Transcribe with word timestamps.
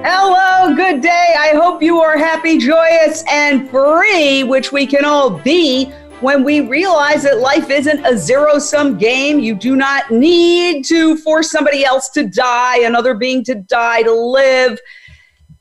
Hello, 0.00 0.76
good 0.76 1.00
day. 1.00 1.34
I 1.36 1.54
hope 1.56 1.82
you 1.82 1.98
are 1.98 2.16
happy, 2.16 2.56
joyous, 2.56 3.24
and 3.28 3.68
free, 3.68 4.44
which 4.44 4.70
we 4.70 4.86
can 4.86 5.04
all 5.04 5.28
be 5.28 5.86
when 6.20 6.44
we 6.44 6.60
realize 6.60 7.24
that 7.24 7.40
life 7.40 7.68
isn't 7.68 8.06
a 8.06 8.16
zero 8.16 8.60
sum 8.60 8.96
game. 8.96 9.40
You 9.40 9.56
do 9.56 9.74
not 9.74 10.08
need 10.12 10.84
to 10.84 11.16
force 11.16 11.50
somebody 11.50 11.84
else 11.84 12.10
to 12.10 12.28
die, 12.28 12.78
another 12.82 13.14
being 13.14 13.42
to 13.44 13.56
die, 13.56 14.02
to 14.04 14.12
live. 14.12 14.78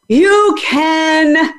You 0.07 0.55
can 0.61 1.53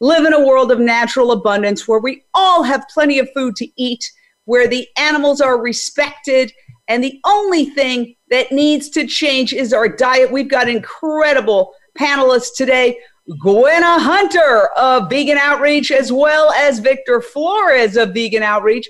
live 0.00 0.24
in 0.24 0.32
a 0.32 0.44
world 0.44 0.72
of 0.72 0.80
natural 0.80 1.30
abundance 1.30 1.86
where 1.86 2.00
we 2.00 2.24
all 2.34 2.64
have 2.64 2.88
plenty 2.92 3.20
of 3.20 3.28
food 3.32 3.54
to 3.56 3.68
eat, 3.80 4.04
where 4.46 4.66
the 4.66 4.88
animals 4.98 5.40
are 5.40 5.62
respected, 5.62 6.52
and 6.88 7.04
the 7.04 7.20
only 7.24 7.66
thing 7.66 8.16
that 8.30 8.50
needs 8.50 8.90
to 8.90 9.06
change 9.06 9.52
is 9.52 9.72
our 9.72 9.88
diet. 9.88 10.32
We've 10.32 10.50
got 10.50 10.68
incredible 10.68 11.72
panelists 12.00 12.54
today 12.56 12.98
Gwenna 13.38 14.00
Hunter 14.00 14.68
of 14.76 15.08
Vegan 15.08 15.38
Outreach, 15.38 15.92
as 15.92 16.10
well 16.10 16.50
as 16.52 16.80
Victor 16.80 17.20
Flores 17.20 17.96
of 17.96 18.12
Vegan 18.12 18.42
Outreach. 18.42 18.88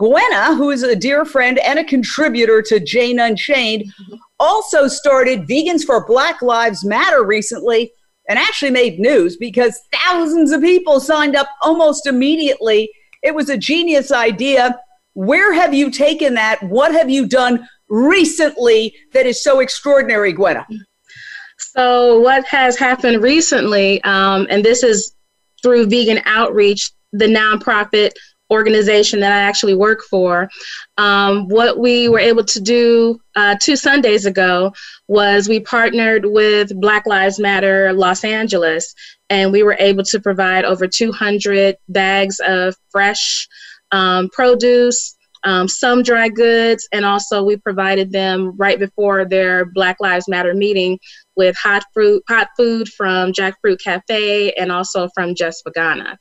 Gwenna, 0.00 0.56
who 0.56 0.70
is 0.70 0.82
a 0.82 0.96
dear 0.96 1.24
friend 1.24 1.58
and 1.58 1.78
a 1.78 1.84
contributor 1.84 2.62
to 2.62 2.80
Jane 2.80 3.20
Unchained, 3.20 3.84
also 4.40 4.88
started 4.88 5.46
Vegans 5.48 5.84
for 5.84 6.06
Black 6.06 6.40
Lives 6.42 6.84
Matter 6.84 7.24
recently 7.24 7.92
and 8.28 8.38
actually 8.38 8.70
made 8.70 8.98
news 8.98 9.36
because 9.36 9.80
thousands 9.92 10.50
of 10.52 10.60
people 10.60 11.00
signed 11.00 11.36
up 11.36 11.48
almost 11.62 12.06
immediately. 12.06 12.90
It 13.22 13.34
was 13.34 13.48
a 13.48 13.58
genius 13.58 14.10
idea. 14.12 14.78
Where 15.14 15.52
have 15.52 15.74
you 15.74 15.90
taken 15.90 16.34
that? 16.34 16.62
What 16.62 16.92
have 16.92 17.10
you 17.10 17.26
done 17.26 17.68
recently 17.88 18.94
that 19.12 19.26
is 19.26 19.42
so 19.42 19.60
extraordinary, 19.60 20.32
Gwenna? 20.32 20.66
So, 21.76 22.20
what 22.20 22.46
has 22.46 22.78
happened 22.78 23.22
recently, 23.22 24.02
um, 24.02 24.46
and 24.48 24.64
this 24.64 24.82
is 24.82 25.14
through 25.62 25.86
Vegan 25.86 26.20
Outreach, 26.24 26.92
the 27.12 27.26
nonprofit 27.26 28.12
organization 28.50 29.20
that 29.20 29.32
I 29.32 29.40
actually 29.40 29.74
work 29.74 30.02
for, 30.08 30.48
um, 30.96 31.46
what 31.48 31.78
we 31.78 32.08
were 32.08 32.18
able 32.18 32.44
to 32.44 32.60
do 32.60 33.20
uh, 33.36 33.56
two 33.60 33.76
Sundays 33.76 34.24
ago 34.24 34.72
was 35.08 35.48
we 35.48 35.60
partnered 35.60 36.24
with 36.24 36.72
Black 36.80 37.06
Lives 37.06 37.38
Matter 37.38 37.92
Los 37.92 38.24
Angeles, 38.24 38.94
and 39.28 39.52
we 39.52 39.62
were 39.62 39.76
able 39.78 40.04
to 40.04 40.20
provide 40.20 40.64
over 40.64 40.86
200 40.86 41.76
bags 41.90 42.40
of 42.40 42.74
fresh 42.90 43.46
um, 43.92 44.30
produce. 44.30 45.16
Um, 45.44 45.68
some 45.68 46.02
dry 46.02 46.28
goods, 46.28 46.88
and 46.90 47.04
also 47.04 47.44
we 47.44 47.56
provided 47.56 48.10
them 48.10 48.56
right 48.56 48.76
before 48.76 49.24
their 49.24 49.66
Black 49.66 49.98
Lives 50.00 50.26
Matter 50.28 50.52
meeting 50.52 50.98
with 51.38 51.56
hot 51.56 51.84
fruit, 51.94 52.22
hot 52.28 52.48
food 52.56 52.88
from 52.88 53.32
Jackfruit 53.32 53.80
Cafe 53.82 54.50
and 54.52 54.70
also 54.70 55.08
from 55.14 55.34
Just 55.34 55.64
Vegana. 55.64 56.16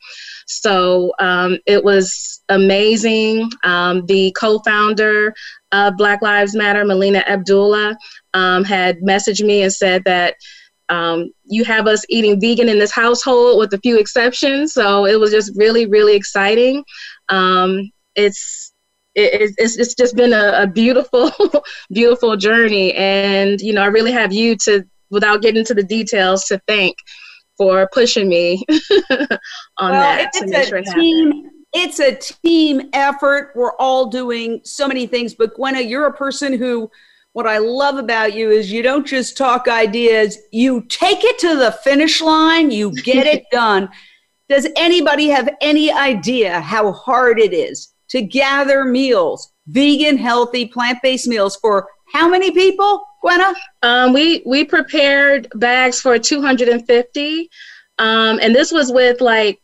So 0.46 1.12
um, 1.20 1.58
it 1.66 1.84
was 1.84 2.42
amazing. 2.48 3.50
Um, 3.64 4.06
the 4.06 4.34
co-founder 4.40 5.34
of 5.74 5.98
Black 5.98 6.22
Lives 6.22 6.56
Matter, 6.56 6.86
Melina 6.86 7.24
Abdullah, 7.28 7.98
um, 8.34 8.64
had 8.64 9.00
messaged 9.00 9.46
me 9.46 9.64
and 9.64 9.74
said 9.74 10.04
that 10.06 10.36
um, 10.90 11.32
you 11.44 11.66
have 11.66 11.88
us 11.88 12.06
eating 12.08 12.40
vegan 12.40 12.70
in 12.70 12.80
this 12.80 12.94
household 12.94 13.60
with 13.60 13.74
a 13.74 13.80
few 13.80 14.00
exceptions. 14.00 14.74
So 14.74 15.06
it 15.06 15.20
was 15.20 15.32
just 15.32 15.52
really, 15.58 15.86
really 15.86 16.16
exciting. 16.16 16.86
Um, 17.28 17.92
it's 18.16 18.72
it, 19.18 19.54
it's, 19.58 19.78
it's 19.78 19.96
just 19.96 20.16
been 20.16 20.32
a, 20.32 20.64
a 20.64 20.68
beautiful, 20.68 21.32
beautiful 21.92 22.38
journey. 22.38 22.94
And, 22.94 23.60
you 23.60 23.74
know, 23.74 23.82
I 23.82 23.88
really 23.88 24.12
have 24.12 24.32
you 24.32 24.56
to 24.58 24.86
without 25.10 25.42
getting 25.42 25.60
into 25.60 25.74
the 25.74 25.84
details, 25.84 26.46
to 26.46 26.60
thank 26.68 26.96
for 27.58 27.90
pushing 27.92 28.30
me 28.30 28.64
on 29.80 29.92
well, 29.92 30.02
that 30.02 30.32
to 30.34 30.48
make 30.48 30.68
sure 30.68 30.78
it 30.78 30.86
team, 30.94 31.50
It's 31.74 32.00
a 32.00 32.16
team 32.16 32.90
effort. 32.94 33.52
We're 33.56 33.76
all 33.78 34.08
doing 34.08 34.62
so 34.64 34.88
many 34.88 35.08
things, 35.08 35.34
but 35.34 35.56
Gwenna, 35.56 35.82
you're 35.82 36.06
a 36.06 36.14
person 36.14 36.54
who 36.54 36.90
what 37.34 37.46
I 37.46 37.60
love 37.60 37.98
about 37.98 38.34
you 38.34 38.50
is 38.50 38.72
you 38.72 38.82
don't 38.82 39.06
just 39.06 39.38
talk 39.38 39.68
ideas, 39.68 40.40
you 40.52 40.82
take 40.90 41.24
it 41.24 41.38
to 41.40 41.56
the 41.56 41.72
finish 41.84 42.20
line, 42.20 42.72
you 42.72 42.92
get 43.04 43.28
it 43.28 43.44
done. 43.52 43.90
Does 44.50 44.68
anybody 44.76 45.28
have 45.28 45.48
any 45.62 45.92
idea 45.92 46.62
how 46.62 46.94
hard 46.94 47.38
it 47.38 47.54
is 47.54 47.94
to 48.10 48.22
gather 48.22 48.86
meals, 48.86 49.52
vegan, 49.68 50.18
healthy, 50.18 50.66
plant 50.66 50.98
based 51.04 51.28
meals 51.28 51.58
for 51.58 51.88
how 52.12 52.28
many 52.28 52.50
people, 52.50 53.06
Um, 53.84 54.14
we 54.14 54.42
we 54.46 54.64
prepared 54.64 55.48
bags 55.56 56.00
for 56.02 56.18
250, 56.18 57.50
um, 58.00 58.40
and 58.42 58.56
this 58.56 58.72
was 58.72 58.92
with 58.92 59.22
like 59.22 59.60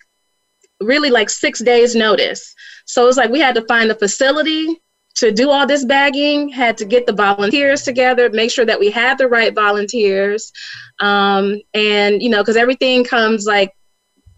really 0.82 1.10
like 1.10 1.30
six 1.30 1.60
days 1.60 1.96
notice. 1.96 2.54
So 2.86 3.08
it's 3.08 3.18
like 3.18 3.30
we 3.30 3.40
had 3.40 3.56
to 3.56 3.66
find 3.66 3.90
a 3.92 3.96
facility 3.96 4.82
to 5.16 5.32
do 5.32 5.50
all 5.50 5.68
this 5.68 5.86
bagging, 5.86 6.50
had 6.50 6.78
to 6.78 6.86
get 6.86 7.06
the 7.06 7.14
volunteers 7.14 7.84
together, 7.84 8.30
make 8.32 8.52
sure 8.52 8.66
that 8.66 8.80
we 8.80 8.90
had 8.90 9.18
the 9.18 9.28
right 9.28 9.54
volunteers, 9.54 10.52
um, 11.00 11.60
and 11.74 12.22
you 12.22 12.30
know, 12.30 12.42
because 12.42 12.58
everything 12.58 13.04
comes 13.04 13.46
like 13.46 13.72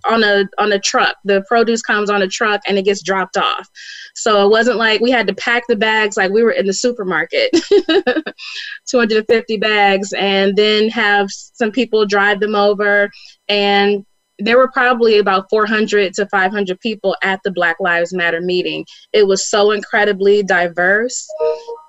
on 0.05 0.23
a 0.23 0.45
on 0.57 0.71
a 0.71 0.79
truck. 0.79 1.15
The 1.23 1.43
produce 1.47 1.81
comes 1.81 2.09
on 2.09 2.21
a 2.21 2.27
truck 2.27 2.61
and 2.67 2.77
it 2.77 2.85
gets 2.85 3.03
dropped 3.03 3.37
off. 3.37 3.67
So 4.15 4.45
it 4.45 4.49
wasn't 4.49 4.77
like 4.77 5.01
we 5.01 5.11
had 5.11 5.27
to 5.27 5.35
pack 5.35 5.63
the 5.67 5.75
bags 5.75 6.17
like 6.17 6.31
we 6.31 6.43
were 6.43 6.51
in 6.51 6.65
the 6.65 6.73
supermarket. 6.73 7.51
250 8.87 9.57
bags 9.57 10.13
and 10.13 10.55
then 10.55 10.89
have 10.89 11.27
some 11.29 11.71
people 11.71 12.05
drive 12.05 12.39
them 12.39 12.55
over 12.55 13.09
and 13.49 14.05
there 14.39 14.57
were 14.57 14.69
probably 14.69 15.19
about 15.19 15.49
400 15.49 16.13
to 16.15 16.27
500 16.27 16.79
people 16.79 17.15
at 17.21 17.39
the 17.43 17.51
Black 17.51 17.77
Lives 17.79 18.13
Matter 18.13 18.41
meeting. 18.41 18.85
It 19.13 19.25
was 19.25 19.49
so 19.49 19.71
incredibly 19.71 20.43
diverse. 20.43 21.27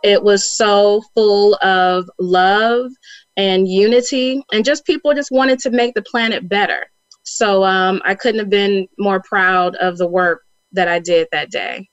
It 0.05 0.23
was 0.23 0.57
so 0.57 1.03
full 1.15 1.57
of 1.57 2.09
love 2.21 2.91
and 3.37 3.69
unity, 3.69 4.43
and 4.53 4.65
just 4.65 4.87
people 4.87 5.13
just 5.13 5.33
wanted 5.33 5.59
to 5.61 5.71
make 5.71 5.95
the 5.95 6.03
planet 6.03 6.49
better. 6.49 6.87
So 7.25 7.65
um, 7.65 8.01
I 8.05 8.15
couldn't 8.15 8.39
have 8.39 8.51
been 8.51 8.87
more 8.99 9.21
proud 9.21 9.75
of 9.77 9.99
the 9.99 10.07
work 10.07 10.43
that 10.73 10.89
I 10.89 11.01
did 11.01 11.27
that 11.33 11.51
day. 11.51 11.89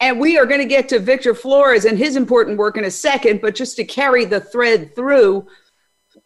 And 0.00 0.20
we 0.20 0.38
are 0.38 0.46
going 0.46 0.60
to 0.60 0.66
get 0.66 0.88
to 0.90 0.98
Victor 0.98 1.34
Flores 1.34 1.84
and 1.84 1.98
his 1.98 2.16
important 2.16 2.56
work 2.56 2.76
in 2.76 2.84
a 2.84 2.90
second, 2.90 3.40
but 3.40 3.54
just 3.54 3.76
to 3.76 3.84
carry 3.84 4.24
the 4.24 4.40
thread 4.40 4.94
through, 4.94 5.46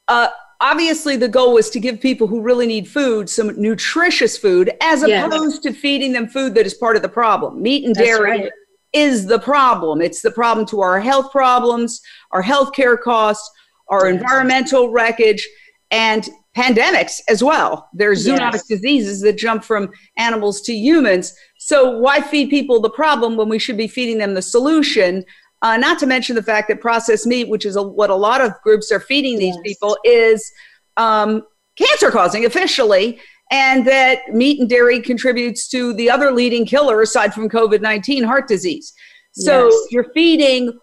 uh, 0.08 0.28
obviously 0.60 1.16
the 1.16 1.28
goal 1.28 1.54
was 1.54 1.70
to 1.70 1.80
give 1.80 2.00
people 2.00 2.26
who 2.26 2.40
really 2.40 2.66
need 2.66 2.86
food 2.86 3.28
some 3.28 3.60
nutritious 3.60 4.36
food 4.36 4.70
as 4.82 5.06
yes. 5.06 5.26
opposed 5.26 5.62
to 5.62 5.72
feeding 5.72 6.12
them 6.12 6.28
food 6.28 6.54
that 6.54 6.66
is 6.66 6.74
part 6.74 6.96
of 6.96 7.02
the 7.02 7.08
problem. 7.08 7.62
Meat 7.62 7.84
and 7.84 7.94
dairy 7.94 8.30
right. 8.30 8.52
is 8.92 9.26
the 9.26 9.38
problem. 9.38 10.02
It's 10.02 10.22
the 10.22 10.30
problem 10.30 10.66
to 10.66 10.80
our 10.80 11.00
health 11.00 11.32
problems, 11.32 12.00
our 12.30 12.42
healthcare 12.42 13.00
costs, 13.00 13.50
our 13.88 14.08
yes. 14.08 14.20
environmental 14.20 14.90
wreckage, 14.90 15.46
and 15.90 16.28
pandemics 16.56 17.20
as 17.28 17.42
well. 17.42 17.88
There's 17.92 18.26
zoonotic 18.26 18.52
yes. 18.52 18.66
diseases 18.66 19.20
that 19.22 19.38
jump 19.38 19.64
from 19.64 19.90
animals 20.16 20.60
to 20.62 20.74
humans. 20.74 21.34
So 21.64 21.96
why 21.96 22.20
feed 22.20 22.50
people 22.50 22.80
the 22.80 22.90
problem 22.90 23.36
when 23.36 23.48
we 23.48 23.60
should 23.60 23.76
be 23.76 23.86
feeding 23.86 24.18
them 24.18 24.34
the 24.34 24.42
solution? 24.42 25.24
Uh, 25.62 25.76
not 25.76 25.96
to 26.00 26.06
mention 26.06 26.34
the 26.34 26.42
fact 26.42 26.66
that 26.66 26.80
processed 26.80 27.24
meat, 27.24 27.48
which 27.48 27.64
is 27.64 27.76
a, 27.76 27.82
what 27.82 28.10
a 28.10 28.16
lot 28.16 28.40
of 28.40 28.52
groups 28.64 28.90
are 28.90 28.98
feeding 28.98 29.38
these 29.38 29.54
yes. 29.54 29.62
people, 29.64 29.96
is 30.04 30.52
um, 30.96 31.42
cancer 31.78 32.10
causing 32.10 32.44
officially, 32.44 33.20
and 33.52 33.86
that 33.86 34.34
meat 34.34 34.58
and 34.58 34.68
dairy 34.68 35.00
contributes 35.00 35.68
to 35.68 35.92
the 35.94 36.10
other 36.10 36.32
leading 36.32 36.66
killer 36.66 37.00
aside 37.00 37.32
from 37.32 37.48
COVID 37.48 37.80
19, 37.80 38.24
heart 38.24 38.48
disease. 38.48 38.92
So 39.30 39.68
yes. 39.68 39.86
you're 39.92 40.12
feeding 40.12 40.76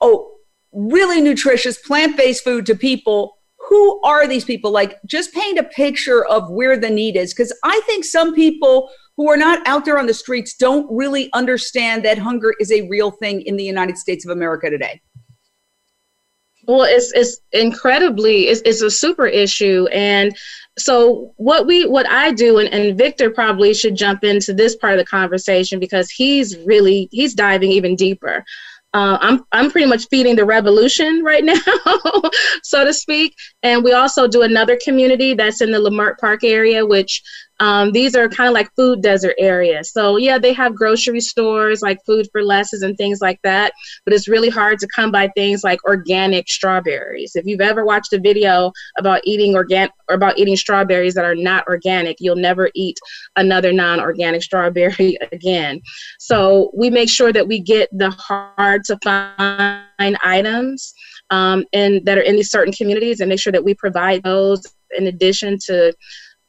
oh, 0.00 0.32
really 0.72 1.20
nutritious 1.20 1.76
plant 1.76 2.16
based 2.16 2.42
food 2.42 2.64
to 2.66 2.74
people 2.74 3.36
who 3.68 4.00
are 4.02 4.26
these 4.26 4.44
people? 4.44 4.70
Like, 4.70 4.98
just 5.06 5.34
paint 5.34 5.58
a 5.58 5.64
picture 5.64 6.24
of 6.24 6.50
where 6.50 6.78
the 6.78 6.88
need 6.88 7.16
is. 7.16 7.34
Because 7.34 7.52
I 7.64 7.80
think 7.86 8.04
some 8.04 8.34
people 8.34 8.90
who 9.16 9.30
are 9.30 9.36
not 9.36 9.66
out 9.66 9.84
there 9.84 9.98
on 9.98 10.06
the 10.06 10.14
streets 10.14 10.54
don't 10.54 10.86
really 10.90 11.30
understand 11.32 12.04
that 12.04 12.18
hunger 12.18 12.52
is 12.60 12.70
a 12.70 12.86
real 12.88 13.10
thing 13.10 13.40
in 13.42 13.56
the 13.56 13.64
United 13.64 13.96
States 13.96 14.26
of 14.26 14.30
America 14.30 14.68
today. 14.70 15.00
Well, 16.66 16.82
it's 16.82 17.12
it's 17.12 17.38
incredibly 17.52 18.48
it's, 18.48 18.60
it's 18.62 18.82
a 18.82 18.90
super 18.90 19.26
issue, 19.26 19.86
and 19.92 20.36
so 20.78 21.32
what 21.36 21.66
we 21.66 21.86
what 21.86 22.08
I 22.08 22.32
do, 22.32 22.58
and, 22.58 22.68
and 22.68 22.98
Victor 22.98 23.30
probably 23.30 23.72
should 23.72 23.94
jump 23.94 24.24
into 24.24 24.52
this 24.52 24.74
part 24.74 24.94
of 24.94 24.98
the 24.98 25.06
conversation 25.06 25.78
because 25.78 26.10
he's 26.10 26.58
really 26.58 27.08
he's 27.12 27.34
diving 27.34 27.70
even 27.70 27.94
deeper. 27.94 28.44
Uh, 28.94 29.18
I'm 29.20 29.44
I'm 29.52 29.70
pretty 29.70 29.86
much 29.86 30.08
feeding 30.08 30.36
the 30.36 30.44
revolution 30.44 31.22
right 31.22 31.44
now, 31.44 31.54
so 32.62 32.84
to 32.84 32.92
speak. 32.92 33.36
And 33.62 33.84
we 33.84 33.92
also 33.92 34.26
do 34.26 34.42
another 34.42 34.78
community 34.82 35.34
that's 35.34 35.60
in 35.60 35.70
the 35.70 35.78
Leimert 35.78 36.18
Park 36.18 36.42
area, 36.42 36.84
which 36.84 37.22
um, 37.58 37.92
these 37.92 38.14
are 38.14 38.28
kind 38.28 38.48
of 38.48 38.54
like 38.54 38.70
food 38.76 39.02
desert 39.02 39.34
areas. 39.38 39.90
So 39.90 40.16
yeah, 40.16 40.38
they 40.38 40.52
have 40.52 40.74
grocery 40.74 41.20
stores 41.20 41.80
like 41.82 41.98
Food 42.04 42.28
for 42.30 42.42
Lesses 42.42 42.82
and 42.82 42.96
things 42.96 43.20
like 43.20 43.40
that. 43.42 43.72
But 44.04 44.12
it's 44.12 44.28
really 44.28 44.50
hard 44.50 44.78
to 44.80 44.88
come 44.94 45.10
by 45.10 45.28
things 45.28 45.64
like 45.64 45.82
organic 45.84 46.48
strawberries. 46.48 47.34
If 47.34 47.46
you've 47.46 47.60
ever 47.60 47.84
watched 47.84 48.12
a 48.12 48.20
video 48.20 48.72
about 48.98 49.22
eating 49.24 49.54
organic 49.54 49.90
or 50.08 50.16
about 50.16 50.38
eating 50.38 50.56
strawberries 50.56 51.14
that 51.14 51.24
are 51.24 51.34
not 51.34 51.66
organic, 51.66 52.18
you'll 52.20 52.36
never 52.36 52.70
eat 52.74 52.98
another 53.36 53.72
non-organic 53.72 54.42
strawberry 54.42 55.16
again. 55.32 55.80
So 56.18 56.70
we 56.76 56.90
make 56.90 57.08
sure 57.08 57.32
that 57.32 57.48
we 57.48 57.60
get 57.60 57.88
the 57.92 58.10
hard 58.10 58.84
to 58.84 58.98
find 59.02 60.18
items 60.22 60.92
um, 61.30 61.64
and 61.72 62.04
that 62.04 62.18
are 62.18 62.22
in 62.22 62.36
these 62.36 62.50
certain 62.50 62.72
communities 62.72 63.20
and 63.20 63.28
make 63.30 63.40
sure 63.40 63.52
that 63.52 63.64
we 63.64 63.74
provide 63.74 64.22
those 64.22 64.62
in 64.96 65.06
addition 65.06 65.58
to 65.66 65.92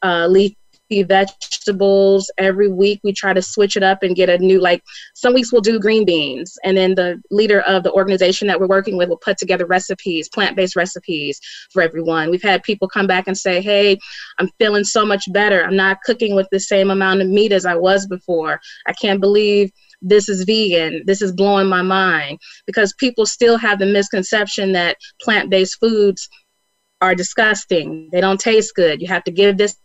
uh, 0.02 0.26
leaf 0.28 0.54
vegetables 0.90 2.30
every 2.38 2.68
week 2.68 3.00
we 3.04 3.12
try 3.12 3.32
to 3.32 3.42
switch 3.42 3.76
it 3.76 3.82
up 3.82 4.02
and 4.02 4.16
get 4.16 4.28
a 4.28 4.38
new 4.38 4.60
like 4.60 4.82
some 5.14 5.34
weeks 5.34 5.52
we'll 5.52 5.60
do 5.60 5.78
green 5.78 6.04
beans 6.04 6.58
and 6.64 6.76
then 6.76 6.94
the 6.94 7.20
leader 7.30 7.60
of 7.60 7.82
the 7.82 7.92
organization 7.92 8.48
that 8.48 8.58
we're 8.58 8.66
working 8.66 8.96
with 8.96 9.08
will 9.08 9.18
put 9.18 9.36
together 9.36 9.66
recipes 9.66 10.28
plant-based 10.28 10.76
recipes 10.76 11.40
for 11.70 11.82
everyone 11.82 12.30
we've 12.30 12.42
had 12.42 12.62
people 12.62 12.88
come 12.88 13.06
back 13.06 13.28
and 13.28 13.36
say 13.36 13.60
hey 13.60 13.98
i'm 14.38 14.48
feeling 14.58 14.84
so 14.84 15.04
much 15.04 15.30
better 15.32 15.62
i'm 15.64 15.76
not 15.76 16.00
cooking 16.04 16.34
with 16.34 16.48
the 16.50 16.60
same 16.60 16.90
amount 16.90 17.20
of 17.20 17.28
meat 17.28 17.52
as 17.52 17.66
i 17.66 17.74
was 17.74 18.06
before 18.06 18.58
i 18.86 18.92
can't 18.92 19.20
believe 19.20 19.70
this 20.00 20.28
is 20.28 20.44
vegan. 20.44 21.02
This 21.06 21.20
is 21.22 21.32
blowing 21.32 21.66
my 21.66 21.82
mind 21.82 22.38
because 22.66 22.94
people 22.94 23.26
still 23.26 23.58
have 23.58 23.80
the 23.80 23.86
misconception 23.86 24.70
that 24.72 24.96
plant 25.20 25.50
based 25.50 25.80
foods 25.80 26.28
are 27.00 27.14
disgusting. 27.14 28.08
They 28.12 28.20
don't 28.20 28.40
taste 28.40 28.74
good. 28.74 29.00
You 29.00 29.08
have 29.08 29.24
to 29.24 29.30
give 29.30 29.56
this 29.56 29.76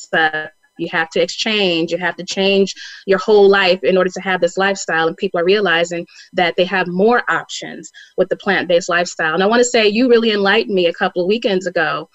stuff. 0.00 0.50
You 0.78 0.88
have 0.92 1.10
to 1.10 1.20
exchange. 1.20 1.92
You 1.92 1.98
have 1.98 2.16
to 2.16 2.24
change 2.24 2.74
your 3.06 3.18
whole 3.18 3.48
life 3.48 3.80
in 3.82 3.98
order 3.98 4.10
to 4.10 4.20
have 4.22 4.40
this 4.40 4.56
lifestyle. 4.56 5.08
And 5.08 5.16
people 5.16 5.38
are 5.38 5.44
realizing 5.44 6.06
that 6.32 6.54
they 6.56 6.64
have 6.64 6.86
more 6.88 7.22
options 7.28 7.90
with 8.16 8.30
the 8.30 8.36
plant 8.36 8.66
based 8.66 8.88
lifestyle. 8.88 9.34
And 9.34 9.42
I 9.42 9.46
want 9.46 9.60
to 9.60 9.64
say, 9.64 9.88
you 9.88 10.08
really 10.08 10.32
enlightened 10.32 10.74
me 10.74 10.86
a 10.86 10.94
couple 10.94 11.22
of 11.22 11.28
weekends 11.28 11.66
ago 11.66 12.08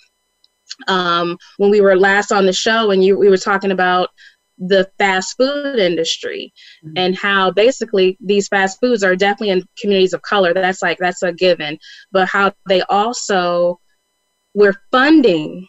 um, 0.88 1.38
when 1.58 1.70
we 1.70 1.82
were 1.82 1.98
last 1.98 2.32
on 2.32 2.46
the 2.46 2.54
show, 2.54 2.92
and 2.92 3.04
you 3.04 3.18
we 3.18 3.30
were 3.30 3.38
talking 3.38 3.72
about 3.72 4.10
the 4.58 4.90
fast 4.98 5.36
food 5.38 5.80
industry 5.80 6.54
mm-hmm. 6.84 6.94
and 6.98 7.18
how 7.18 7.52
basically 7.52 8.18
these 8.22 8.48
fast 8.48 8.80
foods 8.80 9.04
are 9.04 9.16
definitely 9.16 9.50
in 9.50 9.68
communities 9.78 10.14
of 10.14 10.22
color 10.22 10.54
that's 10.54 10.82
like 10.82 10.98
that's 10.98 11.24
a 11.24 11.34
given 11.34 11.78
but 12.14 12.26
how 12.30 12.54
they 12.70 12.82
also 12.84 13.78
we're 14.54 14.82
funding 14.92 15.68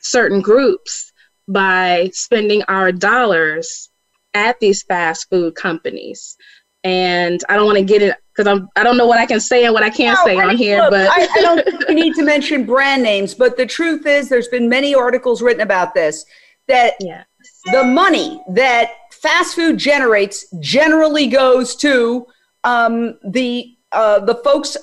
certain 0.00 0.40
groups 0.40 1.12
by 1.48 2.10
spending 2.12 2.62
our 2.64 2.92
dollars 2.92 3.90
at 4.34 4.58
these 4.60 4.82
fast 4.82 5.28
food 5.30 5.54
companies. 5.54 6.36
And 6.82 7.40
I 7.48 7.56
don't 7.56 7.66
want 7.66 7.78
to 7.78 7.84
get 7.84 8.02
it 8.02 8.16
because 8.34 8.46
I'm 8.46 8.68
I 8.76 8.82
don't 8.82 8.96
know 8.96 9.06
what 9.06 9.18
I 9.18 9.26
can 9.26 9.40
say 9.40 9.64
and 9.64 9.72
what 9.72 9.82
I 9.82 9.90
can't 9.90 10.18
no, 10.18 10.24
say 10.24 10.38
on 10.38 10.56
here. 10.56 10.80
Look, 10.80 10.90
but 10.90 11.08
I, 11.08 11.26
I 11.34 11.40
don't 11.40 11.64
think 11.64 11.88
we 11.88 11.94
need 11.94 12.14
to 12.16 12.22
mention 12.22 12.66
brand 12.66 13.02
names. 13.02 13.32
But 13.32 13.56
the 13.56 13.64
truth 13.64 14.06
is, 14.06 14.28
there's 14.28 14.48
been 14.48 14.68
many 14.68 14.94
articles 14.94 15.40
written 15.40 15.62
about 15.62 15.94
this 15.94 16.26
that 16.68 16.94
yes. 17.00 17.24
the 17.72 17.84
money 17.84 18.42
that 18.48 18.90
fast 19.12 19.54
food 19.54 19.78
generates 19.78 20.46
generally 20.60 21.26
goes 21.26 21.74
to 21.76 22.26
um, 22.64 23.18
the 23.26 23.76
uh, 23.92 24.20
the 24.20 24.34
folks. 24.36 24.76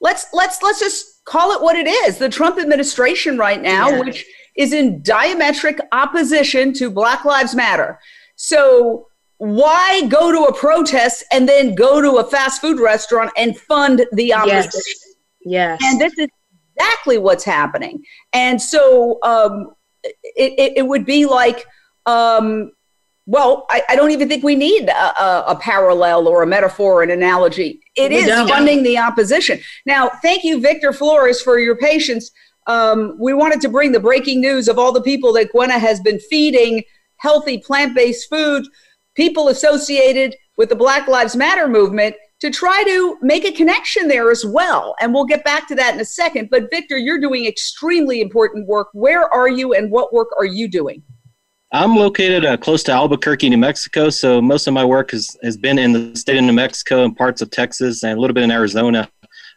Let's 0.00 0.26
let's 0.34 0.62
let's 0.62 0.80
just 0.80 1.24
call 1.24 1.52
it 1.52 1.62
what 1.62 1.76
it 1.76 1.86
is. 1.86 2.18
The 2.18 2.28
Trump 2.28 2.58
administration 2.58 3.38
right 3.38 3.62
now, 3.62 3.88
yes. 3.88 4.04
which 4.04 4.26
is 4.56 4.72
in 4.72 5.02
diametric 5.02 5.80
opposition 5.92 6.72
to 6.74 6.90
Black 6.90 7.24
Lives 7.24 7.54
Matter. 7.54 7.98
So 8.36 9.08
why 9.38 10.02
go 10.08 10.32
to 10.32 10.44
a 10.44 10.54
protest 10.54 11.24
and 11.32 11.48
then 11.48 11.74
go 11.74 12.00
to 12.00 12.18
a 12.18 12.24
fast 12.24 12.60
food 12.60 12.80
restaurant 12.80 13.30
and 13.36 13.58
fund 13.58 14.06
the 14.12 14.32
opposition? 14.32 14.70
Yes. 15.44 15.78
yes. 15.80 15.80
And 15.84 16.00
this 16.00 16.12
is 16.18 16.28
exactly 16.76 17.18
what's 17.18 17.44
happening. 17.44 18.02
And 18.32 18.60
so 18.60 19.18
um, 19.22 19.74
it, 20.02 20.52
it, 20.58 20.72
it, 20.78 20.86
would 20.86 21.04
be 21.04 21.26
like, 21.26 21.66
um, 22.06 22.72
well, 23.26 23.66
I, 23.70 23.82
I, 23.88 23.96
don't 23.96 24.10
even 24.10 24.28
think 24.28 24.44
we 24.44 24.54
need 24.54 24.88
a, 24.88 25.22
a, 25.22 25.44
a, 25.48 25.56
parallel 25.56 26.28
or 26.28 26.42
a 26.42 26.46
metaphor, 26.46 27.00
or 27.00 27.02
an 27.02 27.10
analogy. 27.10 27.80
It 27.96 28.10
we 28.10 28.18
is 28.18 28.26
don't. 28.26 28.48
funding 28.48 28.82
the 28.82 28.98
opposition. 28.98 29.60
Now, 29.86 30.10
thank 30.20 30.44
you, 30.44 30.60
Victor 30.60 30.92
Flores, 30.92 31.40
for 31.40 31.58
your 31.58 31.76
patience 31.76 32.30
um, 32.66 33.16
we 33.18 33.32
wanted 33.32 33.60
to 33.62 33.68
bring 33.68 33.92
the 33.92 34.00
breaking 34.00 34.40
news 34.40 34.68
of 34.68 34.78
all 34.78 34.92
the 34.92 35.02
people 35.02 35.32
that 35.34 35.52
Gwenna 35.52 35.78
has 35.78 36.00
been 36.00 36.18
feeding 36.18 36.82
healthy 37.16 37.58
plant 37.58 37.94
based 37.94 38.28
food, 38.28 38.66
people 39.14 39.48
associated 39.48 40.36
with 40.56 40.68
the 40.68 40.76
Black 40.76 41.08
Lives 41.08 41.36
Matter 41.36 41.68
movement, 41.68 42.14
to 42.40 42.50
try 42.50 42.84
to 42.84 43.16
make 43.22 43.44
a 43.44 43.52
connection 43.52 44.08
there 44.08 44.30
as 44.30 44.44
well. 44.44 44.94
And 45.00 45.14
we'll 45.14 45.24
get 45.24 45.44
back 45.44 45.66
to 45.68 45.74
that 45.76 45.94
in 45.94 46.00
a 46.00 46.04
second. 46.04 46.50
But 46.50 46.70
Victor, 46.70 46.98
you're 46.98 47.20
doing 47.20 47.46
extremely 47.46 48.20
important 48.20 48.66
work. 48.66 48.88
Where 48.92 49.32
are 49.32 49.48
you 49.48 49.72
and 49.72 49.90
what 49.90 50.12
work 50.12 50.28
are 50.36 50.44
you 50.44 50.68
doing? 50.68 51.02
I'm 51.72 51.96
located 51.96 52.44
uh, 52.44 52.56
close 52.56 52.84
to 52.84 52.92
Albuquerque, 52.92 53.48
New 53.48 53.58
Mexico. 53.58 54.08
So 54.10 54.40
most 54.40 54.66
of 54.66 54.74
my 54.74 54.84
work 54.84 55.10
has, 55.10 55.36
has 55.42 55.56
been 55.56 55.78
in 55.78 55.92
the 55.92 56.14
state 56.16 56.36
of 56.36 56.44
New 56.44 56.52
Mexico 56.52 57.04
and 57.04 57.16
parts 57.16 57.42
of 57.42 57.50
Texas 57.50 58.04
and 58.04 58.16
a 58.16 58.20
little 58.20 58.34
bit 58.34 58.44
in 58.44 58.50
Arizona. 58.50 59.08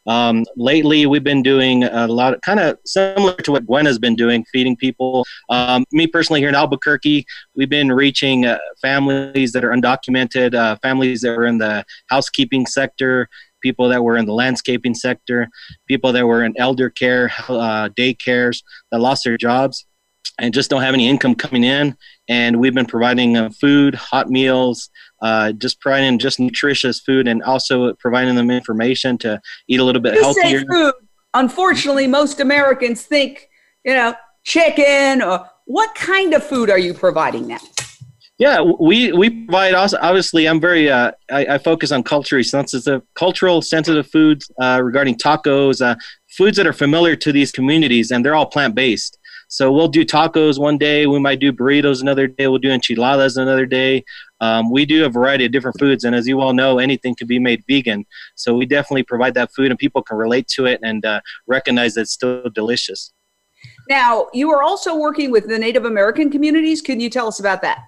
Um, 0.08 0.46
lately, 0.56 1.06
we've 1.06 1.24
been 1.24 1.44
doing 1.44 1.84
a 1.84 2.08
lot 2.08 2.34
of 2.34 2.42
kind 2.42 2.60
of 2.60 2.78
similar 2.86 3.36
to 3.36 3.52
what 3.52 3.66
Gwen 3.66 3.86
has 3.86 4.00
been 4.00 4.16
doing, 4.16 4.46
feeding 4.52 4.76
people. 4.76 5.26
Um, 5.50 5.86
me 5.92 6.08
personally, 6.08 6.40
here 6.40 6.50
in 6.50 6.56
Albuquerque, 6.56 7.26
we've 7.56 7.70
been 7.70 7.92
reaching 7.92 8.46
uh, 8.46 8.58
families 8.82 9.52
that 9.52 9.64
are 9.64 9.72
undocumented, 9.72 10.56
uh, 10.56 10.78
families 10.82 11.22
that 11.22 11.32
are 11.32 11.46
in 11.46 11.58
the 11.58 11.84
housekeeping 12.10 12.66
sector, 12.66 13.28
people 13.62 13.90
that 13.90 14.04
were 14.04 14.18
in 14.18 14.26
the 14.26 14.34
landscaping 14.34 14.96
sector, 14.96 15.50
people 15.88 16.12
that 16.14 16.26
were 16.26 16.44
in 16.44 16.54
elder 16.58 16.90
care, 16.90 17.32
uh, 17.50 17.90
daycares 17.90 18.64
that 18.92 19.00
lost 19.00 19.24
their 19.24 19.38
jobs 19.38 19.86
and 20.40 20.54
just 20.54 20.70
don't 20.70 20.82
have 20.82 20.94
any 20.94 21.08
income 21.08 21.36
coming 21.36 21.64
in. 21.64 21.96
And 22.28 22.60
we've 22.60 22.74
been 22.74 22.86
providing 22.86 23.38
uh, 23.38 23.50
food, 23.60 23.96
hot 23.96 24.30
meals, 24.30 24.90
uh, 25.22 25.52
just 25.54 25.80
providing 25.80 26.20
just 26.20 26.40
nutritious 26.40 27.00
food 27.00 27.28
and 27.28 27.44
also 27.44 27.94
providing 27.94 28.36
them 28.36 28.52
information 28.52 29.18
to 29.20 29.42
eat 29.68 29.80
a 29.80 29.84
little 29.84 30.02
bit 30.02 30.16
you 30.16 30.22
healthier. 30.22 30.64
food. 30.70 30.94
Unfortunately, 31.34 32.08
most 32.08 32.40
Americans 32.40 33.04
think, 33.04 33.50
you 33.84 33.94
know, 33.94 34.16
chicken 34.44 35.22
or 35.22 35.46
what 35.66 35.94
kind 35.96 36.34
of 36.34 36.44
food 36.44 36.70
are 36.70 36.80
you 36.80 36.94
providing 36.94 37.48
them? 37.48 37.60
Yeah, 38.40 38.62
we, 38.62 39.12
we 39.14 39.30
provide 39.32 39.74
also, 39.74 39.98
obviously 40.00 40.48
I'm 40.48 40.62
very, 40.62 40.92
uh, 40.92 41.12
I, 41.32 41.46
I, 41.46 41.58
focus 41.58 41.92
on 41.92 42.04
culturally 42.04 42.44
sensitive, 42.44 43.02
cultural 43.16 43.64
sensitive 43.64 44.08
foods 44.12 44.52
uh, 44.62 44.80
regarding 44.84 45.16
tacos, 45.16 45.84
uh, 45.84 45.96
foods 46.30 46.58
that 46.58 46.68
are 46.68 46.74
familiar 46.74 47.16
to 47.16 47.32
these 47.32 47.52
communities 47.52 48.12
and 48.12 48.24
they're 48.24 48.36
all 48.36 48.46
plant-based. 48.46 49.18
So 49.48 49.72
we'll 49.72 49.88
do 49.88 50.06
tacos 50.06 50.60
one 50.60 50.78
day. 50.78 51.08
We 51.08 51.20
might 51.20 51.40
do 51.40 51.54
burritos 51.54 52.02
another 52.02 52.28
day. 52.28 52.48
We'll 52.48 52.58
do 52.60 52.72
enchiladas 52.72 53.38
another 53.38 53.66
day. 53.66 54.04
Um, 54.42 54.70
we 54.70 54.86
do 54.86 55.06
a 55.06 55.10
variety 55.10 55.46
of 55.46 55.52
different 55.52 55.80
foods, 55.80 56.04
and 56.04 56.16
as 56.16 56.28
you 56.28 56.42
all 56.42 56.54
know, 56.54 56.80
anything 56.80 57.16
can 57.16 57.28
be 57.28 57.40
made 57.40 57.64
vegan. 57.68 58.06
So 58.36 58.54
we 58.54 58.66
definitely 58.66 59.04
provide 59.04 59.34
that 59.36 59.52
food, 59.54 59.72
and 59.72 59.80
people 59.80 60.02
can 60.02 60.18
relate 60.18 60.48
to 60.50 60.66
it 60.66 60.80
and 60.84 61.06
uh, 61.06 61.22
recognize 61.48 61.96
that 61.96 62.02
it's 62.02 62.12
still 62.12 62.50
delicious. 62.54 63.14
Now, 63.90 64.28
you 64.34 64.52
are 64.52 64.62
also 64.62 64.96
working 64.96 65.32
with 65.32 65.48
the 65.48 65.58
Native 65.58 65.86
American 65.86 66.30
communities. 66.30 66.82
Can 66.82 67.00
you 67.00 67.10
tell 67.10 67.28
us 67.28 67.40
about 67.40 67.62
that? 67.62 67.80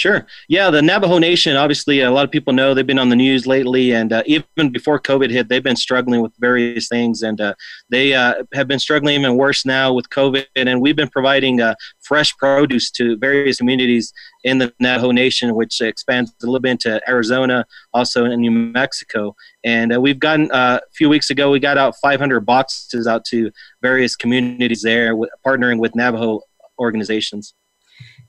Sure. 0.00 0.26
Yeah, 0.48 0.70
the 0.70 0.80
Navajo 0.80 1.18
Nation, 1.18 1.56
obviously, 1.56 2.00
a 2.00 2.10
lot 2.10 2.24
of 2.24 2.30
people 2.30 2.54
know 2.54 2.72
they've 2.72 2.86
been 2.86 2.98
on 2.98 3.10
the 3.10 3.16
news 3.16 3.46
lately, 3.46 3.92
and 3.92 4.14
uh, 4.14 4.22
even 4.24 4.70
before 4.72 4.98
COVID 4.98 5.28
hit, 5.28 5.50
they've 5.50 5.62
been 5.62 5.76
struggling 5.76 6.22
with 6.22 6.32
various 6.38 6.88
things, 6.88 7.20
and 7.20 7.38
uh, 7.38 7.52
they 7.90 8.14
uh, 8.14 8.44
have 8.54 8.66
been 8.66 8.78
struggling 8.78 9.20
even 9.20 9.36
worse 9.36 9.66
now 9.66 9.92
with 9.92 10.08
COVID. 10.08 10.46
And 10.56 10.80
we've 10.80 10.96
been 10.96 11.10
providing 11.10 11.60
uh, 11.60 11.74
fresh 12.00 12.34
produce 12.38 12.90
to 12.92 13.18
various 13.18 13.58
communities 13.58 14.10
in 14.42 14.56
the 14.56 14.72
Navajo 14.80 15.10
Nation, 15.10 15.54
which 15.54 15.82
expands 15.82 16.32
a 16.42 16.46
little 16.46 16.60
bit 16.60 16.70
into 16.70 16.98
Arizona, 17.06 17.66
also 17.92 18.24
in 18.24 18.40
New 18.40 18.50
Mexico. 18.50 19.36
And 19.64 19.94
uh, 19.94 20.00
we've 20.00 20.18
gotten 20.18 20.50
uh, 20.50 20.80
a 20.82 20.92
few 20.94 21.10
weeks 21.10 21.28
ago, 21.28 21.50
we 21.50 21.60
got 21.60 21.76
out 21.76 21.94
500 22.02 22.40
boxes 22.40 23.06
out 23.06 23.26
to 23.26 23.50
various 23.82 24.16
communities 24.16 24.80
there, 24.80 25.14
partnering 25.44 25.78
with 25.78 25.94
Navajo 25.94 26.40
organizations. 26.78 27.52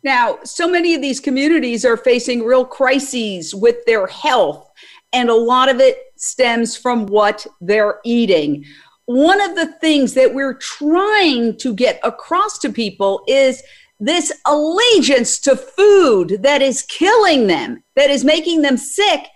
Now, 0.04 0.40
so 0.44 0.68
many 0.68 0.96
of 0.96 1.02
these 1.02 1.20
communities 1.20 1.86
are 1.86 1.98
facing 1.98 2.44
real 2.44 2.66
crises 2.66 3.54
with 3.54 3.86
their 3.86 4.08
health, 4.08 4.70
and 5.14 5.30
a 5.30 5.36
lot 5.36 5.70
of 5.70 5.80
it 5.80 5.98
stems 6.16 6.76
from 6.76 7.06
what 7.06 7.46
they're 7.60 8.00
eating. 8.04 8.66
one 9.06 9.42
of 9.42 9.56
the 9.56 9.66
things 9.82 10.14
that 10.14 10.34
we're 10.34 10.54
trying 10.54 11.58
to 11.58 11.74
get 11.74 12.00
across 12.04 12.58
to 12.60 12.70
people 12.72 13.24
is 13.28 13.62
this 14.00 14.32
allegiance 14.48 15.38
to 15.40 15.56
food 15.56 16.40
that 16.42 16.62
is 16.62 16.84
killing 16.84 17.48
them, 17.48 17.84
that 17.96 18.10
is 18.10 18.24
making 18.24 18.62
them 18.62 18.78
sick, 18.78 19.28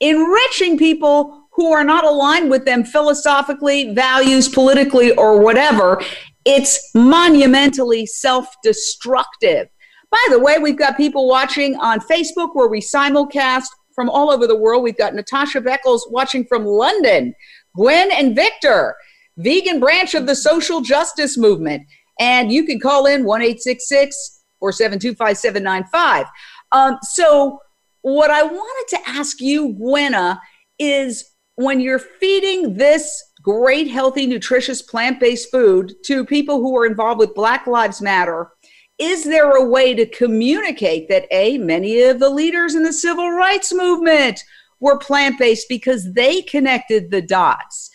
enriching 0.00 0.78
people 0.78 1.48
who 1.52 1.72
are 1.72 1.84
not 1.84 2.04
aligned 2.04 2.50
with 2.50 2.64
them 2.64 2.84
philosophically, 2.84 3.92
values, 3.94 4.48
politically, 4.48 5.12
or 5.12 5.40
whatever. 5.40 6.00
It's 6.44 6.90
monumentally 6.94 8.06
self 8.06 8.54
destructive. 8.62 9.68
By 10.14 10.26
the 10.30 10.38
way, 10.38 10.58
we've 10.58 10.78
got 10.78 10.96
people 10.96 11.26
watching 11.26 11.74
on 11.78 11.98
Facebook 11.98 12.50
where 12.52 12.68
we 12.68 12.80
simulcast 12.80 13.66
from 13.96 14.08
all 14.08 14.30
over 14.30 14.46
the 14.46 14.56
world. 14.56 14.84
We've 14.84 14.96
got 14.96 15.12
Natasha 15.12 15.60
Beckles 15.60 16.02
watching 16.08 16.44
from 16.44 16.64
London, 16.64 17.34
Gwen 17.74 18.12
and 18.12 18.36
Victor, 18.36 18.94
vegan 19.38 19.80
branch 19.80 20.14
of 20.14 20.28
the 20.28 20.36
social 20.36 20.82
justice 20.82 21.36
movement. 21.36 21.82
And 22.20 22.52
you 22.52 22.64
can 22.64 22.78
call 22.78 23.06
in 23.06 23.24
1 23.24 23.40
472 23.40 25.16
5795. 25.16 26.26
Um, 26.70 26.96
so, 27.02 27.58
what 28.02 28.30
I 28.30 28.44
wanted 28.44 28.96
to 28.96 29.08
ask 29.08 29.40
you, 29.40 29.72
Gwenna, 29.72 30.38
is 30.78 31.24
when 31.56 31.80
you're 31.80 31.98
feeding 31.98 32.74
this 32.74 33.20
great, 33.42 33.88
healthy, 33.88 34.28
nutritious 34.28 34.80
plant 34.80 35.18
based 35.18 35.50
food 35.50 35.92
to 36.04 36.24
people 36.24 36.58
who 36.58 36.76
are 36.76 36.86
involved 36.86 37.18
with 37.18 37.34
Black 37.34 37.66
Lives 37.66 38.00
Matter, 38.00 38.52
is 38.98 39.24
there 39.24 39.50
a 39.50 39.64
way 39.64 39.94
to 39.94 40.06
communicate 40.06 41.08
that 41.08 41.26
a 41.30 41.58
many 41.58 42.02
of 42.02 42.20
the 42.20 42.30
leaders 42.30 42.74
in 42.74 42.82
the 42.82 42.92
civil 42.92 43.30
rights 43.30 43.72
movement 43.74 44.44
were 44.80 44.98
plant-based 44.98 45.68
because 45.68 46.12
they 46.12 46.42
connected 46.42 47.10
the 47.10 47.22
dots? 47.22 47.90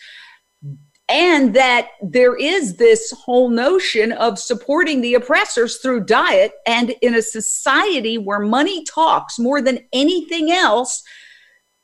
And 1.08 1.54
that 1.54 1.88
there 2.02 2.36
is 2.36 2.76
this 2.76 3.12
whole 3.12 3.48
notion 3.48 4.12
of 4.12 4.38
supporting 4.38 5.00
the 5.00 5.14
oppressors 5.14 5.78
through 5.78 6.04
diet 6.04 6.52
and 6.66 6.94
in 7.02 7.14
a 7.14 7.22
society 7.22 8.16
where 8.16 8.38
money 8.38 8.84
talks 8.84 9.38
more 9.38 9.60
than 9.60 9.80
anything 9.92 10.52
else 10.52 11.02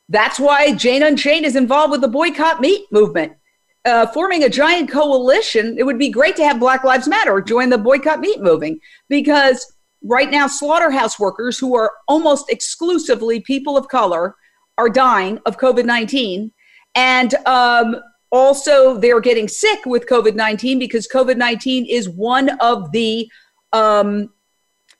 that's 0.09 0.39
why 0.39 0.73
jane 0.73 1.03
unchained 1.03 1.45
is 1.45 1.57
involved 1.57 1.91
with 1.91 2.01
the 2.01 2.09
boycott 2.09 2.61
meat 2.61 2.85
movement 2.93 3.33
uh, 3.87 4.07
forming 4.09 4.45
a 4.45 4.49
giant 4.49 4.91
coalition, 4.91 5.77
it 5.79 5.85
would 5.85 5.99
be 5.99 6.11
great 6.11 6.37
to 6.37 6.45
have 6.45 6.59
Black 6.59 6.85
Lives 6.85 7.09
Matter 7.09 7.41
join 7.41 7.71
the 7.71 7.79
boycott 7.79 8.21
meat 8.21 8.41
moving 8.41 8.81
because 9.09 9.73
right 10.03 10.31
now, 10.31 10.47
slaughterhouse 10.47 11.19
workers 11.19 11.59
who 11.59 11.75
are 11.77 11.93
almost 12.09 12.51
exclusively 12.51 13.41
people 13.41 13.77
of 13.77 13.89
color 13.89 14.35
are 14.79 14.89
dying 14.89 15.39
of 15.47 15.57
COVID 15.59 15.85
19. 15.85 16.53
And 16.95 17.35
um, 17.47 17.97
also, 18.31 18.99
they're 18.99 19.21
getting 19.21 19.49
sick 19.49 19.87
with 19.87 20.07
COVID 20.07 20.35
19 20.35 20.79
because 20.79 21.09
COVID 21.09 21.37
19 21.37 21.87
is 21.87 22.09
one 22.09 22.51
of 22.61 22.91
the 22.93 23.31
um, 23.73 24.33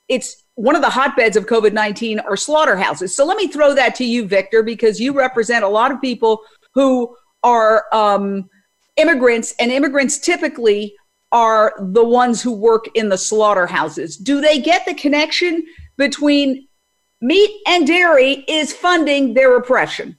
it's 0.09 0.45
one 0.55 0.77
of 0.77 0.83
the 0.83 0.91
hotbeds 0.91 1.37
of 1.37 1.47
COVID 1.47 1.73
19 1.73 2.21
are 2.21 2.37
slaughterhouses. 2.37 3.15
So 3.15 3.25
let 3.25 3.37
me 3.37 3.49
throw 3.49 3.75
that 3.75 3.95
to 3.97 4.05
you, 4.05 4.27
Victor, 4.27 4.63
because 4.63 5.01
you 5.01 5.13
represent 5.13 5.65
a 5.65 5.69
lot 5.69 5.91
of 5.91 6.01
people 6.01 6.41
who 6.75 7.17
are 7.43 7.85
um, 7.93 8.49
immigrants, 8.97 9.55
and 9.59 9.71
immigrants 9.71 10.19
typically 10.19 10.95
are 11.33 11.75
the 11.79 12.05
ones 12.05 12.43
who 12.43 12.53
work 12.53 12.87
in 12.95 13.09
the 13.09 13.19
slaughterhouses. 13.19 14.17
Do 14.17 14.41
they 14.41 14.61
get 14.61 14.87
the 14.87 14.95
connection 14.95 15.67
between 15.97 16.69
meat 17.21 17.51
and 17.67 17.87
dairy 17.87 18.45
is 18.49 18.73
funding 18.73 19.35
their 19.35 19.57
oppression? 19.57 20.19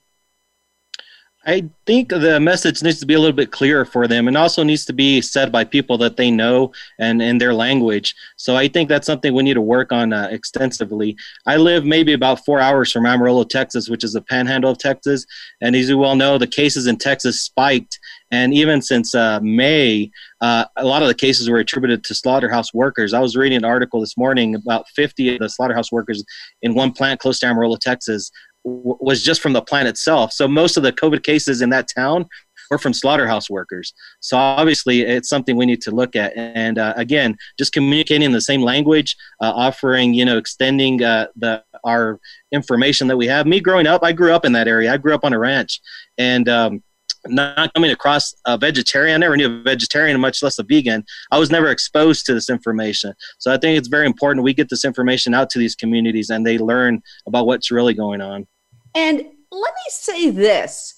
I 1.48 1.64
think 1.86 2.10
the 2.10 2.42
message 2.42 2.84
needs 2.84 3.00
to 3.00 3.06
be 3.06 3.14
a 3.14 3.20
little 3.20 3.36
bit 3.36 3.54
clearer 3.54 3.86
for 3.86 4.06
them 4.06 4.28
and 4.28 4.36
also 4.36 4.64
needs 4.64 4.84
to 4.84 4.92
be 4.92 5.22
said 5.22 5.50
by 5.50 5.64
people 5.64 5.98
that 6.00 6.18
they 6.18 6.30
know 6.30 6.74
and 7.00 7.22
in 7.22 7.38
their 7.38 7.54
language. 7.54 8.14
So 8.36 8.58
I 8.58 8.68
think 8.68 8.90
that's 8.90 9.08
something 9.08 9.34
we 9.34 9.44
need 9.44 9.54
to 9.54 9.62
work 9.62 9.94
on 9.94 10.12
uh, 10.12 10.28
extensively. 10.30 11.16
I 11.46 11.56
live 11.56 11.86
maybe 11.86 12.12
about 12.12 12.44
four 12.44 12.60
hours 12.60 12.92
from 12.92 13.06
Amarillo, 13.06 13.46
Texas, 13.46 13.88
which 13.88 14.04
is 14.04 14.12
the 14.12 14.22
panhandle 14.22 14.72
of 14.72 14.78
Texas. 14.78 15.26
And 15.62 15.74
as 15.74 15.88
you 15.88 15.98
well 15.98 16.18
know, 16.18 16.38
the 16.38 16.48
cases 16.48 16.86
in 16.86 16.98
Texas 16.98 17.42
spiked. 17.42 17.98
And 18.32 18.54
even 18.54 18.82
since 18.82 19.16
uh, 19.16 19.40
May, 19.42 20.12
uh, 20.42 20.66
a 20.76 20.86
lot 20.86 21.02
of 21.02 21.08
the 21.08 21.16
cases 21.16 21.50
were 21.50 21.60
attributed 21.60 22.04
to 22.06 22.16
slaughterhouse 22.16 22.74
workers. 22.74 23.14
I 23.14 23.20
was 23.20 23.36
reading 23.36 23.58
an 23.58 23.66
article 23.66 24.02
this 24.02 24.18
morning 24.18 24.56
about 24.56 24.88
50 24.90 25.36
of 25.36 25.40
the 25.40 25.50
slaughterhouse 25.50 25.92
workers 25.92 26.24
in 26.62 26.76
one 26.76 26.92
plant 26.92 27.20
close 27.20 27.40
to 27.40 27.48
Amarillo, 27.48 27.78
Texas, 27.78 28.32
was 28.64 29.24
just 29.24 29.42
from 29.42 29.54
the 29.54 29.62
plant 29.62 29.88
itself. 29.88 30.34
So 30.34 30.48
most 30.48 30.78
of 30.78 30.84
the 30.84 30.92
COVID 30.92 31.24
cases 31.24 31.62
in 31.62 31.70
that 31.70 31.88
town 31.96 32.26
were 32.70 32.78
from 32.78 32.94
slaughterhouse 32.94 33.50
workers. 33.50 33.94
So 34.20 34.38
obviously, 34.38 35.02
it's 35.02 35.30
something 35.30 35.56
we 35.56 35.66
need 35.66 35.82
to 35.84 35.92
look 35.92 36.16
at. 36.16 36.36
And 36.36 36.78
uh, 36.78 36.94
again, 36.98 37.38
just 37.58 37.72
communicating 37.72 38.24
in 38.24 38.32
the 38.34 38.42
same 38.42 38.62
language, 38.62 39.16
uh, 39.42 39.54
offering, 39.56 40.14
you 40.14 40.26
know, 40.26 40.38
extending 40.38 41.02
uh, 41.04 41.28
the 41.36 41.64
our 41.86 42.20
information 42.52 43.08
that 43.08 43.18
we 43.18 43.28
have. 43.28 43.48
Me 43.48 43.60
growing 43.60 43.88
up, 43.88 44.04
I 44.04 44.12
grew 44.12 44.34
up 44.34 44.44
in 44.44 44.52
that 44.54 44.68
area. 44.68 44.94
I 44.94 44.98
grew 44.98 45.14
up 45.14 45.24
on 45.24 45.34
a 45.34 45.40
ranch, 45.40 45.80
and 46.18 46.50
um, 46.50 46.84
not 47.30 47.74
coming 47.74 47.92
across 47.92 48.34
a 48.46 48.58
vegetarian, 48.58 49.16
I 49.16 49.18
never 49.18 49.38
knew 49.38 49.60
a 49.60 49.64
vegetarian, 49.64 50.20
much 50.20 50.42
less 50.44 50.60
a 50.60 50.64
vegan. 50.64 51.06
I 51.32 51.40
was 51.40 51.52
never 51.52 51.70
exposed 51.70 52.26
to 52.26 52.34
this 52.34 52.50
information. 52.50 53.14
So 53.38 53.54
I 53.54 53.58
think 53.58 53.78
it's 53.78 53.88
very 53.88 54.06
important 54.06 54.44
we 54.44 54.54
get 54.54 54.70
this 54.70 54.86
information 54.86 55.34
out 55.34 55.50
to 55.52 55.60
these 55.60 55.76
communities 55.76 56.30
and 56.30 56.46
they 56.46 56.58
learn 56.58 57.02
about 57.28 57.46
what's 57.46 57.72
really 57.72 57.94
going 57.94 58.22
on. 58.22 58.48
And 58.96 59.18
let 59.52 59.74
me 59.74 59.90
say 59.90 60.30
this 60.30 60.96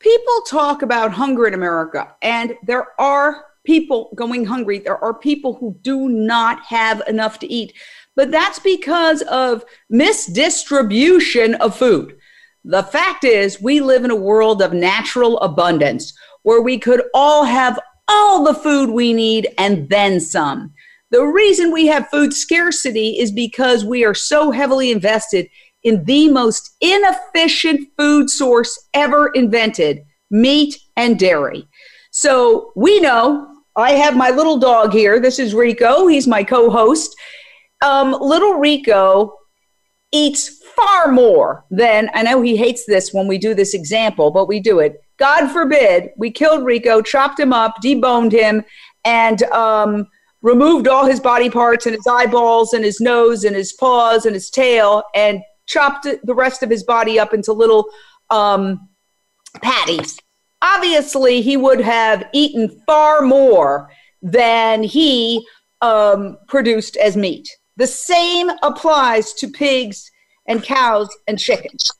people 0.00 0.40
talk 0.46 0.82
about 0.82 1.12
hunger 1.12 1.46
in 1.46 1.54
America, 1.54 2.14
and 2.22 2.56
there 2.62 2.88
are 3.00 3.46
people 3.64 4.10
going 4.14 4.44
hungry. 4.44 4.78
There 4.78 5.02
are 5.02 5.14
people 5.14 5.54
who 5.54 5.76
do 5.82 6.08
not 6.08 6.64
have 6.64 7.02
enough 7.08 7.38
to 7.40 7.52
eat, 7.52 7.74
but 8.16 8.30
that's 8.30 8.58
because 8.58 9.22
of 9.22 9.64
misdistribution 9.92 11.58
of 11.58 11.76
food. 11.76 12.17
The 12.68 12.82
fact 12.82 13.24
is, 13.24 13.62
we 13.62 13.80
live 13.80 14.04
in 14.04 14.10
a 14.10 14.16
world 14.16 14.60
of 14.60 14.74
natural 14.74 15.38
abundance 15.38 16.12
where 16.42 16.60
we 16.60 16.78
could 16.78 17.02
all 17.14 17.44
have 17.44 17.80
all 18.08 18.44
the 18.44 18.52
food 18.52 18.90
we 18.90 19.14
need 19.14 19.48
and 19.56 19.88
then 19.88 20.20
some. 20.20 20.74
The 21.10 21.24
reason 21.24 21.72
we 21.72 21.86
have 21.86 22.10
food 22.10 22.34
scarcity 22.34 23.18
is 23.18 23.32
because 23.32 23.86
we 23.86 24.04
are 24.04 24.12
so 24.12 24.50
heavily 24.50 24.90
invested 24.90 25.48
in 25.82 26.04
the 26.04 26.28
most 26.28 26.76
inefficient 26.82 27.88
food 27.96 28.28
source 28.28 28.78
ever 28.92 29.28
invented 29.28 30.04
meat 30.30 30.78
and 30.94 31.18
dairy. 31.18 31.66
So 32.10 32.72
we 32.76 33.00
know 33.00 33.48
I 33.76 33.92
have 33.92 34.14
my 34.14 34.28
little 34.28 34.58
dog 34.58 34.92
here. 34.92 35.20
This 35.20 35.38
is 35.38 35.54
Rico. 35.54 36.06
He's 36.06 36.26
my 36.26 36.44
co 36.44 36.68
host. 36.68 37.16
Um, 37.82 38.14
little 38.20 38.58
Rico 38.58 39.38
eats 40.12 40.57
far 40.78 41.10
more 41.10 41.64
than 41.70 42.10
I 42.14 42.22
know 42.22 42.42
he 42.42 42.56
hates 42.56 42.84
this 42.86 43.12
when 43.12 43.26
we 43.26 43.38
do 43.38 43.54
this 43.54 43.74
example, 43.74 44.30
but 44.30 44.46
we 44.46 44.60
do 44.60 44.78
it. 44.78 45.02
God 45.18 45.48
forbid 45.48 46.10
we 46.16 46.30
killed 46.30 46.64
Rico, 46.64 47.02
chopped 47.02 47.40
him 47.40 47.52
up, 47.52 47.76
deboned 47.82 48.32
him, 48.32 48.64
and 49.04 49.42
um, 49.44 50.06
removed 50.42 50.86
all 50.86 51.06
his 51.06 51.20
body 51.20 51.50
parts 51.50 51.86
and 51.86 51.94
his 51.94 52.06
eyeballs 52.06 52.72
and 52.72 52.84
his 52.84 53.00
nose 53.00 53.44
and 53.44 53.56
his 53.56 53.72
paws 53.72 54.26
and 54.26 54.34
his 54.34 54.50
tail 54.50 55.02
and 55.14 55.40
chopped 55.66 56.06
the 56.24 56.34
rest 56.34 56.62
of 56.62 56.70
his 56.70 56.84
body 56.84 57.18
up 57.18 57.34
into 57.34 57.52
little 57.52 57.88
um, 58.30 58.88
patties. 59.62 60.18
Obviously, 60.62 61.40
he 61.40 61.56
would 61.56 61.80
have 61.80 62.24
eaten 62.32 62.82
far 62.86 63.22
more 63.22 63.90
than 64.22 64.82
he 64.82 65.46
um, 65.80 66.38
produced 66.48 66.96
as 66.96 67.16
meat. 67.16 67.48
The 67.76 67.86
same 67.86 68.50
applies 68.62 69.32
to 69.34 69.48
pigs 69.48 70.10
and 70.48 70.62
cows 70.62 71.08
and 71.28 71.38
chickens. 71.38 71.90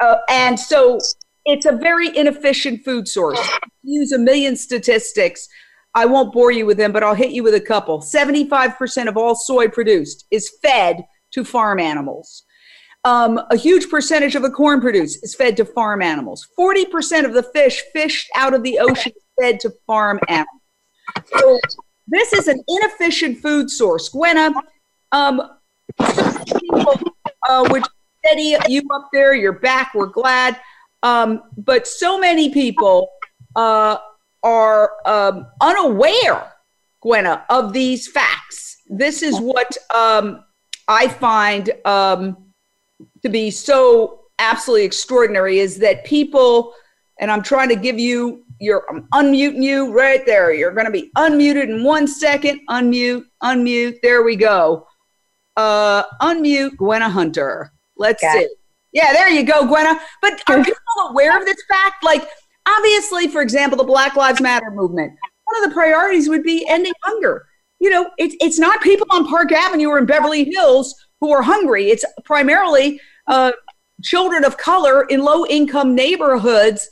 Uh, 0.00 0.16
and 0.28 0.58
so 0.58 0.98
it's 1.44 1.66
a 1.66 1.72
very 1.72 2.16
inefficient 2.16 2.84
food 2.84 3.08
source. 3.08 3.40
Use 3.82 4.12
a 4.12 4.18
million 4.18 4.54
statistics. 4.54 5.48
I 5.94 6.06
won't 6.06 6.32
bore 6.32 6.52
you 6.52 6.66
with 6.66 6.76
them, 6.76 6.92
but 6.92 7.02
I'll 7.02 7.14
hit 7.14 7.30
you 7.30 7.42
with 7.42 7.54
a 7.54 7.60
couple. 7.60 8.00
75% 8.00 9.08
of 9.08 9.16
all 9.16 9.34
soy 9.34 9.68
produced 9.68 10.26
is 10.30 10.50
fed 10.62 11.04
to 11.32 11.44
farm 11.44 11.80
animals. 11.80 12.44
Um, 13.04 13.40
a 13.50 13.56
huge 13.56 13.88
percentage 13.88 14.34
of 14.34 14.42
the 14.42 14.50
corn 14.50 14.80
produced 14.80 15.24
is 15.24 15.34
fed 15.34 15.56
to 15.56 15.64
farm 15.64 16.02
animals. 16.02 16.46
40% 16.58 17.24
of 17.24 17.32
the 17.32 17.42
fish 17.42 17.82
fished 17.92 18.28
out 18.36 18.54
of 18.54 18.62
the 18.62 18.78
ocean 18.78 19.12
is 19.16 19.24
fed 19.40 19.60
to 19.60 19.70
farm 19.86 20.20
animals. 20.28 20.60
So 21.38 21.58
this 22.06 22.32
is 22.32 22.48
an 22.48 22.62
inefficient 22.68 23.38
food 23.38 23.70
source. 23.70 24.10
Gwenna, 24.10 24.52
um, 25.12 25.40
people 25.98 27.00
uh, 27.48 27.66
would 27.70 27.82
steady 28.24 28.56
you 28.68 28.82
up 28.94 29.08
there. 29.12 29.34
You're 29.34 29.52
back. 29.52 29.92
We're 29.94 30.06
glad. 30.06 30.60
Um, 31.02 31.42
but 31.56 31.86
so 31.86 32.18
many 32.18 32.50
people 32.50 33.08
uh, 33.56 33.98
are 34.42 34.92
um, 35.06 35.46
unaware, 35.60 36.52
Gwenna, 37.02 37.44
of 37.50 37.72
these 37.72 38.08
facts. 38.08 38.82
This 38.88 39.22
is 39.22 39.40
what 39.40 39.76
um, 39.94 40.44
I 40.88 41.08
find 41.08 41.70
um, 41.84 42.36
to 43.22 43.28
be 43.28 43.50
so 43.50 44.24
absolutely 44.38 44.84
extraordinary 44.84 45.58
is 45.58 45.78
that 45.78 46.04
people, 46.04 46.74
and 47.20 47.30
I'm 47.30 47.42
trying 47.42 47.68
to 47.68 47.76
give 47.76 47.98
you 47.98 48.44
you're 48.60 48.84
I'm 48.90 49.06
unmuting 49.14 49.62
you 49.62 49.92
right 49.92 50.26
there. 50.26 50.52
You're 50.52 50.72
going 50.72 50.86
to 50.86 50.92
be 50.92 51.12
unmuted 51.16 51.68
in 51.68 51.84
one 51.84 52.08
second. 52.08 52.60
Unmute, 52.68 53.24
unmute. 53.42 54.00
There 54.02 54.24
we 54.24 54.34
go. 54.34 54.87
Uh, 55.58 56.04
unmute 56.22 56.76
Gwenna 56.76 57.10
Hunter. 57.10 57.72
Let's 57.96 58.22
Got 58.22 58.34
see. 58.34 58.38
It. 58.44 58.50
Yeah, 58.92 59.12
there 59.12 59.28
you 59.28 59.42
go, 59.42 59.66
Gwenna. 59.66 59.98
But 60.22 60.40
are 60.48 60.62
people 60.62 60.78
aware 61.10 61.36
of 61.36 61.44
this 61.44 61.60
fact? 61.68 62.04
Like, 62.04 62.28
obviously, 62.64 63.26
for 63.26 63.42
example, 63.42 63.76
the 63.76 63.82
Black 63.82 64.14
Lives 64.14 64.40
Matter 64.40 64.70
movement, 64.70 65.18
one 65.44 65.64
of 65.64 65.68
the 65.68 65.74
priorities 65.74 66.28
would 66.28 66.44
be 66.44 66.64
ending 66.68 66.92
hunger. 67.02 67.46
You 67.80 67.90
know, 67.90 68.08
it's, 68.18 68.36
it's 68.40 68.60
not 68.60 68.82
people 68.82 69.08
on 69.10 69.26
Park 69.26 69.50
Avenue 69.50 69.88
or 69.88 69.98
in 69.98 70.06
Beverly 70.06 70.44
Hills 70.44 70.94
who 71.20 71.32
are 71.32 71.42
hungry. 71.42 71.90
It's 71.90 72.04
primarily 72.24 73.00
uh, 73.26 73.50
children 74.04 74.44
of 74.44 74.58
color 74.58 75.06
in 75.06 75.24
low 75.24 75.44
income 75.44 75.96
neighborhoods. 75.96 76.88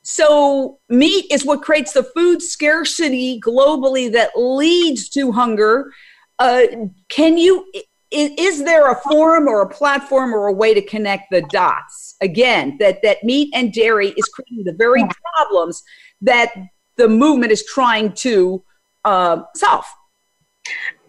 So, 0.00 0.78
meat 0.88 1.26
is 1.30 1.44
what 1.44 1.60
creates 1.60 1.92
the 1.92 2.02
food 2.02 2.40
scarcity 2.40 3.40
globally 3.40 4.10
that 4.12 4.30
leads 4.36 5.10
to 5.10 5.32
hunger. 5.32 5.92
Uh, 6.38 6.62
can 7.08 7.38
you, 7.38 7.64
is, 8.10 8.64
there 8.64 8.90
a 8.90 9.00
forum 9.02 9.48
or 9.48 9.62
a 9.62 9.68
platform 9.68 10.34
or 10.34 10.46
a 10.48 10.52
way 10.52 10.74
to 10.74 10.82
connect 10.82 11.30
the 11.30 11.42
dots? 11.50 12.16
Again, 12.20 12.76
that, 12.80 13.02
that 13.02 13.22
meat 13.24 13.50
and 13.54 13.72
dairy 13.72 14.08
is 14.08 14.24
creating 14.26 14.64
the 14.64 14.74
very 14.76 15.04
problems 15.34 15.82
that 16.22 16.52
the 16.96 17.08
movement 17.08 17.52
is 17.52 17.64
trying 17.66 18.12
to 18.12 18.62
uh, 19.04 19.42
solve. 19.54 19.84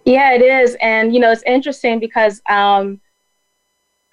Yeah, 0.06 0.34
it 0.34 0.42
is. 0.42 0.76
And, 0.82 1.14
you 1.14 1.20
know, 1.20 1.32
it's 1.32 1.44
interesting 1.44 2.00
because 2.00 2.42
um, 2.50 3.02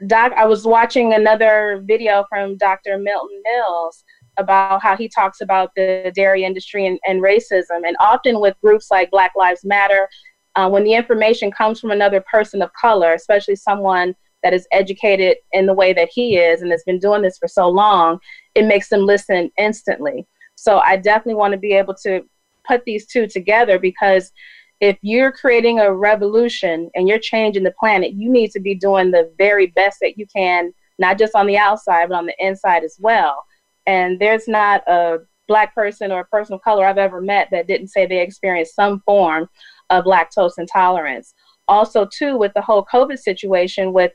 Doc, 0.06 0.32
I 0.36 0.46
was 0.46 0.64
watching 0.64 1.12
another 1.12 1.82
video 1.84 2.24
from 2.28 2.56
Dr. 2.56 2.98
Milton 2.98 3.42
Mills 3.44 4.04
about 4.38 4.82
how 4.82 4.96
he 4.96 5.08
talks 5.08 5.42
about 5.42 5.70
the 5.76 6.10
dairy 6.14 6.44
industry 6.44 6.86
and, 6.86 6.98
and 7.06 7.22
racism. 7.22 7.86
And 7.86 7.94
often 8.00 8.40
with 8.40 8.56
groups 8.62 8.90
like 8.90 9.10
Black 9.10 9.32
Lives 9.36 9.64
Matter, 9.64 10.08
uh, 10.56 10.68
when 10.68 10.84
the 10.84 10.94
information 10.94 11.50
comes 11.50 11.80
from 11.80 11.90
another 11.90 12.22
person 12.30 12.62
of 12.62 12.72
color, 12.74 13.12
especially 13.12 13.56
someone 13.56 14.14
that 14.42 14.52
is 14.52 14.66
educated 14.72 15.36
in 15.52 15.66
the 15.66 15.74
way 15.74 15.92
that 15.92 16.10
he 16.12 16.36
is 16.36 16.62
and 16.62 16.70
has 16.70 16.82
been 16.84 16.98
doing 16.98 17.22
this 17.22 17.38
for 17.38 17.48
so 17.48 17.68
long, 17.68 18.18
it 18.54 18.66
makes 18.66 18.88
them 18.88 19.06
listen 19.06 19.50
instantly. 19.56 20.26
So 20.56 20.80
I 20.80 20.96
definitely 20.96 21.34
want 21.34 21.52
to 21.52 21.58
be 21.58 21.72
able 21.72 21.94
to 22.02 22.22
put 22.66 22.84
these 22.84 23.06
two 23.06 23.26
together 23.26 23.78
because 23.78 24.32
if 24.80 24.98
you're 25.00 25.32
creating 25.32 25.78
a 25.78 25.94
revolution 25.94 26.90
and 26.94 27.08
you're 27.08 27.18
changing 27.18 27.62
the 27.62 27.74
planet, 27.78 28.14
you 28.14 28.30
need 28.30 28.50
to 28.50 28.60
be 28.60 28.74
doing 28.74 29.10
the 29.10 29.32
very 29.38 29.68
best 29.68 29.98
that 30.00 30.18
you 30.18 30.26
can, 30.34 30.72
not 30.98 31.18
just 31.18 31.36
on 31.36 31.46
the 31.46 31.56
outside, 31.56 32.08
but 32.08 32.16
on 32.16 32.26
the 32.26 32.34
inside 32.44 32.82
as 32.82 32.96
well. 33.00 33.44
And 33.86 34.18
there's 34.18 34.48
not 34.48 34.82
a 34.88 35.18
black 35.46 35.74
person 35.74 36.10
or 36.10 36.20
a 36.20 36.26
person 36.26 36.54
of 36.54 36.62
color 36.62 36.84
I've 36.84 36.98
ever 36.98 37.20
met 37.20 37.48
that 37.52 37.66
didn't 37.68 37.88
say 37.88 38.06
they 38.06 38.20
experienced 38.20 38.74
some 38.74 39.02
form 39.06 39.48
of 39.90 40.04
lactose 40.04 40.58
intolerance. 40.58 41.34
Also, 41.68 42.06
too, 42.06 42.36
with 42.36 42.52
the 42.54 42.62
whole 42.62 42.84
COVID 42.84 43.18
situation, 43.18 43.92
with 43.92 44.12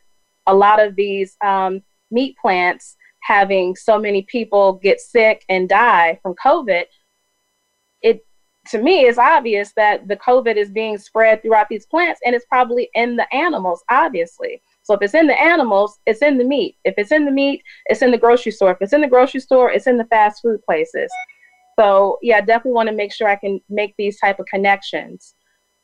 a 0.47 0.53
lot 0.53 0.79
of 0.79 0.95
these 0.95 1.35
um, 1.43 1.81
meat 2.11 2.35
plants 2.41 2.95
having 3.21 3.75
so 3.75 3.99
many 3.99 4.23
people 4.23 4.73
get 4.73 4.99
sick 4.99 5.43
and 5.49 5.67
die 5.67 6.19
from 6.21 6.35
COVID, 6.43 6.83
it 8.01 8.25
to 8.69 8.81
me, 8.81 9.01
it's 9.01 9.17
obvious 9.17 9.71
that 9.75 10.07
the 10.07 10.17
COVID 10.17 10.55
is 10.55 10.69
being 10.69 10.97
spread 10.97 11.41
throughout 11.41 11.69
these 11.69 11.85
plants 11.85 12.19
and 12.25 12.35
it's 12.35 12.45
probably 12.45 12.89
in 12.95 13.15
the 13.15 13.33
animals, 13.33 13.83
obviously. 13.89 14.61
So 14.83 14.93
if 14.93 15.01
it's 15.01 15.13
in 15.13 15.27
the 15.27 15.39
animals, 15.39 15.99
it's 16.05 16.21
in 16.21 16.37
the 16.37 16.43
meat. 16.43 16.75
If 16.83 16.95
it's 16.97 17.11
in 17.11 17.25
the 17.25 17.31
meat, 17.31 17.61
it's 17.85 18.01
in 18.01 18.11
the 18.11 18.17
grocery 18.17 18.51
store. 18.51 18.71
If 18.71 18.77
it's 18.81 18.93
in 18.93 19.01
the 19.01 19.07
grocery 19.07 19.39
store, 19.39 19.71
it's 19.71 19.87
in 19.87 19.97
the 19.97 20.05
fast 20.05 20.41
food 20.41 20.61
places. 20.63 21.09
So 21.79 22.17
yeah, 22.21 22.41
definitely 22.41 22.73
want 22.73 22.89
to 22.89 22.95
make 22.95 23.13
sure 23.13 23.27
I 23.27 23.35
can 23.35 23.61
make 23.69 23.93
these 23.97 24.19
type 24.19 24.39
of 24.39 24.47
connections 24.47 25.35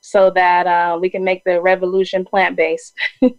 so 0.05 0.29
that 0.31 0.67
uh, 0.67 0.97
we 0.99 1.09
can 1.09 1.23
make 1.23 1.43
the 1.45 1.61
revolution 1.61 2.25
plant 2.25 2.55
based. 2.55 2.93
well, 3.21 3.31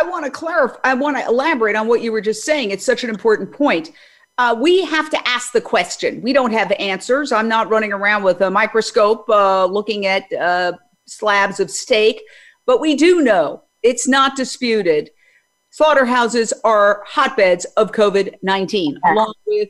I 0.00 0.08
want 0.08 0.24
to 0.24 0.30
clarify. 0.30 0.78
I 0.84 0.94
want 0.94 1.16
to 1.16 1.26
elaborate 1.26 1.76
on 1.76 1.88
what 1.88 2.02
you 2.02 2.12
were 2.12 2.20
just 2.20 2.44
saying. 2.44 2.70
It's 2.70 2.84
such 2.84 3.04
an 3.04 3.10
important 3.10 3.52
point 3.52 3.90
uh, 4.38 4.56
we 4.58 4.84
have 4.84 5.10
to 5.10 5.28
ask 5.28 5.52
the 5.52 5.60
question. 5.60 6.20
We 6.22 6.32
don't 6.32 6.52
have 6.52 6.72
answers. 6.72 7.30
I'm 7.30 7.48
not 7.48 7.70
running 7.70 7.92
around 7.92 8.24
with 8.24 8.40
a 8.40 8.50
microscope 8.50 9.28
uh, 9.28 9.66
looking 9.66 10.06
at 10.06 10.32
uh, 10.32 10.72
slabs 11.06 11.60
of 11.60 11.70
steak, 11.70 12.20
but 12.66 12.80
we 12.80 12.96
do 12.96 13.22
know 13.22 13.62
it's 13.82 14.08
not 14.08 14.36
disputed. 14.36 15.10
Slaughterhouses 15.70 16.52
are 16.64 17.02
hotbeds 17.06 17.64
of 17.76 17.92
COVID 17.92 18.36
19, 18.42 18.98
along 19.04 19.34
with 19.46 19.68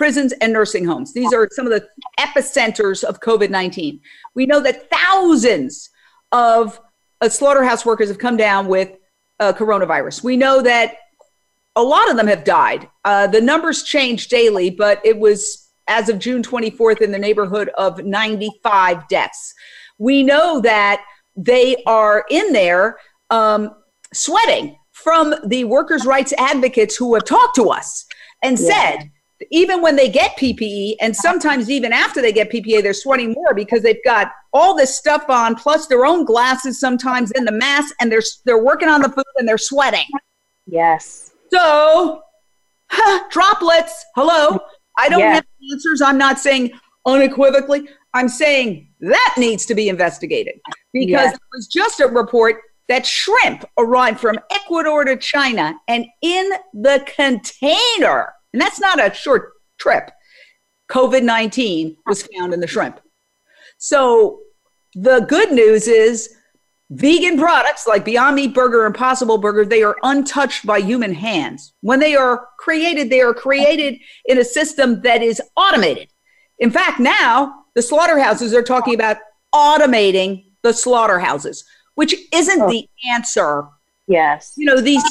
prisons 0.00 0.32
and 0.40 0.50
nursing 0.50 0.86
homes. 0.86 1.12
These 1.12 1.34
are 1.34 1.46
some 1.52 1.66
of 1.66 1.72
the 1.72 1.86
epicenters 2.18 3.04
of 3.04 3.20
COVID 3.20 3.50
19. 3.50 4.00
We 4.34 4.46
know 4.46 4.58
that 4.60 4.88
thousands 4.88 5.90
of 6.32 6.80
uh, 7.20 7.28
slaughterhouse 7.28 7.84
workers 7.84 8.08
have 8.08 8.16
come 8.16 8.38
down 8.38 8.66
with 8.66 8.96
uh, 9.40 9.52
coronavirus. 9.52 10.24
We 10.24 10.38
know 10.38 10.62
that 10.62 10.94
a 11.76 11.82
lot 11.82 12.10
of 12.10 12.16
them 12.16 12.28
have 12.28 12.44
died. 12.44 12.88
Uh, 13.04 13.26
the 13.26 13.42
numbers 13.42 13.82
change 13.82 14.28
daily, 14.28 14.70
but 14.70 15.04
it 15.04 15.18
was 15.18 15.68
as 15.86 16.08
of 16.08 16.18
June 16.18 16.42
24th 16.42 17.02
in 17.02 17.12
the 17.12 17.18
neighborhood 17.18 17.68
of 17.76 18.02
95 18.02 19.06
deaths. 19.06 19.52
We 19.98 20.22
know 20.22 20.62
that 20.62 21.04
they 21.36 21.76
are 21.84 22.24
in 22.30 22.54
there 22.54 22.96
um, 23.28 23.74
sweating 24.14 24.78
from 24.92 25.34
the 25.44 25.64
workers' 25.64 26.06
rights 26.06 26.32
advocates 26.38 26.96
who 26.96 27.12
have 27.12 27.26
talked 27.26 27.56
to 27.56 27.68
us 27.68 28.06
and 28.42 28.58
yeah. 28.58 28.66
said, 28.66 29.10
even 29.50 29.80
when 29.80 29.96
they 29.96 30.08
get 30.08 30.36
PPE, 30.36 30.96
and 31.00 31.14
sometimes 31.14 31.70
even 31.70 31.92
after 31.92 32.20
they 32.20 32.32
get 32.32 32.50
PPE, 32.50 32.82
they're 32.82 32.92
sweating 32.92 33.32
more 33.32 33.54
because 33.54 33.82
they've 33.82 34.04
got 34.04 34.32
all 34.52 34.74
this 34.76 34.96
stuff 34.96 35.24
on, 35.28 35.54
plus 35.54 35.86
their 35.86 36.04
own 36.04 36.24
glasses 36.24 36.78
sometimes 36.78 37.30
in 37.32 37.44
the 37.44 37.52
mask, 37.52 37.94
and 38.00 38.10
they're 38.10 38.22
they're 38.44 38.62
working 38.62 38.88
on 38.88 39.00
the 39.00 39.08
food 39.08 39.24
and 39.36 39.48
they're 39.48 39.58
sweating. 39.58 40.06
Yes. 40.66 41.32
So, 41.52 42.22
huh, 42.90 43.24
droplets. 43.30 44.04
Hello. 44.14 44.60
I 44.98 45.08
don't 45.08 45.20
have 45.20 45.44
answers. 45.72 46.02
I'm 46.02 46.18
not 46.18 46.38
saying 46.38 46.72
unequivocally. 47.06 47.88
I'm 48.12 48.28
saying 48.28 48.88
that 49.00 49.34
needs 49.38 49.64
to 49.66 49.74
be 49.74 49.88
investigated 49.88 50.54
because 50.92 51.32
it 51.32 51.40
was 51.54 51.66
just 51.68 52.00
a 52.00 52.06
report 52.06 52.60
that 52.88 53.06
shrimp 53.06 53.64
arrived 53.78 54.18
from 54.18 54.38
Ecuador 54.50 55.04
to 55.04 55.16
China 55.16 55.74
and 55.86 56.06
in 56.22 56.50
the 56.74 57.04
container, 57.16 58.34
and 58.52 58.60
that's 58.60 58.80
not 58.80 59.04
a 59.04 59.14
short 59.14 59.52
trip, 59.78 60.10
COVID 60.90 61.22
19 61.22 61.96
was 62.06 62.26
found 62.34 62.52
in 62.52 62.60
the 62.60 62.66
shrimp. 62.66 63.00
So 63.78 64.40
the 64.94 65.20
good 65.20 65.52
news 65.52 65.88
is 65.88 66.34
Vegan 66.90 67.38
products 67.38 67.86
like 67.86 68.04
Beyond 68.04 68.34
Meat 68.34 68.52
Burger, 68.52 68.84
Impossible 68.84 69.38
Burger, 69.38 69.64
they 69.64 69.84
are 69.84 69.96
untouched 70.02 70.66
by 70.66 70.80
human 70.80 71.14
hands. 71.14 71.72
When 71.82 72.00
they 72.00 72.16
are 72.16 72.48
created, 72.58 73.10
they 73.10 73.20
are 73.20 73.32
created 73.32 74.00
in 74.26 74.38
a 74.38 74.44
system 74.44 75.00
that 75.02 75.22
is 75.22 75.40
automated. 75.56 76.08
In 76.58 76.70
fact, 76.70 76.98
now 76.98 77.64
the 77.76 77.82
slaughterhouses 77.82 78.52
are 78.52 78.62
talking 78.62 78.94
about 78.94 79.18
automating 79.54 80.46
the 80.62 80.72
slaughterhouses, 80.72 81.64
which 81.94 82.14
isn't 82.32 82.68
the 82.68 82.88
answer. 83.12 83.68
Yes. 84.08 84.54
You 84.56 84.66
know, 84.66 84.80
these 84.80 85.04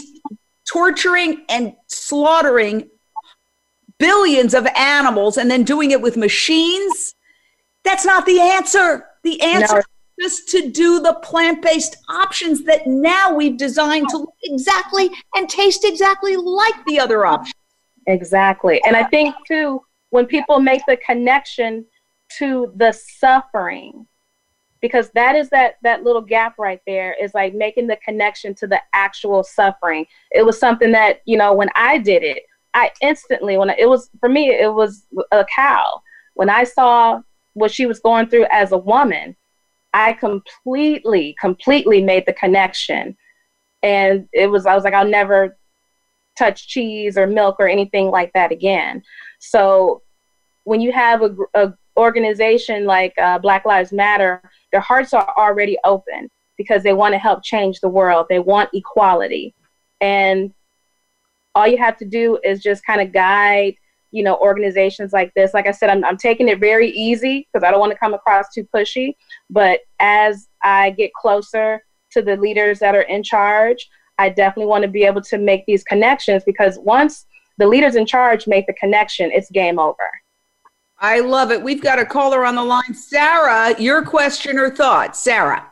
torturing 0.69 1.45
and 1.47 1.73
slaughtering 1.87 2.89
billions 3.99 4.53
of 4.53 4.65
animals 4.75 5.37
and 5.37 5.51
then 5.51 5.63
doing 5.63 5.91
it 5.91 6.01
with 6.01 6.17
machines, 6.17 7.13
that's 7.83 8.05
not 8.05 8.25
the 8.25 8.39
answer. 8.39 9.05
The 9.23 9.41
answer 9.41 9.75
no 9.75 9.81
just 10.19 10.49
to 10.49 10.69
do 10.69 10.99
the 10.99 11.13
plant 11.23 11.61
based 11.61 11.97
options 12.09 12.63
that 12.65 12.85
now 12.85 13.33
we've 13.33 13.57
designed 13.57 14.09
to 14.09 14.17
look 14.17 14.35
exactly 14.43 15.09
and 15.35 15.47
taste 15.49 15.85
exactly 15.85 16.35
like 16.35 16.73
the 16.85 16.99
other 16.99 17.25
options. 17.25 17.53
Exactly. 18.07 18.81
And 18.85 18.95
I 18.95 19.03
think, 19.05 19.35
too, 19.47 19.81
when 20.09 20.25
people 20.25 20.59
make 20.59 20.81
the 20.87 20.97
connection 20.97 21.85
to 22.37 22.73
the 22.75 22.91
suffering, 22.91 24.07
because 24.81 25.09
that 25.11 25.35
is 25.35 25.49
that 25.49 25.75
that 25.83 26.03
little 26.03 26.21
gap 26.21 26.57
right 26.57 26.81
there 26.87 27.15
is 27.21 27.33
like 27.33 27.53
making 27.53 27.87
the 27.87 27.97
connection 27.97 28.55
to 28.55 28.65
the 28.65 28.79
actual 28.93 29.43
suffering 29.43 30.05
it 30.31 30.45
was 30.45 30.57
something 30.57 30.93
that 30.93 31.19
you 31.25 31.37
know 31.37 31.53
when 31.53 31.67
i 31.75 31.97
did 31.97 32.23
it 32.23 32.43
i 32.73 32.91
instantly 33.01 33.57
when 33.57 33.69
I, 33.69 33.75
it 33.77 33.89
was 33.89 34.09
for 34.19 34.29
me 34.29 34.49
it 34.49 34.73
was 34.73 35.05
a 35.31 35.45
cow 35.53 36.01
when 36.35 36.49
i 36.49 36.63
saw 36.63 37.21
what 37.53 37.71
she 37.71 37.85
was 37.85 37.99
going 37.99 38.29
through 38.29 38.45
as 38.51 38.71
a 38.71 38.77
woman 38.77 39.35
I 39.93 40.13
completely, 40.13 41.35
completely 41.39 42.01
made 42.01 42.25
the 42.25 42.33
connection. 42.33 43.17
And 43.81 44.27
it 44.33 44.47
was, 44.47 44.65
I 44.65 44.75
was 44.75 44.83
like, 44.83 44.93
I'll 44.93 45.07
never 45.07 45.57
touch 46.37 46.67
cheese 46.67 47.17
or 47.17 47.27
milk 47.27 47.57
or 47.59 47.67
anything 47.67 48.09
like 48.09 48.31
that 48.33 48.51
again. 48.51 49.01
So 49.39 50.03
when 50.63 50.81
you 50.81 50.91
have 50.91 51.21
a, 51.21 51.35
a 51.55 51.73
organization 51.97 52.85
like 52.85 53.13
uh, 53.17 53.39
Black 53.39 53.65
Lives 53.65 53.91
Matter, 53.91 54.41
their 54.71 54.81
hearts 54.81 55.13
are 55.13 55.33
already 55.37 55.77
open 55.83 56.29
because 56.57 56.83
they 56.83 56.93
want 56.93 57.13
to 57.13 57.19
help 57.19 57.43
change 57.43 57.79
the 57.79 57.89
world. 57.89 58.27
They 58.29 58.39
want 58.39 58.69
equality. 58.73 59.55
And 60.01 60.53
all 61.55 61.67
you 61.67 61.77
have 61.77 61.97
to 61.97 62.05
do 62.05 62.39
is 62.43 62.61
just 62.61 62.85
kind 62.85 63.01
of 63.01 63.11
guide 63.11 63.75
you 64.11 64.23
know, 64.23 64.37
organizations 64.37 65.13
like 65.13 65.33
this. 65.35 65.53
Like 65.53 65.67
I 65.67 65.71
said, 65.71 65.89
I'm, 65.89 66.03
I'm 66.03 66.17
taking 66.17 66.47
it 66.47 66.59
very 66.59 66.89
easy 66.91 67.47
because 67.51 67.65
I 67.65 67.71
don't 67.71 67.79
want 67.79 67.91
to 67.91 67.97
come 67.97 68.13
across 68.13 68.51
too 68.53 68.67
pushy. 68.73 69.15
But 69.49 69.81
as 69.99 70.47
I 70.63 70.91
get 70.91 71.13
closer 71.13 71.83
to 72.11 72.21
the 72.21 72.35
leaders 72.35 72.79
that 72.79 72.95
are 72.95 73.03
in 73.03 73.23
charge, 73.23 73.89
I 74.17 74.29
definitely 74.29 74.65
want 74.65 74.83
to 74.83 74.89
be 74.89 75.03
able 75.03 75.21
to 75.21 75.37
make 75.37 75.65
these 75.65 75.83
connections 75.83 76.43
because 76.43 76.77
once 76.79 77.25
the 77.57 77.67
leaders 77.67 77.95
in 77.95 78.05
charge 78.05 78.47
make 78.47 78.65
the 78.67 78.73
connection, 78.73 79.31
it's 79.31 79.49
game 79.51 79.79
over. 79.79 80.09
I 80.97 81.21
love 81.21 81.51
it. 81.51 81.61
We've 81.63 81.81
got 81.81 81.99
a 81.99 82.05
caller 82.05 82.45
on 82.45 82.55
the 82.55 82.63
line. 82.63 82.93
Sarah, 82.93 83.79
your 83.79 84.03
question 84.03 84.57
or 84.57 84.69
thought? 84.69 85.15
Sarah. 85.15 85.65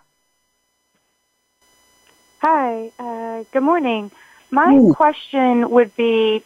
Hi, 2.39 2.91
uh, 2.99 3.43
good 3.51 3.63
morning. 3.63 4.11
My 4.49 4.73
Ooh. 4.73 4.93
question 4.93 5.69
would 5.69 5.95
be 5.95 6.43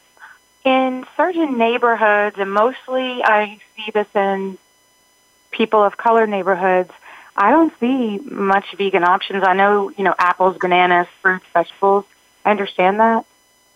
in 0.64 1.06
certain 1.18 1.58
neighborhoods, 1.58 2.38
and 2.38 2.52
mostly 2.52 3.24
I 3.24 3.60
see 3.76 3.92
this 3.92 4.08
in 4.16 4.58
people 5.52 5.84
of 5.84 5.98
color 5.98 6.28
neighborhoods, 6.28 6.92
I 7.36 7.52
don't 7.52 7.74
see 7.80 8.18
much 8.20 8.76
vegan 8.76 9.04
options. 9.04 9.44
I 9.46 9.54
know, 9.54 9.90
you 9.90 10.04
know, 10.04 10.16
apples, 10.18 10.58
bananas, 10.58 11.08
fruits, 11.22 11.46
vegetables. 11.54 12.06
I 12.44 12.52
understand 12.52 13.00
that. 13.00 13.26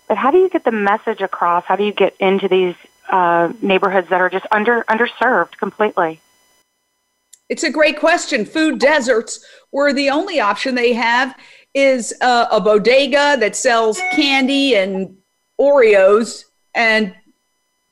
But 0.08 0.18
how 0.18 0.32
do 0.32 0.38
you 0.38 0.50
get 0.50 0.64
the 0.64 0.72
message 0.72 1.22
across? 1.22 1.64
How 1.66 1.76
do 1.76 1.84
you 1.84 1.94
get 1.94 2.16
into 2.20 2.48
these 2.48 2.76
uh, 3.10 3.52
neighborhoods 3.62 4.10
that 4.10 4.22
are 4.22 4.30
just 4.30 4.46
under 4.52 4.84
underserved 4.84 5.58
completely? 5.58 6.20
It's 7.48 7.64
a 7.64 7.72
great 7.72 8.00
question. 8.00 8.46
Food 8.46 8.80
deserts, 8.80 9.44
were 9.72 9.94
the 9.94 10.10
only 10.10 10.40
option 10.40 10.76
they 10.76 10.94
have 10.94 11.36
is 11.76 12.14
uh, 12.22 12.48
a 12.52 12.60
bodega 12.60 13.38
that 13.40 13.56
sells 13.56 14.00
candy 14.14 14.76
and 14.76 15.16
Oreos 15.60 16.46
and 16.74 17.14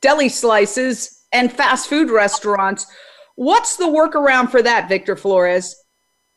deli 0.02 0.30
slices 0.30 1.26
and 1.34 1.52
fast 1.52 1.90
food 1.90 2.10
restaurants. 2.10 2.88
What's 3.36 3.76
the 3.76 3.86
workaround 3.86 4.50
for 4.50 4.62
that, 4.62 4.88
Victor 4.88 5.16
Flores? 5.16 5.76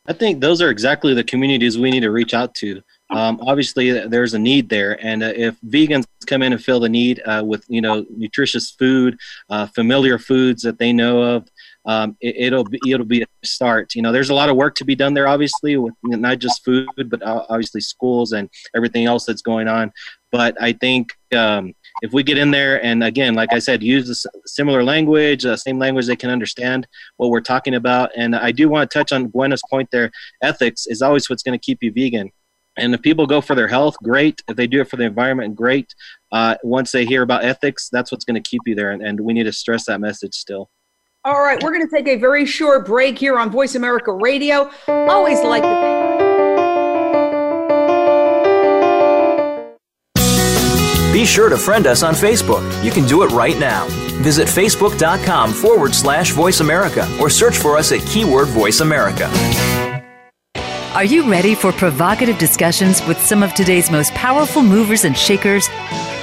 I 0.07 0.13
think 0.13 0.39
those 0.39 0.61
are 0.61 0.69
exactly 0.69 1.13
the 1.13 1.23
communities 1.23 1.77
we 1.77 1.91
need 1.91 1.99
to 2.01 2.11
reach 2.11 2.33
out 2.33 2.55
to. 2.55 2.81
Um, 3.09 3.39
obviously, 3.41 3.91
there's 4.07 4.33
a 4.33 4.39
need 4.39 4.69
there, 4.69 4.97
and 5.05 5.23
uh, 5.23 5.33
if 5.35 5.59
vegans 5.61 6.05
come 6.25 6.41
in 6.41 6.53
and 6.53 6.63
fill 6.63 6.79
the 6.79 6.89
need 6.89 7.21
uh, 7.25 7.43
with 7.45 7.63
you 7.67 7.81
know 7.81 8.05
nutritious 8.09 8.71
food, 8.71 9.17
uh, 9.49 9.67
familiar 9.67 10.17
foods 10.17 10.61
that 10.63 10.79
they 10.79 10.91
know 10.93 11.21
of, 11.21 11.47
um, 11.87 12.17
it, 12.19 12.51
will 12.53 12.65
be 12.65 12.79
it'll 12.87 13.05
be 13.05 13.23
a 13.23 13.27
start. 13.45 13.95
You 13.95 14.01
know, 14.01 14.11
there's 14.11 14.29
a 14.29 14.33
lot 14.33 14.49
of 14.49 14.57
work 14.57 14.75
to 14.75 14.85
be 14.85 14.93
done 14.93 15.13
there, 15.13 15.27
obviously, 15.27 15.77
with 15.77 15.93
not 16.03 16.39
just 16.39 16.63
food, 16.63 16.87
but 17.07 17.23
obviously 17.23 17.81
schools 17.81 18.33
and 18.33 18.49
everything 18.75 19.05
else 19.05 19.25
that's 19.25 19.41
going 19.41 19.69
on. 19.69 19.93
But 20.29 20.61
I 20.61 20.73
think 20.73 21.09
um, 21.33 21.73
if 22.01 22.11
we 22.11 22.23
get 22.23 22.37
in 22.37 22.51
there 22.51 22.83
and 22.83 23.03
again, 23.03 23.35
like 23.35 23.53
I 23.53 23.59
said, 23.59 23.81
use 23.81 24.07
the 24.07 24.29
similar 24.45 24.83
language, 24.83 25.45
uh, 25.45 25.55
same 25.55 25.79
language 25.79 26.07
they 26.07 26.17
can 26.17 26.29
understand 26.29 26.85
what 27.15 27.29
we're 27.29 27.39
talking 27.39 27.75
about. 27.75 28.11
And 28.17 28.35
I 28.35 28.51
do 28.51 28.67
want 28.67 28.89
to 28.89 28.97
touch 28.97 29.13
on 29.13 29.29
Gwenna's 29.29 29.63
point 29.69 29.89
there. 29.91 30.11
Ethics 30.41 30.87
is 30.87 31.01
always 31.01 31.29
what's 31.29 31.43
going 31.43 31.57
to 31.57 31.65
keep 31.65 31.81
you 31.81 31.93
vegan. 31.93 32.31
And 32.77 32.93
if 32.93 33.01
people 33.01 33.25
go 33.25 33.39
for 33.41 33.55
their 33.55 33.69
health, 33.69 33.95
great. 34.03 34.43
If 34.49 34.57
they 34.57 34.67
do 34.67 34.81
it 34.81 34.89
for 34.89 34.97
the 34.97 35.05
environment, 35.05 35.55
great. 35.55 35.95
Uh, 36.31 36.55
once 36.63 36.91
they 36.91 37.05
hear 37.05 37.23
about 37.23 37.43
ethics, 37.43 37.89
that's 37.89 38.11
what's 38.11 38.25
going 38.25 38.41
to 38.41 38.47
keep 38.47 38.61
you 38.65 38.75
there. 38.75 38.91
And, 38.91 39.01
and 39.01 39.19
we 39.21 39.33
need 39.33 39.43
to 39.43 39.53
stress 39.53 39.85
that 39.85 40.01
message 40.01 40.35
still. 40.35 40.69
All 41.27 41.41
right, 41.41 41.61
we're 41.61 41.73
going 41.73 41.85
to 41.85 41.93
take 41.93 42.07
a 42.07 42.15
very 42.15 42.45
short 42.45 42.85
break 42.85 43.19
here 43.19 43.37
on 43.37 43.51
Voice 43.51 43.75
America 43.75 44.13
Radio. 44.13 44.71
Always 44.87 45.41
like 45.41 45.61
to 45.61 45.67
thank 45.67 46.07
Be 51.11 51.25
sure 51.25 51.49
to 51.49 51.57
friend 51.57 51.85
us 51.85 52.01
on 52.01 52.13
Facebook. 52.13 52.63
You 52.81 52.91
can 52.91 53.05
do 53.05 53.23
it 53.23 53.31
right 53.31 53.59
now. 53.59 53.87
Visit 54.21 54.47
facebook.com 54.47 55.51
forward 55.51 55.93
slash 55.93 56.31
voice 56.31 56.61
America 56.61 57.05
or 57.19 57.29
search 57.29 57.57
for 57.57 57.75
us 57.75 57.91
at 57.91 57.99
keyword 58.07 58.47
voice 58.47 58.79
America. 58.79 59.29
Are 60.93 61.03
you 61.03 61.29
ready 61.29 61.55
for 61.55 61.73
provocative 61.73 62.37
discussions 62.37 63.05
with 63.05 63.21
some 63.21 63.43
of 63.43 63.53
today's 63.53 63.91
most 63.91 64.13
powerful 64.13 64.63
movers 64.63 65.03
and 65.03 65.17
shakers? 65.17 65.67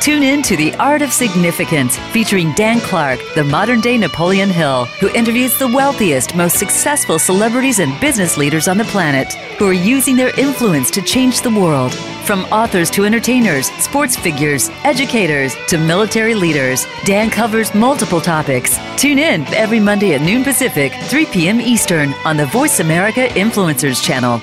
Tune 0.05 0.23
in 0.23 0.43
to 0.43 0.55
The 0.55 0.75
Art 0.75 1.01
of 1.01 1.15
Significance, 1.15 1.97
featuring 2.13 2.53
Dan 2.53 2.79
Clark, 2.81 3.21
the 3.35 3.43
modern 3.43 3.81
day 3.81 3.97
Napoleon 3.97 4.51
Hill, 4.51 4.85
who 5.01 5.09
interviews 5.09 5.57
the 5.57 5.67
wealthiest, 5.67 6.37
most 6.37 6.59
successful 6.59 7.19
celebrities 7.19 7.79
and 7.79 7.99
business 8.03 8.37
leaders 8.37 8.69
on 8.69 8.77
the 8.77 8.85
planet 8.85 9.33
who 9.59 9.67
are 9.67 9.73
using 9.73 10.15
their 10.15 10.39
influence 10.39 10.91
to 10.91 11.01
change 11.01 11.41
the 11.41 11.49
world. 11.49 11.95
From 12.27 12.41
authors 12.53 12.91
to 12.91 13.07
entertainers, 13.07 13.71
sports 13.83 14.15
figures, 14.15 14.69
educators 14.85 15.57
to 15.69 15.79
military 15.79 16.35
leaders, 16.35 16.85
Dan 17.07 17.31
covers 17.31 17.75
multiple 17.75 18.21
topics. 18.21 18.79
Tune 18.99 19.19
in 19.19 19.47
every 19.55 19.81
Monday 19.81 20.13
at 20.13 20.21
noon 20.21 20.45
Pacific, 20.45 20.93
3 21.05 21.25
p.m. 21.25 21.63
Eastern 21.63 22.13
on 22.27 22.37
the 22.37 22.45
Voice 22.45 22.79
America 22.79 23.29
Influencers 23.29 24.05
channel. 24.05 24.43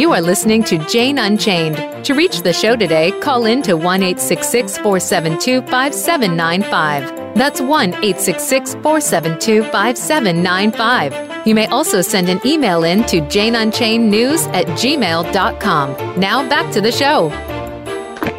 You 0.00 0.12
are 0.12 0.22
listening 0.22 0.64
to 0.64 0.78
Jane 0.86 1.18
Unchained. 1.18 2.06
To 2.06 2.14
reach 2.14 2.40
the 2.40 2.54
show 2.54 2.74
today, 2.74 3.12
call 3.20 3.44
in 3.44 3.60
to 3.60 3.76
1 3.76 4.00
472 4.00 5.60
5795. 5.60 7.34
That's 7.34 7.60
1 7.60 7.92
472 7.92 9.62
5795. 9.64 11.46
You 11.46 11.54
may 11.54 11.66
also 11.66 12.00
send 12.00 12.30
an 12.30 12.40
email 12.46 12.84
in 12.84 13.04
to 13.08 13.20
janeunchainednews 13.20 14.46
at 14.54 14.64
gmail.com. 14.68 16.18
Now 16.18 16.48
back 16.48 16.72
to 16.72 16.80
the 16.80 16.92
show. 16.92 17.28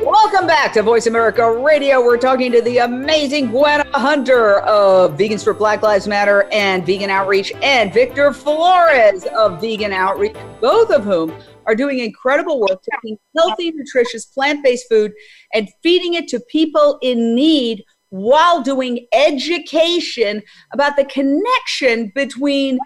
Welcome 0.04 0.48
back 0.48 0.74
to 0.74 0.82
Voice 0.82 1.06
America 1.06 1.60
Radio. 1.60 2.04
We're 2.04 2.18
talking 2.18 2.52
to 2.54 2.62
the 2.62 2.80
amazing 2.80 3.50
Gwenna 3.50 3.86
Hunter 3.94 4.62
of 4.62 5.16
Vegans 5.16 5.44
for 5.44 5.54
Black 5.54 5.84
Lives 5.84 6.08
Matter 6.08 6.50
and 6.52 6.84
Vegan 6.86 7.12
Outreach, 7.12 7.54
and 7.62 7.94
Victor 7.94 8.34
Flores 8.34 9.26
of 9.38 9.62
Vegan 9.62 9.94
Outreach, 9.94 10.36
both 10.60 10.90
of 10.90 11.04
whom 11.04 11.32
are 11.66 11.76
doing 11.76 12.00
incredible 12.00 12.60
work 12.60 12.82
taking 12.92 13.18
healthy, 13.36 13.72
nutritious, 13.72 14.26
plant 14.26 14.64
based 14.64 14.88
food 14.90 15.12
and 15.54 15.70
feeding 15.84 16.14
it 16.16 16.28
to 16.30 16.40
people 16.50 16.98
in 17.02 17.36
need 17.36 17.84
while 18.10 18.62
doing 18.62 19.08
education 19.14 20.42
about 20.74 20.98
the 20.98 21.06
connection 21.06 22.12
between 22.14 22.78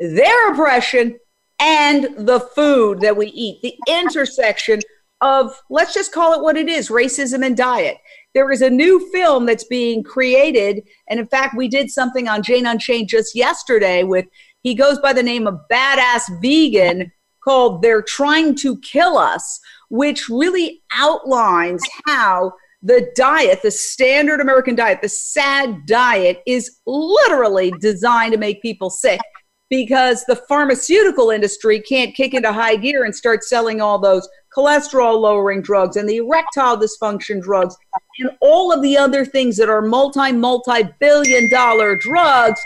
their 0.00 0.52
oppression 0.52 1.16
and 1.60 2.26
the 2.26 2.40
food 2.40 3.00
that 3.00 3.16
we 3.16 3.28
eat, 3.28 3.62
the 3.62 3.74
intersection 3.88 4.80
of, 5.20 5.58
let's 5.70 5.94
just 5.94 6.12
call 6.12 6.34
it 6.34 6.42
what 6.42 6.56
it 6.56 6.68
is 6.68 6.88
racism 6.90 7.44
and 7.44 7.56
diet. 7.56 7.96
There 8.34 8.50
is 8.50 8.60
a 8.60 8.68
new 8.68 9.10
film 9.12 9.46
that's 9.46 9.64
being 9.64 10.02
created. 10.02 10.82
And 11.08 11.18
in 11.18 11.26
fact, 11.26 11.56
we 11.56 11.68
did 11.68 11.88
something 11.90 12.28
on 12.28 12.42
Jane 12.42 12.66
Unchained 12.66 13.08
just 13.08 13.34
yesterday 13.34 14.02
with, 14.02 14.26
he 14.62 14.74
goes 14.74 14.98
by 14.98 15.12
the 15.12 15.22
name 15.22 15.46
of 15.46 15.60
Badass 15.70 16.42
Vegan 16.42 17.10
called 17.46 17.80
They're 17.82 18.02
Trying 18.02 18.56
to 18.56 18.78
Kill 18.80 19.16
Us, 19.16 19.60
which 19.88 20.28
really 20.28 20.82
outlines 20.92 21.82
how 22.06 22.52
the 22.82 23.10
diet, 23.14 23.62
the 23.62 23.70
standard 23.70 24.40
American 24.40 24.74
diet, 24.74 25.00
the 25.02 25.08
SAD 25.08 25.86
diet, 25.86 26.42
is 26.46 26.78
literally 26.86 27.72
designed 27.80 28.32
to 28.32 28.38
make 28.38 28.60
people 28.62 28.90
sick. 28.90 29.20
because 29.68 30.24
the 30.26 30.36
pharmaceutical 30.48 31.30
industry 31.30 31.80
can't 31.80 32.14
kick 32.14 32.34
into 32.34 32.52
high 32.52 32.76
gear 32.76 33.04
and 33.04 33.14
start 33.14 33.42
selling 33.42 33.80
all 33.80 33.98
those 33.98 34.28
cholesterol 34.56 35.20
lowering 35.20 35.60
drugs 35.60 35.96
and 35.96 36.08
the 36.08 36.16
erectile 36.18 36.76
dysfunction 36.78 37.42
drugs 37.42 37.76
and 38.20 38.30
all 38.40 38.72
of 38.72 38.80
the 38.80 38.96
other 38.96 39.24
things 39.24 39.56
that 39.56 39.68
are 39.68 39.82
multi 39.82 40.32
multi 40.32 40.84
billion 41.00 41.50
dollar 41.50 41.96
drugs 41.96 42.60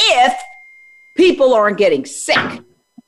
if 0.00 0.32
people 1.16 1.52
aren't 1.52 1.78
getting 1.78 2.04
sick. 2.04 2.62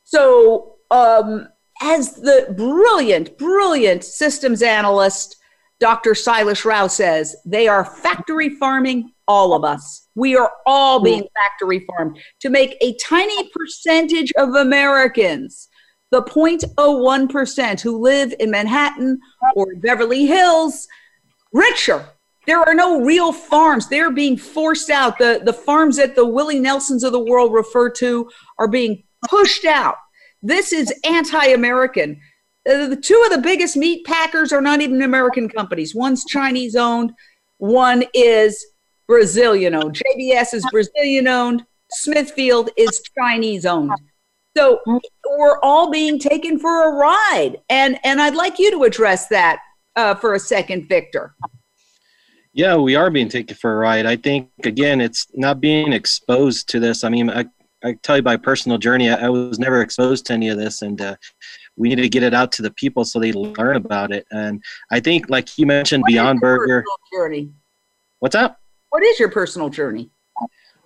So, 0.04 0.75
um, 0.90 1.48
as 1.82 2.14
the 2.14 2.54
brilliant, 2.56 3.36
brilliant 3.38 4.04
systems 4.04 4.62
analyst, 4.62 5.36
Dr. 5.78 6.12
Sailesh 6.12 6.64
Rao 6.64 6.86
says, 6.86 7.36
they 7.44 7.68
are 7.68 7.84
factory 7.84 8.50
farming 8.50 9.12
all 9.28 9.52
of 9.52 9.64
us. 9.64 10.08
We 10.14 10.36
are 10.36 10.50
all 10.64 11.00
being 11.00 11.26
factory 11.36 11.84
farmed 11.86 12.18
to 12.40 12.48
make 12.48 12.76
a 12.80 12.96
tiny 12.96 13.50
percentage 13.50 14.32
of 14.38 14.54
Americans, 14.54 15.68
the 16.10 16.22
0.01% 16.22 17.80
who 17.80 17.98
live 17.98 18.34
in 18.40 18.50
Manhattan 18.50 19.18
or 19.54 19.74
Beverly 19.76 20.26
Hills, 20.26 20.86
richer. 21.52 22.06
There 22.46 22.60
are 22.60 22.74
no 22.74 23.00
real 23.00 23.32
farms. 23.32 23.88
They're 23.88 24.12
being 24.12 24.36
forced 24.36 24.88
out. 24.88 25.18
The, 25.18 25.42
the 25.44 25.52
farms 25.52 25.96
that 25.96 26.14
the 26.14 26.24
Willie 26.24 26.60
Nelsons 26.60 27.02
of 27.02 27.12
the 27.12 27.20
world 27.20 27.52
refer 27.52 27.90
to 27.90 28.30
are 28.58 28.68
being 28.68 29.02
pushed 29.28 29.64
out. 29.64 29.96
This 30.42 30.72
is 30.72 30.92
anti 31.04 31.46
American. 31.46 32.20
Uh, 32.68 32.88
the 32.88 32.96
two 32.96 33.22
of 33.26 33.36
the 33.36 33.42
biggest 33.42 33.76
meat 33.76 34.04
packers 34.04 34.52
are 34.52 34.60
not 34.60 34.80
even 34.80 35.02
American 35.02 35.48
companies. 35.48 35.94
One's 35.94 36.24
Chinese 36.24 36.76
owned, 36.76 37.12
one 37.58 38.04
is 38.12 38.64
Brazilian 39.06 39.74
owned. 39.74 39.96
JBS 39.96 40.54
is 40.54 40.66
Brazilian 40.70 41.28
owned. 41.28 41.64
Smithfield 41.90 42.70
is 42.76 43.00
Chinese 43.18 43.64
owned. 43.64 43.92
So 44.56 44.80
we're 44.86 45.60
all 45.62 45.90
being 45.90 46.18
taken 46.18 46.58
for 46.58 46.88
a 46.88 46.96
ride, 46.96 47.56
and 47.68 47.98
and 48.04 48.20
I'd 48.20 48.34
like 48.34 48.58
you 48.58 48.70
to 48.70 48.84
address 48.84 49.28
that 49.28 49.60
uh, 49.96 50.14
for 50.14 50.34
a 50.34 50.38
second, 50.38 50.88
Victor. 50.88 51.34
Yeah, 52.54 52.76
we 52.76 52.96
are 52.96 53.10
being 53.10 53.28
taken 53.28 53.54
for 53.54 53.74
a 53.74 53.76
ride. 53.76 54.06
I 54.06 54.16
think 54.16 54.48
again, 54.64 55.02
it's 55.02 55.26
not 55.34 55.60
being 55.60 55.92
exposed 55.92 56.70
to 56.70 56.80
this. 56.80 57.04
I 57.04 57.10
mean, 57.10 57.28
I, 57.28 57.44
I 57.86 57.92
tell 58.02 58.16
you 58.16 58.22
by 58.22 58.36
personal 58.36 58.78
journey, 58.78 59.10
I, 59.10 59.26
I 59.26 59.28
was 59.28 59.60
never 59.60 59.80
exposed 59.80 60.26
to 60.26 60.32
any 60.32 60.48
of 60.48 60.58
this, 60.58 60.82
and 60.82 61.00
uh, 61.00 61.14
we 61.76 61.88
need 61.88 62.02
to 62.02 62.08
get 62.08 62.24
it 62.24 62.34
out 62.34 62.50
to 62.52 62.62
the 62.62 62.72
people 62.72 63.04
so 63.04 63.20
they 63.20 63.32
learn 63.32 63.76
about 63.76 64.10
it. 64.10 64.26
And 64.32 64.60
I 64.90 64.98
think, 64.98 65.30
like 65.30 65.56
you 65.56 65.66
mentioned, 65.66 66.02
what 66.02 66.08
Beyond 66.08 66.40
Burger. 66.40 66.84
Journey. 67.12 67.50
What's 68.18 68.34
up? 68.34 68.60
What 68.90 69.04
is 69.04 69.20
your 69.20 69.30
personal 69.30 69.68
journey? 69.68 70.10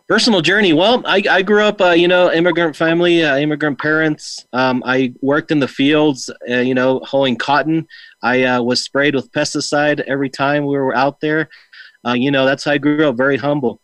Personal 0.08 0.42
journey. 0.42 0.74
Well, 0.74 1.02
I, 1.06 1.22
I 1.30 1.40
grew 1.40 1.62
up, 1.62 1.80
uh, 1.80 1.90
you 1.90 2.06
know, 2.06 2.30
immigrant 2.32 2.76
family, 2.76 3.24
uh, 3.24 3.38
immigrant 3.38 3.78
parents. 3.78 4.44
Um, 4.52 4.82
I 4.84 5.14
worked 5.22 5.52
in 5.52 5.60
the 5.60 5.68
fields, 5.68 6.28
uh, 6.50 6.56
you 6.56 6.74
know, 6.74 7.00
hoeing 7.04 7.36
cotton. 7.36 7.86
I 8.22 8.42
uh, 8.42 8.62
was 8.62 8.84
sprayed 8.84 9.14
with 9.14 9.32
pesticide 9.32 10.00
every 10.00 10.28
time 10.28 10.66
we 10.66 10.76
were 10.76 10.94
out 10.94 11.20
there. 11.20 11.48
Uh, 12.06 12.12
you 12.12 12.30
know, 12.30 12.44
that's 12.44 12.64
how 12.64 12.72
I 12.72 12.78
grew 12.78 13.08
up, 13.08 13.16
very 13.16 13.38
humble. 13.38 13.80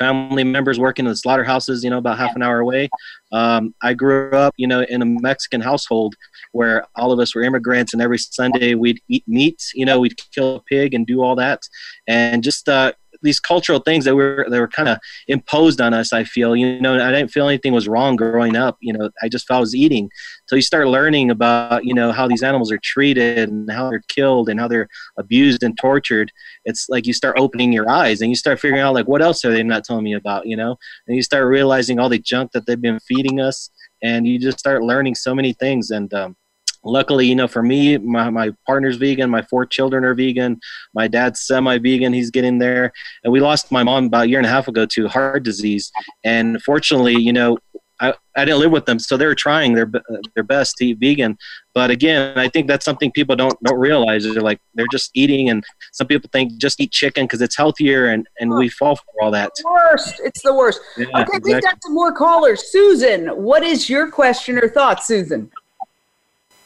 Family 0.00 0.42
members 0.42 0.80
working 0.80 1.04
in 1.04 1.10
the 1.10 1.16
slaughterhouses, 1.16 1.84
you 1.84 1.90
know, 1.90 1.98
about 1.98 2.18
half 2.18 2.34
an 2.34 2.42
hour 2.42 2.58
away. 2.58 2.88
Um, 3.30 3.74
I 3.82 3.94
grew 3.94 4.32
up, 4.32 4.54
you 4.56 4.66
know, 4.66 4.80
in 4.88 5.02
a 5.02 5.04
Mexican 5.04 5.60
household 5.60 6.16
where 6.52 6.86
all 6.96 7.12
of 7.12 7.20
us 7.20 7.34
were 7.34 7.42
immigrants, 7.42 7.92
and 7.92 8.02
every 8.02 8.18
Sunday 8.18 8.74
we'd 8.74 9.00
eat 9.08 9.24
meat. 9.28 9.62
You 9.74 9.84
know, 9.84 10.00
we'd 10.00 10.18
kill 10.34 10.56
a 10.56 10.60
pig 10.62 10.94
and 10.94 11.06
do 11.06 11.22
all 11.22 11.36
that, 11.36 11.60
and 12.08 12.42
just 12.42 12.68
uh, 12.68 12.92
these 13.22 13.40
cultural 13.40 13.80
things 13.80 14.04
that 14.04 14.14
were 14.14 14.46
that 14.48 14.58
were 14.58 14.68
kind 14.68 14.88
of 14.88 14.98
imposed 15.28 15.80
on 15.80 15.94
us. 15.94 16.12
I 16.12 16.24
feel 16.24 16.56
you 16.56 16.80
know 16.80 16.94
I 16.94 17.10
didn't 17.10 17.30
feel 17.30 17.48
anything 17.48 17.72
was 17.72 17.88
wrong 17.88 18.16
growing 18.16 18.56
up. 18.56 18.78
You 18.80 18.92
know 18.92 19.10
I 19.22 19.28
just 19.28 19.46
felt 19.46 19.58
I 19.58 19.60
was 19.60 19.74
eating. 19.74 20.10
So 20.46 20.56
you 20.56 20.62
start 20.62 20.88
learning 20.88 21.30
about 21.30 21.84
you 21.84 21.94
know 21.94 22.12
how 22.12 22.26
these 22.26 22.42
animals 22.42 22.72
are 22.72 22.78
treated 22.78 23.48
and 23.48 23.70
how 23.70 23.90
they're 23.90 24.02
killed 24.08 24.48
and 24.48 24.58
how 24.58 24.68
they're 24.68 24.88
abused 25.18 25.62
and 25.62 25.76
tortured. 25.78 26.32
It's 26.64 26.88
like 26.88 27.06
you 27.06 27.12
start 27.12 27.38
opening 27.38 27.72
your 27.72 27.88
eyes 27.88 28.20
and 28.20 28.30
you 28.30 28.36
start 28.36 28.60
figuring 28.60 28.82
out 28.82 28.94
like 28.94 29.08
what 29.08 29.22
else 29.22 29.44
are 29.44 29.52
they 29.52 29.62
not 29.62 29.84
telling 29.84 30.04
me 30.04 30.14
about? 30.14 30.46
You 30.46 30.56
know, 30.56 30.76
and 31.06 31.16
you 31.16 31.22
start 31.22 31.46
realizing 31.46 31.98
all 31.98 32.08
the 32.08 32.18
junk 32.18 32.52
that 32.52 32.66
they've 32.66 32.80
been 32.80 33.00
feeding 33.00 33.40
us, 33.40 33.70
and 34.02 34.26
you 34.26 34.38
just 34.38 34.58
start 34.58 34.82
learning 34.82 35.14
so 35.14 35.34
many 35.34 35.52
things 35.52 35.90
and. 35.90 36.12
Um, 36.14 36.36
luckily 36.84 37.26
you 37.26 37.34
know 37.34 37.48
for 37.48 37.62
me 37.62 37.98
my, 37.98 38.30
my 38.30 38.50
partner's 38.66 38.96
vegan 38.96 39.28
my 39.28 39.42
four 39.42 39.66
children 39.66 40.04
are 40.04 40.14
vegan 40.14 40.58
my 40.94 41.06
dad's 41.06 41.40
semi-vegan 41.40 42.12
he's 42.12 42.30
getting 42.30 42.58
there. 42.58 42.92
And 43.24 43.32
we 43.32 43.40
lost 43.40 43.70
my 43.70 43.82
mom 43.82 44.06
about 44.06 44.24
a 44.24 44.28
year 44.28 44.38
and 44.38 44.46
a 44.46 44.50
half 44.50 44.68
ago 44.68 44.86
to 44.86 45.08
heart 45.08 45.42
disease. 45.42 45.90
And 46.24 46.62
fortunately 46.62 47.16
you 47.16 47.32
know 47.32 47.58
I, 48.02 48.14
I 48.34 48.46
didn't 48.46 48.60
live 48.60 48.70
with 48.70 48.86
them 48.86 48.98
so 48.98 49.18
they're 49.18 49.34
trying 49.34 49.74
their 49.74 49.90
uh, 49.94 50.16
their 50.34 50.44
best 50.44 50.76
to 50.78 50.86
eat 50.86 50.98
vegan. 50.98 51.36
But 51.74 51.90
again 51.90 52.38
i 52.38 52.48
think 52.48 52.66
that's 52.66 52.84
something 52.84 53.12
people 53.12 53.36
don't 53.36 53.62
don't 53.62 53.78
realize. 53.78 54.24
They're 54.24 54.40
like 54.40 54.60
they're 54.74 54.86
just 54.90 55.10
eating 55.14 55.50
and 55.50 55.62
some 55.92 56.06
people 56.06 56.30
think 56.32 56.56
just 56.58 56.80
eat 56.80 56.92
chicken 56.92 57.24
because 57.24 57.42
it's 57.42 57.56
healthier 57.56 58.06
and 58.06 58.26
and 58.40 58.50
we 58.50 58.70
fall 58.70 58.96
for 58.96 59.04
all 59.22 59.30
that. 59.32 59.48
It's 59.48 59.62
the 59.62 59.70
worst. 59.70 60.20
It's 60.24 60.42
the 60.42 60.54
worst. 60.54 60.80
Yeah, 60.96 61.06
okay 61.08 61.20
exactly. 61.20 61.54
we've 61.54 61.62
got 61.62 61.82
some 61.82 61.94
more 61.94 62.12
callers. 62.12 62.62
Susan 62.72 63.28
what 63.28 63.62
is 63.62 63.90
your 63.90 64.10
question 64.10 64.56
or 64.56 64.68
thought 64.68 65.02
susan 65.04 65.50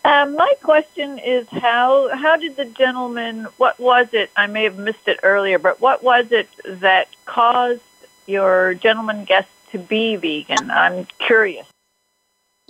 um, 0.04 0.34
my 0.36 0.52
question 0.62 1.18
is 1.18 1.48
how 1.48 2.14
how 2.14 2.36
did 2.36 2.56
the 2.56 2.66
gentleman? 2.66 3.46
What 3.56 3.78
was 3.80 4.08
it? 4.12 4.30
I 4.36 4.46
may 4.46 4.64
have 4.64 4.78
missed 4.78 5.08
it 5.08 5.18
earlier, 5.22 5.58
but 5.58 5.80
what 5.80 6.02
was 6.02 6.30
it 6.30 6.48
that 6.66 7.08
caused 7.24 7.80
your 8.26 8.74
gentleman 8.74 9.24
guest 9.24 9.48
to 9.72 9.78
be 9.78 10.16
vegan? 10.16 10.70
I'm 10.70 11.06
curious. 11.18 11.66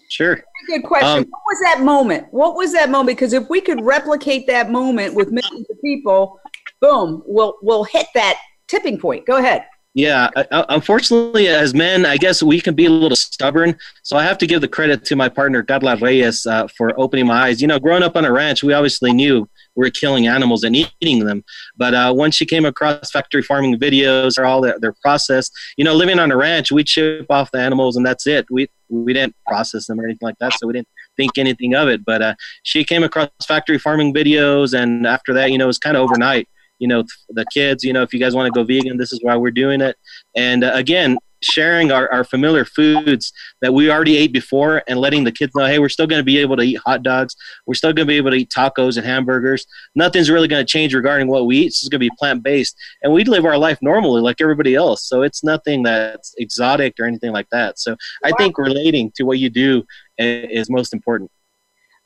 Sure. 0.09 0.41
Good 0.69 0.85
question. 0.85 1.25
Um, 1.25 1.25
what 1.25 1.43
was 1.47 1.61
that 1.63 1.81
moment? 1.83 2.29
What 2.31 2.55
was 2.55 2.73
that 2.73 2.89
moment? 2.89 3.19
Because 3.19 3.33
if 3.33 3.49
we 3.51 3.61
could 3.61 3.85
replicate 3.85 4.47
that 4.47 4.71
moment 4.71 5.15
with 5.15 5.33
millions 5.33 5.67
of 5.71 5.81
people, 5.83 6.41
boom, 6.81 7.23
we'll 7.27 7.57
we'll 7.63 7.85
hit 7.85 8.07
that 8.15 8.39
tipping 8.69 8.99
point. 8.99 9.27
Go 9.27 9.39
ahead. 9.39 9.67
Yeah, 9.97 10.29
unfortunately, 10.51 11.47
as 11.47 11.73
men, 11.73 12.05
I 12.05 12.17
guess 12.17 12.43
we 12.43 12.61
can 12.61 12.75
be 12.75 12.87
a 12.87 12.91
little 12.91 13.15
stubborn. 13.17 13.77
So 14.03 14.17
I 14.17 14.25
have 14.25 14.39
to 14.39 14.47
give 14.47 14.61
the 14.61 14.67
credit 14.67 15.05
to 15.05 15.15
my 15.15 15.29
partner, 15.29 15.63
Carla 15.63 15.97
Reyes, 15.97 16.47
uh, 16.47 16.67
for 16.77 16.99
opening 16.99 17.29
my 17.29 17.45
eyes. 17.45 17.63
You 17.63 17.69
know, 17.69 17.79
growing 17.79 18.03
up 18.03 18.17
on 18.17 18.25
a 18.25 18.33
ranch, 18.33 18.65
we 18.65 18.73
obviously 18.73 19.13
knew 19.13 19.49
we 19.77 19.87
were 19.87 19.91
killing 19.91 20.27
animals 20.27 20.65
and 20.65 20.75
eating 20.75 21.25
them. 21.25 21.45
But 21.77 21.95
uh, 21.95 22.13
once 22.17 22.35
she 22.35 22.45
came 22.45 22.65
across 22.65 23.13
factory 23.13 23.43
farming 23.43 23.79
videos, 23.79 24.37
or 24.37 24.45
all 24.45 24.61
their, 24.61 24.81
their 24.81 24.95
process, 24.95 25.49
you 25.77 25.85
know, 25.85 25.95
living 25.95 26.19
on 26.19 26.33
a 26.33 26.37
ranch, 26.37 26.73
we 26.73 26.83
chip 26.83 27.27
off 27.31 27.53
the 27.53 27.61
animals 27.61 27.97
and 27.97 28.05
that's 28.05 28.27
it. 28.27 28.47
We 28.51 28.69
we 28.89 29.13
didn't 29.13 29.37
process 29.47 29.87
them 29.87 30.01
or 30.01 30.05
anything 30.05 30.27
like 30.27 30.39
that, 30.41 30.55
so 30.55 30.67
we 30.67 30.73
didn't 30.73 30.89
think 31.17 31.39
anything 31.39 31.75
of 31.77 31.87
it. 31.87 32.05
But 32.05 32.21
uh, 32.21 32.35
she 32.65 32.83
came 32.83 33.05
across 33.05 33.29
factory 33.47 33.79
farming 33.79 34.13
videos, 34.13 34.77
and 34.77 35.07
after 35.07 35.33
that, 35.35 35.53
you 35.53 35.59
know, 35.59 35.65
it 35.65 35.69
was 35.69 35.79
kind 35.79 35.97
of 35.97 36.03
overnight 36.03 36.49
you 36.85 36.89
know 36.89 37.03
the 37.31 37.47
kids 37.47 37.83
you 37.83 37.95
know 37.95 38.03
if 38.03 38.13
you 38.13 38.21
guys 38.21 38.35
want 38.35 38.47
to 38.53 38.59
go 38.59 38.63
vegan 38.63 38.99
this 38.99 39.11
is 39.11 39.21
why 39.23 39.35
we're 39.37 39.59
doing 39.65 39.81
it. 39.81 39.97
And 40.37 40.63
uh, 40.63 40.73
again 40.75 41.17
sharing 41.43 41.91
our, 41.91 42.11
our 42.13 42.25
familiar 42.25 42.65
foods 42.65 43.33
that 43.61 43.73
we 43.73 43.91
already 43.91 44.17
ate 44.17 44.33
before 44.33 44.83
and 44.87 44.99
letting 44.99 45.25
the 45.25 45.33
kids 45.33 45.55
know 45.55 45.65
hey 45.65 45.79
we're 45.79 45.89
still 45.89 46.07
going 46.07 46.21
to 46.21 46.25
be 46.25 46.39
able 46.39 46.57
to 46.57 46.63
eat 46.63 46.79
hot 46.85 47.03
dogs. 47.03 47.35
We're 47.67 47.75
still 47.75 47.95
going 47.95 48.07
to 48.07 48.11
be 48.11 48.19
able 48.19 48.33
to 48.33 48.37
eat 48.37 48.51
tacos 48.51 48.99
and 48.99 49.07
hamburgers. 49.07 49.67
Nothing's 49.95 50.29
really 50.29 50.49
going 50.49 50.65
to 50.65 50.71
change 50.71 50.95
regarding 50.95 51.29
what 51.29 51.47
we 51.47 51.59
eat. 51.61 51.67
It's 51.69 51.89
going 51.89 52.01
to 52.01 52.11
be 52.11 52.17
plant-based. 52.19 52.77
And 53.03 53.15
we 53.15 53.25
live 53.25 53.47
our 53.47 53.59
life 53.59 53.79
normally 53.81 54.21
like 54.21 54.41
everybody 54.43 54.75
else. 54.75 55.09
So 55.09 55.23
it's 55.23 55.43
nothing 55.43 55.83
that's 55.85 56.35
exotic 56.37 56.95
or 57.01 57.07
anything 57.07 57.33
like 57.33 57.49
that. 57.51 57.79
So 57.79 57.97
i 58.25 58.31
think 58.39 58.59
relating 58.59 59.11
to 59.17 59.25
what 59.25 59.39
you 59.39 59.51
do 59.51 59.85
is 60.19 60.71
most 60.71 60.93
important. 60.93 61.31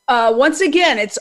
Uh, 0.09 0.33
once 0.35 0.59
again, 0.59 0.97
it's 0.97 1.19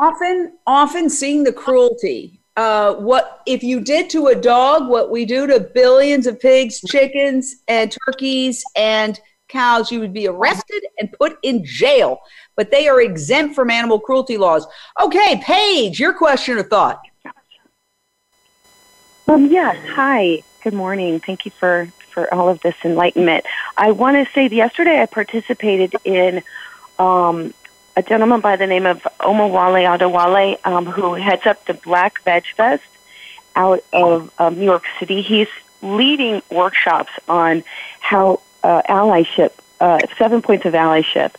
often 0.00 0.58
often 0.66 1.08
seeing 1.08 1.44
the 1.44 1.52
cruelty 1.52 2.40
uh, 2.56 2.94
what 2.94 3.42
if 3.46 3.62
you 3.62 3.80
did 3.80 4.08
to 4.10 4.28
a 4.28 4.34
dog 4.34 4.88
what 4.88 5.10
we 5.10 5.24
do 5.24 5.46
to 5.46 5.60
billions 5.60 6.26
of 6.26 6.40
pigs, 6.40 6.80
chickens, 6.88 7.56
and 7.68 7.94
turkeys 8.06 8.64
and 8.74 9.20
cows, 9.48 9.92
you 9.92 10.00
would 10.00 10.12
be 10.12 10.26
arrested 10.26 10.82
and 10.98 11.12
put 11.12 11.38
in 11.42 11.64
jail. 11.64 12.18
But 12.56 12.70
they 12.70 12.88
are 12.88 13.00
exempt 13.00 13.54
from 13.54 13.70
animal 13.70 14.00
cruelty 14.00 14.38
laws. 14.38 14.66
Okay, 15.00 15.40
Paige, 15.42 16.00
your 16.00 16.14
question 16.14 16.58
or 16.58 16.62
thought? 16.62 17.00
Um, 19.28 19.46
yes. 19.46 19.76
Hi. 19.90 20.42
Good 20.62 20.74
morning. 20.74 21.20
Thank 21.20 21.44
you 21.44 21.50
for 21.50 21.88
for 22.10 22.32
all 22.32 22.48
of 22.48 22.60
this 22.60 22.74
enlightenment. 22.82 23.44
I 23.76 23.90
want 23.90 24.16
to 24.16 24.32
say 24.32 24.46
yesterday 24.48 25.02
I 25.02 25.06
participated 25.06 25.94
in 26.04 26.42
um, 26.98 27.52
a 27.96 28.02
gentleman 28.02 28.40
by 28.40 28.56
the 28.56 28.66
name 28.66 28.84
of 28.84 29.02
Omowale 29.20 29.98
Adewale, 29.98 30.58
um, 30.66 30.84
who 30.84 31.14
heads 31.14 31.46
up 31.46 31.64
the 31.64 31.74
Black 31.74 32.22
Veg 32.24 32.44
Fest 32.54 32.84
out 33.56 33.82
of 33.92 34.30
um, 34.38 34.58
New 34.58 34.66
York 34.66 34.84
City. 35.00 35.22
He's 35.22 35.48
leading 35.80 36.42
workshops 36.50 37.12
on 37.26 37.64
how 38.00 38.40
uh, 38.62 38.82
allyship, 38.82 39.52
uh, 39.80 40.00
seven 40.18 40.42
points 40.42 40.66
of 40.66 40.74
allyship, 40.74 41.34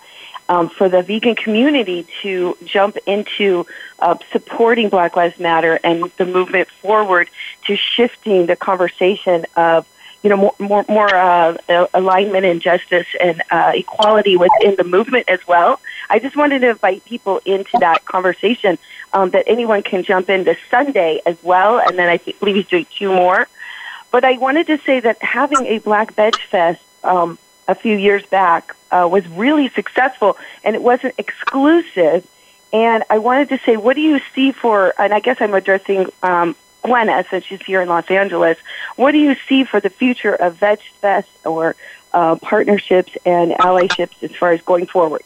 um, 0.49 0.69
for 0.69 0.89
the 0.89 1.03
vegan 1.03 1.35
community 1.35 2.07
to 2.23 2.57
jump 2.65 2.97
into 3.05 3.67
uh, 3.99 4.17
supporting 4.31 4.89
Black 4.89 5.15
Lives 5.15 5.39
Matter 5.39 5.79
and 5.83 6.11
the 6.17 6.25
movement 6.25 6.69
forward 6.81 7.29
to 7.67 7.75
shifting 7.75 8.47
the 8.47 8.55
conversation 8.55 9.45
of 9.55 9.85
you 10.23 10.29
know, 10.29 10.37
more 10.37 10.55
more, 10.59 10.85
more 10.89 11.15
uh, 11.15 11.57
alignment 11.93 12.45
and 12.45 12.61
justice 12.61 13.07
and 13.21 13.41
uh, 13.51 13.71
equality 13.75 14.35
within 14.35 14.75
the 14.75 14.83
movement 14.83 15.29
as 15.29 15.39
well. 15.47 15.79
I 16.09 16.19
just 16.19 16.35
wanted 16.35 16.59
to 16.59 16.69
invite 16.69 17.05
people 17.05 17.41
into 17.45 17.77
that 17.79 18.05
conversation. 18.05 18.77
Um, 19.13 19.29
that 19.29 19.45
anyone 19.47 19.83
can 19.83 20.03
jump 20.03 20.29
in 20.29 20.43
this 20.43 20.57
Sunday 20.69 21.21
as 21.25 21.37
well, 21.41 21.79
and 21.79 21.97
then 21.97 22.09
I 22.09 22.17
believe 22.17 22.55
he's 22.55 22.67
doing 22.67 22.85
two 22.97 23.09
more. 23.09 23.47
But 24.11 24.25
I 24.25 24.37
wanted 24.37 24.67
to 24.67 24.77
say 24.79 24.99
that 24.99 25.21
having 25.21 25.65
a 25.65 25.79
Black 25.79 26.13
Veg 26.13 26.35
Fest 26.35 26.81
um, 27.05 27.37
a 27.67 27.75
few 27.75 27.95
years 27.95 28.25
back 28.25 28.75
uh, 28.91 29.07
was 29.09 29.27
really 29.29 29.69
successful, 29.69 30.37
and 30.63 30.75
it 30.75 30.81
wasn't 30.81 31.15
exclusive. 31.17 32.27
And 32.73 33.03
I 33.09 33.17
wanted 33.19 33.49
to 33.49 33.59
say, 33.59 33.77
what 33.77 33.95
do 33.95 34.01
you 34.01 34.19
see 34.35 34.51
for? 34.51 34.93
And 34.99 35.13
I 35.13 35.19
guess 35.19 35.37
I'm 35.39 35.53
addressing 35.53 36.11
um, 36.21 36.55
Gwenna 36.83 37.25
since 37.29 37.45
she's 37.45 37.61
here 37.61 37.81
in 37.81 37.87
Los 37.87 38.09
Angeles. 38.09 38.57
What 38.95 39.11
do 39.13 39.19
you 39.19 39.35
see 39.47 39.63
for 39.63 39.79
the 39.79 39.89
future 39.89 40.33
of 40.33 40.55
Veg 40.55 40.79
Fest 41.01 41.29
or 41.45 41.75
uh, 42.13 42.35
partnerships 42.35 43.13
and 43.25 43.51
allyships 43.53 44.21
as 44.21 44.35
far 44.35 44.51
as 44.51 44.61
going 44.61 44.87
forward? 44.87 45.23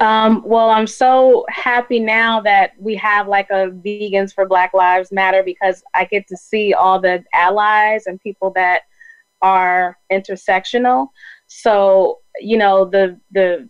Um, 0.00 0.42
well, 0.46 0.70
I'm 0.70 0.86
so 0.86 1.44
happy 1.50 2.00
now 2.00 2.40
that 2.40 2.72
we 2.78 2.96
have 2.96 3.28
like 3.28 3.50
a 3.50 3.70
Vegans 3.70 4.34
for 4.34 4.46
Black 4.46 4.72
Lives 4.72 5.12
Matter 5.12 5.42
because 5.42 5.82
I 5.94 6.06
get 6.06 6.26
to 6.28 6.36
see 6.38 6.72
all 6.72 6.98
the 6.98 7.22
allies 7.34 8.06
and 8.06 8.18
people 8.18 8.50
that 8.52 8.82
are 9.42 9.98
intersectional. 10.10 11.08
So, 11.48 12.20
you 12.38 12.56
know, 12.56 12.86
the 12.86 13.20
the 13.30 13.68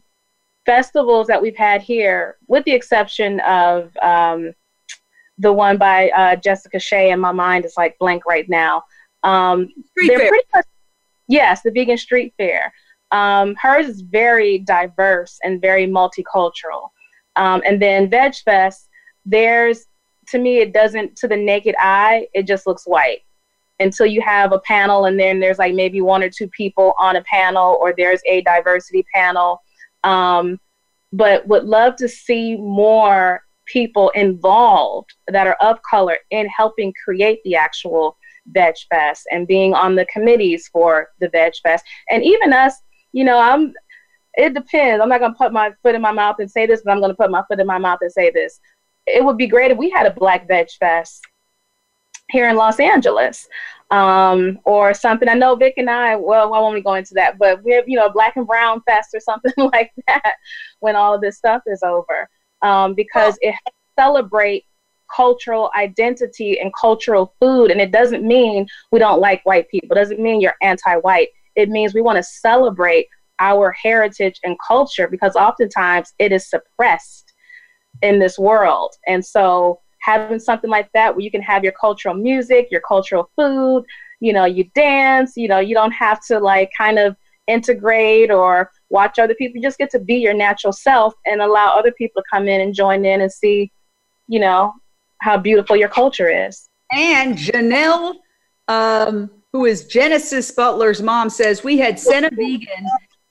festivals 0.66 1.26
that 1.26 1.42
we've 1.42 1.56
had 1.56 1.82
here, 1.82 2.36
with 2.46 2.64
the 2.64 2.72
exception 2.72 3.40
of 3.40 3.96
um, 4.00 4.52
the 5.36 5.52
one 5.52 5.78
by 5.78 6.10
uh, 6.10 6.36
Jessica 6.36 6.78
Shea, 6.78 7.10
and 7.10 7.20
my 7.20 7.32
mind 7.32 7.64
is 7.64 7.74
like 7.76 7.98
blank 7.98 8.24
right 8.24 8.48
now. 8.48 8.84
Um, 9.24 9.68
they're 9.96 10.18
fair. 10.18 10.28
pretty 10.28 10.46
much 10.54 10.66
yes, 11.26 11.62
the 11.62 11.72
vegan 11.72 11.98
street 11.98 12.34
fair. 12.36 12.72
Um, 13.12 13.56
hers 13.60 13.86
is 13.86 14.02
very 14.02 14.58
diverse 14.58 15.38
and 15.42 15.60
very 15.60 15.86
multicultural. 15.86 16.90
Um, 17.36 17.62
and 17.66 17.80
then 17.80 18.10
Veg 18.10 18.34
Fest, 18.44 18.88
there's 19.24 19.86
to 20.28 20.38
me, 20.38 20.58
it 20.58 20.72
doesn't 20.72 21.16
to 21.16 21.28
the 21.28 21.36
naked 21.36 21.74
eye, 21.78 22.28
it 22.34 22.46
just 22.46 22.66
looks 22.66 22.84
white 22.86 23.20
until 23.80 24.06
you 24.06 24.20
have 24.20 24.52
a 24.52 24.60
panel 24.60 25.06
and 25.06 25.18
then 25.18 25.40
there's 25.40 25.58
like 25.58 25.74
maybe 25.74 26.00
one 26.00 26.22
or 26.22 26.28
two 26.28 26.48
people 26.48 26.92
on 26.98 27.16
a 27.16 27.22
panel 27.22 27.78
or 27.80 27.94
there's 27.96 28.20
a 28.26 28.42
diversity 28.42 29.04
panel. 29.12 29.60
Um, 30.04 30.60
but 31.12 31.46
would 31.48 31.64
love 31.64 31.96
to 31.96 32.08
see 32.08 32.56
more 32.56 33.42
people 33.66 34.10
involved 34.10 35.12
that 35.28 35.46
are 35.46 35.56
of 35.60 35.80
color 35.88 36.18
in 36.30 36.46
helping 36.48 36.92
create 37.04 37.40
the 37.44 37.56
actual 37.56 38.16
Veg 38.46 38.74
Fest 38.88 39.26
and 39.30 39.46
being 39.46 39.74
on 39.74 39.94
the 39.94 40.06
committees 40.06 40.68
for 40.72 41.08
the 41.20 41.28
Veg 41.30 41.52
Fest. 41.62 41.84
And 42.10 42.22
even 42.22 42.52
us, 42.52 42.74
you 43.12 43.24
know, 43.24 43.38
I'm 43.38 43.74
it 44.34 44.54
depends. 44.54 45.02
I'm 45.02 45.08
not 45.08 45.20
gonna 45.20 45.34
put 45.34 45.52
my 45.52 45.72
foot 45.82 45.94
in 45.94 46.02
my 46.02 46.12
mouth 46.12 46.36
and 46.38 46.50
say 46.50 46.66
this, 46.66 46.82
but 46.84 46.92
I'm 46.92 47.00
gonna 47.00 47.14
put 47.14 47.30
my 47.30 47.42
foot 47.48 47.60
in 47.60 47.66
my 47.66 47.78
mouth 47.78 47.98
and 48.02 48.12
say 48.12 48.30
this. 48.30 48.60
It 49.06 49.24
would 49.24 49.36
be 49.36 49.46
great 49.46 49.70
if 49.70 49.78
we 49.78 49.90
had 49.90 50.06
a 50.06 50.12
Black 50.12 50.46
Veg 50.46 50.68
Fest 50.78 51.22
here 52.30 52.48
in 52.48 52.56
Los 52.56 52.78
Angeles 52.78 53.48
um, 53.90 54.60
or 54.64 54.94
something. 54.94 55.28
I 55.28 55.34
know 55.34 55.56
Vic 55.56 55.74
and 55.76 55.90
I, 55.90 56.16
well, 56.16 56.54
I 56.54 56.60
won't 56.60 56.76
be 56.76 56.82
going 56.82 57.00
into 57.00 57.14
that, 57.14 57.38
but 57.38 57.62
we 57.64 57.72
have, 57.72 57.88
you 57.88 57.96
know, 57.96 58.08
Black 58.08 58.36
and 58.36 58.46
Brown 58.46 58.82
Fest 58.82 59.10
or 59.14 59.20
something 59.20 59.52
like 59.72 59.90
that 60.06 60.34
when 60.78 60.96
all 60.96 61.14
of 61.14 61.20
this 61.20 61.36
stuff 61.38 61.62
is 61.66 61.82
over 61.82 62.28
um, 62.62 62.94
because 62.94 63.36
it 63.40 63.54
celebrate 63.98 64.64
cultural 65.14 65.70
identity 65.76 66.60
and 66.60 66.72
cultural 66.80 67.34
food. 67.40 67.70
And 67.70 67.80
it 67.80 67.90
doesn't 67.90 68.24
mean 68.24 68.66
we 68.92 68.98
don't 68.98 69.20
like 69.20 69.44
white 69.44 69.68
people. 69.68 69.96
It 69.96 70.00
doesn't 70.00 70.20
mean 70.20 70.40
you're 70.40 70.54
anti-white. 70.62 71.28
It 71.56 71.68
means 71.68 71.94
we 71.94 72.02
want 72.02 72.16
to 72.16 72.22
celebrate 72.22 73.06
our 73.38 73.72
heritage 73.72 74.38
and 74.44 74.56
culture 74.66 75.08
because 75.08 75.34
oftentimes 75.34 76.12
it 76.18 76.30
is 76.32 76.48
suppressed 76.48 77.32
in 78.02 78.18
this 78.18 78.38
world. 78.38 78.94
And 79.06 79.24
so 79.24 79.80
having 80.00 80.38
something 80.38 80.70
like 80.70 80.90
that 80.94 81.14
where 81.14 81.22
you 81.22 81.30
can 81.30 81.42
have 81.42 81.64
your 81.64 81.72
cultural 81.72 82.14
music, 82.14 82.68
your 82.70 82.80
cultural 82.80 83.30
food, 83.36 83.84
you 84.20 84.32
know, 84.32 84.44
you 84.44 84.64
dance, 84.74 85.32
you 85.36 85.48
know, 85.48 85.58
you 85.58 85.74
don't 85.74 85.92
have 85.92 86.20
to 86.26 86.38
like 86.38 86.70
kind 86.76 86.98
of 86.98 87.16
integrate 87.46 88.30
or 88.30 88.70
watch 88.90 89.18
other 89.18 89.34
people. 89.34 89.56
You 89.56 89.62
just 89.62 89.78
get 89.78 89.90
to 89.90 89.98
be 89.98 90.16
your 90.16 90.34
natural 90.34 90.72
self 90.72 91.14
and 91.26 91.40
allow 91.40 91.76
other 91.76 91.92
people 91.92 92.22
to 92.22 92.26
come 92.30 92.48
in 92.48 92.60
and 92.60 92.74
join 92.74 93.04
in 93.04 93.20
and 93.22 93.32
see, 93.32 93.72
you 94.28 94.40
know, 94.40 94.74
how 95.20 95.36
beautiful 95.36 95.76
your 95.76 95.88
culture 95.88 96.28
is. 96.28 96.68
And 96.92 97.36
Janelle, 97.36 98.16
um, 98.68 99.30
who 99.52 99.64
is 99.64 99.86
Genesis 99.86 100.50
Butler's 100.50 101.02
mom, 101.02 101.30
says 101.30 101.64
we 101.64 101.78
had 101.78 101.98
Cena 101.98 102.30
vegan 102.32 102.86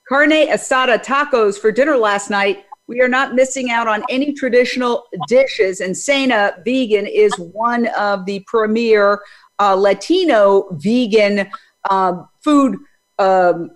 carne 0.08 0.48
asada 0.48 1.02
tacos 1.02 1.58
for 1.58 1.70
dinner 1.70 1.96
last 1.96 2.30
night 2.30 2.64
we 2.90 3.00
are 3.00 3.08
not 3.08 3.36
missing 3.36 3.70
out 3.70 3.86
on 3.86 4.02
any 4.10 4.32
traditional 4.32 5.04
dishes. 5.28 5.80
And 5.80 5.96
Cena 5.96 6.56
Vegan 6.64 7.06
is 7.06 7.32
one 7.38 7.86
of 7.96 8.26
the 8.26 8.42
premier 8.48 9.20
uh, 9.60 9.76
Latino 9.76 10.66
vegan 10.72 11.48
um, 11.88 12.28
food 12.42 12.76
um, 13.20 13.70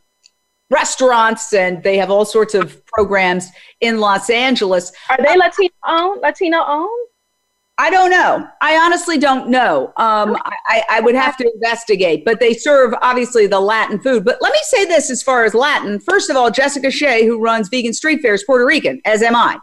restaurants, 0.68 1.52
and 1.52 1.80
they 1.84 1.96
have 1.96 2.10
all 2.10 2.24
sorts 2.24 2.54
of 2.54 2.84
programs 2.86 3.50
in 3.80 4.00
Los 4.00 4.30
Angeles. 4.30 4.90
Are 5.08 5.18
they 5.24 5.36
Latino 5.36 5.70
owned? 5.86 6.20
Latino 6.20 6.64
owned? 6.66 7.08
I 7.76 7.90
don't 7.90 8.10
know. 8.10 8.46
I 8.60 8.76
honestly 8.76 9.18
don't 9.18 9.48
know. 9.48 9.86
Um, 9.96 10.36
I, 10.66 10.84
I, 10.88 11.00
would 11.00 11.16
have 11.16 11.36
to 11.38 11.52
investigate, 11.54 12.24
but 12.24 12.38
they 12.38 12.54
serve 12.54 12.94
obviously 13.02 13.48
the 13.48 13.58
Latin 13.58 14.00
food. 14.00 14.24
But 14.24 14.38
let 14.40 14.52
me 14.52 14.60
say 14.62 14.84
this 14.84 15.10
as 15.10 15.24
far 15.24 15.44
as 15.44 15.54
Latin. 15.54 15.98
First 15.98 16.30
of 16.30 16.36
all, 16.36 16.52
Jessica 16.52 16.88
Shea, 16.88 17.26
who 17.26 17.40
runs 17.40 17.68
Vegan 17.68 17.92
Street 17.92 18.20
Fair, 18.22 18.34
is 18.34 18.44
Puerto 18.44 18.64
Rican, 18.64 19.00
as 19.04 19.22
am 19.22 19.34
I. 19.34 19.58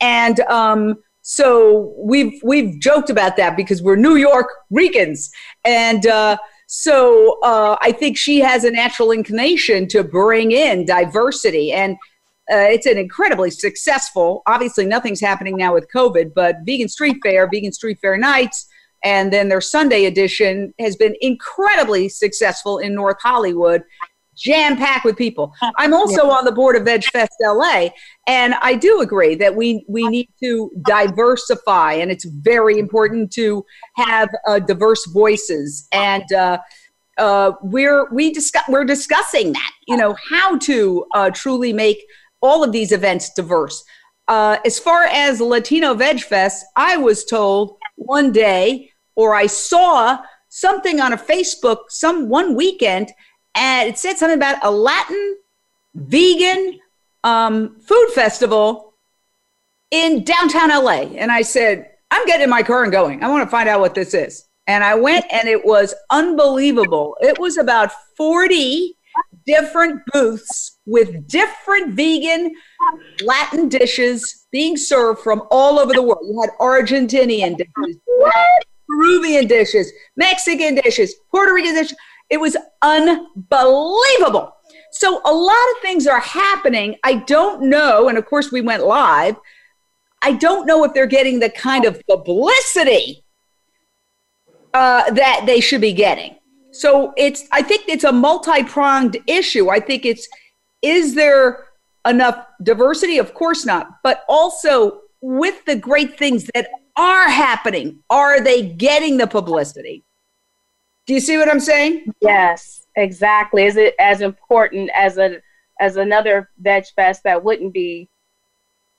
And 0.00 0.40
um, 0.40 0.96
so 1.22 1.94
we've 1.96 2.40
we've 2.42 2.80
joked 2.80 3.10
about 3.10 3.36
that 3.36 3.56
because 3.56 3.80
we're 3.80 3.94
New 3.94 4.16
York 4.16 4.48
Ricans, 4.70 5.30
and 5.64 6.04
uh, 6.08 6.38
so 6.66 7.38
uh, 7.44 7.76
I 7.80 7.92
think 7.92 8.16
she 8.16 8.40
has 8.40 8.64
a 8.64 8.72
natural 8.72 9.12
inclination 9.12 9.86
to 9.88 10.02
bring 10.02 10.50
in 10.50 10.84
diversity 10.84 11.70
and 11.70 11.96
uh, 12.52 12.68
it's 12.68 12.86
an 12.86 12.98
incredibly 12.98 13.50
successful. 13.50 14.42
Obviously, 14.46 14.84
nothing's 14.84 15.20
happening 15.20 15.56
now 15.56 15.72
with 15.72 15.88
COVID, 15.90 16.34
but 16.34 16.56
Vegan 16.66 16.88
Street 16.88 17.16
Fair, 17.22 17.48
Vegan 17.50 17.72
Street 17.72 17.98
Fair 18.02 18.18
Nights, 18.18 18.68
and 19.02 19.32
then 19.32 19.48
their 19.48 19.62
Sunday 19.62 20.04
edition 20.04 20.74
has 20.78 20.94
been 20.94 21.16
incredibly 21.22 22.10
successful 22.10 22.78
in 22.78 22.94
North 22.94 23.16
Hollywood, 23.22 23.82
jam 24.36 24.76
packed 24.76 25.06
with 25.06 25.16
people. 25.16 25.54
I'm 25.78 25.94
also 25.94 26.28
on 26.28 26.44
the 26.44 26.52
board 26.52 26.76
of 26.76 26.84
Veg 26.84 27.04
Fest 27.04 27.32
LA, 27.40 27.88
and 28.26 28.54
I 28.60 28.74
do 28.74 29.00
agree 29.00 29.34
that 29.36 29.56
we 29.56 29.84
we 29.88 30.06
need 30.08 30.28
to 30.42 30.70
diversify, 30.82 31.94
and 31.94 32.10
it's 32.10 32.24
very 32.24 32.78
important 32.78 33.32
to 33.32 33.64
have 33.96 34.28
uh, 34.46 34.58
diverse 34.58 35.06
voices 35.06 35.88
and. 35.92 36.30
Uh, 36.32 36.58
uh, 37.18 37.52
we're 37.62 38.08
we 38.10 38.32
discuss 38.32 38.62
we're 38.70 38.86
discussing 38.86 39.52
that 39.52 39.70
you 39.86 39.98
know 39.98 40.16
how 40.30 40.56
to 40.56 41.04
uh, 41.14 41.28
truly 41.28 41.70
make 41.70 42.02
all 42.42 42.64
of 42.64 42.72
these 42.72 42.92
events 42.92 43.32
diverse. 43.32 43.84
Uh, 44.28 44.58
as 44.64 44.78
far 44.78 45.04
as 45.04 45.40
Latino 45.40 45.94
Veg 45.94 46.20
Fest, 46.20 46.64
I 46.76 46.96
was 46.96 47.24
told 47.24 47.76
one 47.96 48.32
day, 48.32 48.90
or 49.14 49.34
I 49.34 49.46
saw 49.46 50.18
something 50.48 51.00
on 51.00 51.12
a 51.12 51.16
Facebook 51.16 51.78
some 51.88 52.28
one 52.28 52.54
weekend, 52.54 53.12
and 53.54 53.88
it 53.88 53.98
said 53.98 54.16
something 54.16 54.38
about 54.38 54.58
a 54.62 54.70
Latin 54.70 55.36
vegan 55.94 56.78
um, 57.24 57.80
food 57.80 58.08
festival 58.14 58.94
in 59.90 60.24
downtown 60.24 60.70
LA. 60.70 61.02
And 61.16 61.30
I 61.30 61.42
said, 61.42 61.90
I'm 62.10 62.26
getting 62.26 62.44
in 62.44 62.50
my 62.50 62.62
car 62.62 62.82
and 62.82 62.92
going. 62.92 63.22
I 63.22 63.28
want 63.28 63.44
to 63.44 63.50
find 63.50 63.68
out 63.68 63.80
what 63.80 63.94
this 63.94 64.14
is. 64.14 64.48
And 64.66 64.84
I 64.84 64.94
went, 64.94 65.24
and 65.32 65.48
it 65.48 65.64
was 65.64 65.94
unbelievable. 66.10 67.16
It 67.20 67.38
was 67.38 67.56
about 67.56 67.90
40 68.16 68.96
different 69.46 70.00
booths 70.12 70.78
with 70.86 71.26
different 71.28 71.94
vegan 71.94 72.54
Latin 73.24 73.68
dishes 73.68 74.46
being 74.52 74.76
served 74.76 75.20
from 75.20 75.42
all 75.50 75.78
over 75.78 75.92
the 75.92 76.02
world. 76.02 76.24
You 76.24 76.40
had 76.40 76.50
Argentinian 76.60 77.56
dishes, 77.56 77.96
Peruvian 78.88 79.46
dishes, 79.46 79.92
Mexican 80.16 80.76
dishes, 80.76 81.14
Puerto 81.30 81.52
Rican 81.52 81.74
dishes. 81.74 81.96
It 82.30 82.40
was 82.40 82.56
unbelievable. 82.82 84.54
So 84.92 85.20
a 85.24 85.32
lot 85.32 85.54
of 85.54 85.82
things 85.82 86.06
are 86.06 86.20
happening. 86.20 86.96
I 87.02 87.14
don't 87.14 87.62
know, 87.62 88.08
and 88.08 88.18
of 88.18 88.26
course 88.26 88.52
we 88.52 88.60
went 88.60 88.84
live. 88.84 89.36
I 90.22 90.32
don't 90.34 90.66
know 90.66 90.84
if 90.84 90.94
they're 90.94 91.06
getting 91.06 91.40
the 91.40 91.50
kind 91.50 91.84
of 91.84 92.00
publicity 92.06 93.24
uh, 94.72 95.10
that 95.10 95.44
they 95.46 95.60
should 95.60 95.80
be 95.80 95.92
getting. 95.92 96.36
So 96.72 97.12
it's 97.16 97.46
I 97.52 97.62
think 97.62 97.88
it's 97.88 98.04
a 98.04 98.12
multi-pronged 98.12 99.18
issue. 99.26 99.68
I 99.70 99.78
think 99.78 100.04
it's 100.04 100.28
is 100.80 101.14
there 101.14 101.66
enough 102.06 102.46
diversity? 102.62 103.18
Of 103.18 103.34
course 103.34 103.64
not. 103.64 104.02
But 104.02 104.24
also 104.28 105.02
with 105.20 105.64
the 105.66 105.76
great 105.76 106.18
things 106.18 106.50
that 106.54 106.68
are 106.96 107.28
happening, 107.28 108.02
are 108.10 108.40
they 108.40 108.62
getting 108.62 109.16
the 109.18 109.26
publicity? 109.26 110.02
Do 111.06 111.14
you 111.14 111.20
see 111.20 111.36
what 111.36 111.48
I'm 111.48 111.60
saying? 111.60 112.12
Yes, 112.20 112.86
exactly. 112.96 113.64
Is 113.64 113.76
it 113.76 113.94
as 113.98 114.20
important 114.20 114.90
as 114.94 115.18
a 115.18 115.40
as 115.80 115.96
another 115.96 116.50
veg 116.58 116.84
fest 116.94 117.24
that 117.24 117.42
wouldn't 117.42 117.72
be, 117.72 118.08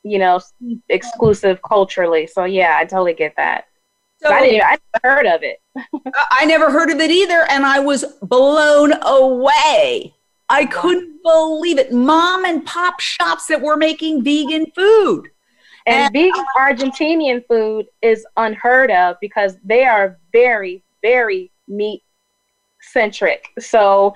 you 0.03 0.19
know, 0.19 0.39
exclusive 0.89 1.59
culturally? 1.61 2.27
So 2.27 2.43
yeah, 2.43 2.77
I 2.77 2.85
totally 2.85 3.13
get 3.13 3.35
that. 3.37 3.67
So, 4.23 4.31
I 4.31 4.41
didn't. 4.41 4.63
I 4.63 4.77
never 4.93 5.15
heard 5.15 5.25
of 5.25 5.43
it. 5.43 5.61
I 6.31 6.45
never 6.45 6.71
heard 6.71 6.89
of 6.89 6.99
it 6.99 7.11
either, 7.11 7.45
and 7.49 7.65
I 7.65 7.79
was 7.79 8.05
blown 8.21 8.93
away. 9.01 10.13
I 10.49 10.65
couldn't 10.65 11.21
believe 11.23 11.77
it. 11.77 11.91
Mom 11.91 12.45
and 12.45 12.65
pop 12.65 12.99
shops 12.99 13.47
that 13.47 13.61
were 13.61 13.75
making 13.75 14.23
vegan 14.23 14.67
food. 14.75 15.29
And, 15.85 16.05
and 16.05 16.13
vegan 16.13 16.45
Argentinian 16.57 17.45
food 17.47 17.87
is 18.01 18.25
unheard 18.37 18.91
of 18.91 19.17
because 19.19 19.57
they 19.63 19.83
are 19.83 20.19
very, 20.31 20.83
very 21.01 21.51
meat 21.67 22.03
centric. 22.81 23.47
So 23.59 24.15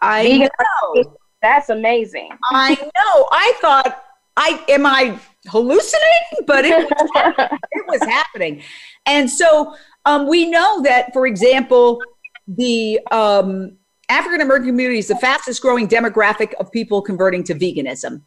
I 0.00 0.22
vegan 0.22 0.48
know. 0.94 1.18
that's 1.42 1.68
amazing. 1.68 2.30
I 2.50 2.74
know. 2.74 3.28
I 3.32 3.52
thought 3.60 4.04
I 4.36 4.64
am 4.68 4.86
I 4.86 5.18
hallucinating, 5.48 6.44
but 6.46 6.64
it 6.64 6.76
was, 6.76 7.10
it 7.72 7.84
was 7.88 8.00
happening. 8.02 8.62
And 9.06 9.30
so 9.30 9.74
um, 10.04 10.28
we 10.28 10.48
know 10.48 10.82
that, 10.82 11.12
for 11.12 11.26
example, 11.26 12.00
the 12.48 13.00
um, 13.10 13.76
African 14.08 14.40
American 14.40 14.68
community 14.68 14.98
is 14.98 15.08
the 15.08 15.16
fastest 15.16 15.60
growing 15.62 15.88
demographic 15.88 16.54
of 16.54 16.70
people 16.70 17.02
converting 17.02 17.42
to 17.44 17.54
veganism. 17.54 18.22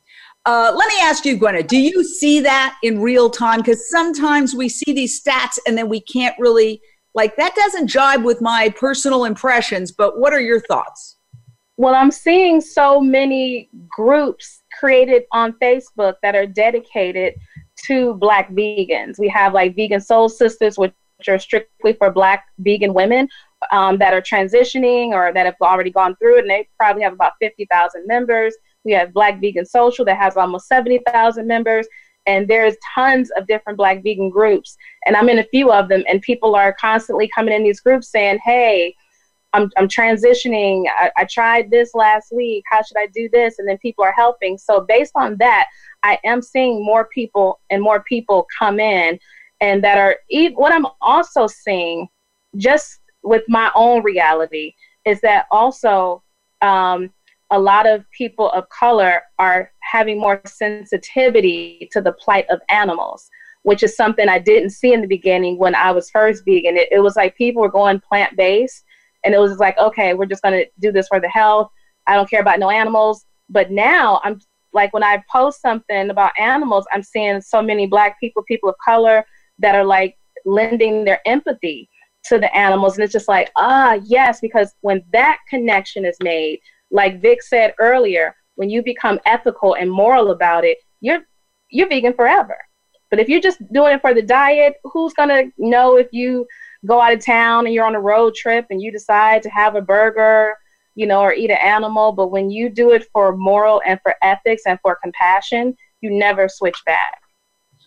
Uh, 0.46 0.74
let 0.76 0.88
me 0.88 0.96
ask 1.02 1.26
you, 1.26 1.38
Gwenna, 1.38 1.64
do 1.64 1.78
you 1.78 2.04
see 2.04 2.40
that 2.40 2.78
in 2.82 3.02
real 3.02 3.30
time? 3.30 3.60
Because 3.60 3.90
sometimes 3.90 4.56
we 4.56 4.70
see 4.70 4.94
these 4.94 5.22
stats 5.22 5.60
and 5.68 5.78
then 5.78 5.90
we 5.90 6.00
can't 6.02 6.36
really, 6.40 6.82
like, 7.14 7.36
that 7.36 7.56
doesn't 7.56 7.88
jibe 7.88 8.24
with 8.24 8.42
my 8.42 8.74
personal 8.78 9.26
impressions, 9.26 9.92
but 9.92 10.20
what 10.20 10.34
are 10.34 10.40
your 10.40 10.62
thoughts? 10.62 11.18
Well, 11.78 11.94
I'm 11.94 12.12
seeing 12.12 12.62
so 12.62 13.00
many 13.00 13.70
groups 13.90 14.64
created 14.80 15.24
on 15.32 15.54
Facebook 15.54 16.16
that 16.22 16.36
are 16.36 16.46
dedicated 16.46 17.34
to 17.86 18.14
Black 18.16 18.50
vegans. 18.52 19.20
We 19.20 19.28
have 19.30 19.54
like 19.54 19.76
Vegan 19.76 20.02
Soul 20.02 20.30
Sisters, 20.30 20.78
which 20.78 20.94
are 21.28 21.40
strictly 21.40 21.94
for 21.94 22.12
Black 22.12 22.46
vegan 22.60 22.94
women 22.94 23.28
um, 23.72 23.98
that 23.98 24.14
are 24.14 24.22
transitioning 24.22 25.10
or 25.10 25.34
that 25.34 25.46
have 25.46 25.56
already 25.62 25.92
gone 25.92 26.16
through 26.16 26.38
it, 26.38 26.42
and 26.42 26.50
they 26.50 26.68
probably 26.78 27.04
have 27.04 27.14
about 27.14 27.34
50,000 27.42 28.08
members. 28.08 28.56
We 28.86 28.94
have 28.94 29.14
Black 29.14 29.42
Vegan 29.42 29.66
Social 29.66 30.06
that 30.06 30.18
has 30.18 30.38
almost 30.38 30.68
70,000 30.68 31.46
members. 31.46 31.88
And 32.26 32.48
there's 32.48 32.76
tons 32.94 33.32
of 33.38 33.48
different 33.48 33.78
Black 33.78 34.04
vegan 34.04 34.30
groups. 34.30 34.78
And 35.06 35.16
I'm 35.16 35.30
in 35.30 35.40
a 35.40 35.46
few 35.46 35.72
of 35.72 35.90
them, 35.90 36.04
and 36.08 36.22
people 36.22 36.56
are 36.56 36.76
constantly 36.80 37.30
coming 37.34 37.54
in 37.54 37.64
these 37.64 37.80
groups 37.80 38.10
saying, 38.10 38.40
hey, 38.44 38.94
I'm, 39.54 39.72
I'm 39.78 39.88
transitioning. 39.88 40.86
I, 40.98 41.12
I 41.18 41.26
tried 41.26 41.72
this 41.72 41.94
last 41.94 42.32
week. 42.32 42.64
How 42.70 42.82
should 42.82 42.98
I 42.98 43.08
do 43.08 43.30
this? 43.32 43.58
And 43.58 43.68
then 43.68 43.78
people 43.80 44.04
are 44.04 44.14
helping. 44.14 44.58
So, 44.58 44.82
based 44.82 45.14
on 45.16 45.38
that, 45.38 45.68
I 46.04 46.20
am 46.24 46.42
seeing 46.42 46.86
more 46.86 47.06
people 47.14 47.60
and 47.70 47.82
more 47.82 48.04
people 48.04 48.48
come 48.58 48.80
in 48.80 49.20
and 49.62 49.84
that 49.84 49.98
are 49.98 50.18
what 50.56 50.72
I'm 50.72 50.86
also 51.02 51.48
seeing 51.48 52.08
just 52.56 53.00
with 53.24 53.44
my 53.48 53.72
own 53.76 54.04
reality 54.04 54.74
is 55.06 55.22
that 55.22 55.46
also 55.52 56.24
um, 56.62 57.12
a 57.52 57.60
lot 57.60 57.88
of 57.88 58.10
people 58.12 58.50
of 58.52 58.70
color 58.70 59.22
are 59.38 59.72
having 59.82 60.20
more 60.20 60.42
sensitivity 60.46 61.90
to 61.92 62.02
the 62.02 62.14
plight 62.14 62.46
of 62.50 62.62
animals, 62.70 63.30
which 63.64 63.84
is 63.84 63.96
something 63.96 64.30
I 64.30 64.40
didn't 64.40 64.70
see 64.70 64.94
in 64.94 65.02
the 65.02 65.08
beginning 65.08 65.58
when 65.58 65.76
I 65.76 65.92
was 65.92 66.10
first 66.10 66.46
vegan. 66.46 66.78
It, 66.78 66.90
it 66.92 67.00
was 67.00 67.16
like 67.16 67.36
people 67.36 67.62
were 67.62 67.72
going 67.72 68.00
plant 68.00 68.38
based, 68.38 68.86
and 69.24 69.34
it 69.34 69.40
was 69.40 69.58
like, 69.58 69.78
okay, 69.78 70.14
we're 70.14 70.26
just 70.26 70.42
going 70.42 70.58
to 70.58 70.70
do 70.80 70.92
this 70.92 71.08
for 71.08 71.20
the 71.20 71.30
health. 71.30 71.70
I 72.08 72.16
don't 72.16 72.30
care 72.30 72.42
about 72.42 72.60
no 72.60 72.70
animals. 72.70 73.26
But 73.50 73.72
now 73.72 74.22
I'm 74.24 74.40
like, 74.74 74.94
when 74.94 75.04
I 75.04 75.24
post 75.32 75.62
something 75.62 76.10
about 76.10 76.32
animals, 76.38 76.86
I'm 76.92 77.04
seeing 77.04 77.42
so 77.42 77.62
many 77.62 77.88
Black 77.88 78.20
people, 78.20 78.44
people 78.44 78.70
of 78.70 78.76
color 78.84 79.26
that 79.60 79.76
are 79.76 79.84
like 79.84 80.18
lending 80.46 81.04
their 81.04 81.20
empathy 81.28 81.90
to 82.26 82.40
the 82.40 82.56
animals. 82.56 82.96
And 82.96 83.04
it's 83.04 83.14
just 83.14 83.28
like, 83.28 83.52
ah, 83.56 84.00
yes, 84.06 84.40
because 84.40 84.74
when 84.82 85.04
that 85.12 85.40
connection 85.50 86.06
is 86.06 86.18
made, 86.22 86.60
like 86.92 87.22
Vic 87.22 87.42
said 87.44 87.74
earlier, 87.80 88.36
when 88.56 88.70
you 88.70 88.84
become 88.84 89.20
ethical 89.26 89.76
and 89.76 89.92
moral 89.92 90.32
about 90.32 90.66
it, 90.66 90.78
you're 91.02 91.20
you're 91.72 91.88
vegan 91.88 92.14
forever. 92.14 92.58
But 93.10 93.20
if 93.20 93.30
you're 93.30 93.42
just 93.42 93.60
doing 93.72 93.94
it 93.94 94.02
for 94.02 94.14
the 94.14 94.22
diet, 94.22 94.76
who's 94.84 95.14
gonna 95.14 95.46
know 95.58 95.98
if 95.98 96.08
you 96.12 96.46
go 96.86 97.02
out 97.02 97.14
of 97.14 97.24
town 97.24 97.66
and 97.66 97.74
you're 97.74 97.86
on 97.86 97.96
a 97.96 98.00
road 98.00 98.36
trip 98.36 98.66
and 98.70 98.82
you 98.82 98.92
decide 98.92 99.42
to 99.44 99.50
have 99.50 99.76
a 99.76 99.82
burger, 99.82 100.56
you 100.96 101.06
know, 101.06 101.22
or 101.22 101.34
eat 101.34 101.52
an 101.52 101.58
animal? 101.58 102.12
But 102.12 102.28
when 102.28 102.50
you 102.50 102.70
do 102.70 102.92
it 102.92 103.06
for 103.12 103.36
moral 103.36 103.82
and 103.86 104.00
for 104.02 104.16
ethics 104.22 104.64
and 104.66 104.80
for 104.82 104.98
compassion, 105.02 105.76
you 106.02 106.12
never 106.12 106.48
switch 106.48 106.82
back. 106.86 107.22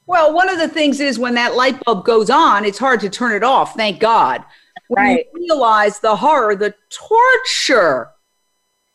Well, 0.07 0.34
one 0.34 0.49
of 0.49 0.59
the 0.59 0.68
things 0.68 1.01
is 1.01 1.18
when 1.18 1.34
that 1.34 1.55
light 1.55 1.82
bulb 1.84 2.05
goes 2.05 2.28
on, 2.28 2.64
it's 2.64 2.78
hard 2.78 3.01
to 3.01 3.09
turn 3.09 3.32
it 3.32 3.45
off, 3.45 3.74
thank 3.74 4.01
God. 4.01 4.45
When 4.88 5.05
right. 5.05 5.26
you 5.32 5.49
realize 5.49 6.01
the 6.01 6.16
horror, 6.16 6.57
the 6.57 6.74
torture 6.90 8.11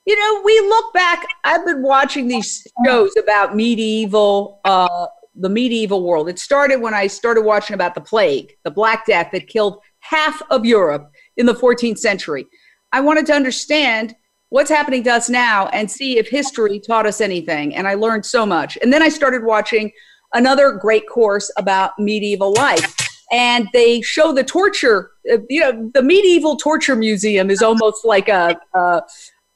you 0.08 0.18
know, 0.18 0.42
we 0.42 0.58
look 0.62 0.94
back. 0.94 1.28
I've 1.44 1.66
been 1.66 1.84
watching 1.84 2.30
these 2.30 2.66
shows 2.86 3.12
about 3.18 3.58
medieval, 3.58 4.62
uh, 4.64 5.08
the 5.40 5.50
medieval 5.50 6.04
world. 6.04 6.30
It 6.30 6.40
started 6.40 6.82
when 6.82 6.94
I 6.94 7.08
started 7.08 7.42
watching 7.42 7.74
about 7.74 7.96
the 7.96 8.02
plague, 8.02 8.54
the 8.64 8.72
Black 8.72 9.06
Death 9.06 9.30
that 9.32 9.48
killed 9.48 9.80
half 10.00 10.42
of 10.50 10.66
Europe 10.66 11.12
in 11.38 11.46
the 11.46 11.54
14th 11.54 12.00
century. 12.00 12.48
I 12.92 13.02
wanted 13.02 13.26
to 13.28 13.34
understand 13.34 14.16
what's 14.50 14.70
happening 14.70 15.04
to 15.04 15.12
us 15.12 15.30
now 15.30 15.68
and 15.68 15.90
see 15.90 16.18
if 16.18 16.30
history 16.30 16.80
taught 16.80 17.06
us 17.06 17.22
anything. 17.22 17.76
And 17.76 17.88
I 17.88 17.96
learned 17.96 18.26
so 18.26 18.46
much. 18.46 18.78
And 18.82 18.92
then 18.94 19.04
I 19.04 19.10
started 19.10 19.44
watching 19.44 19.92
another 20.34 20.72
great 20.72 21.08
course 21.08 21.52
about 21.58 21.92
medieval 22.00 22.54
life. 22.54 22.96
And 23.32 23.68
they 23.74 24.02
show 24.02 24.32
the 24.32 24.44
torture, 24.44 25.12
uh, 25.32 25.38
you 25.50 25.60
know, 25.60 25.92
the 25.94 26.02
medieval 26.02 26.56
torture 26.56 26.96
museum 26.96 27.50
is 27.50 27.62
almost 27.62 28.06
like 28.06 28.30
a, 28.30 28.58
a 28.74 29.02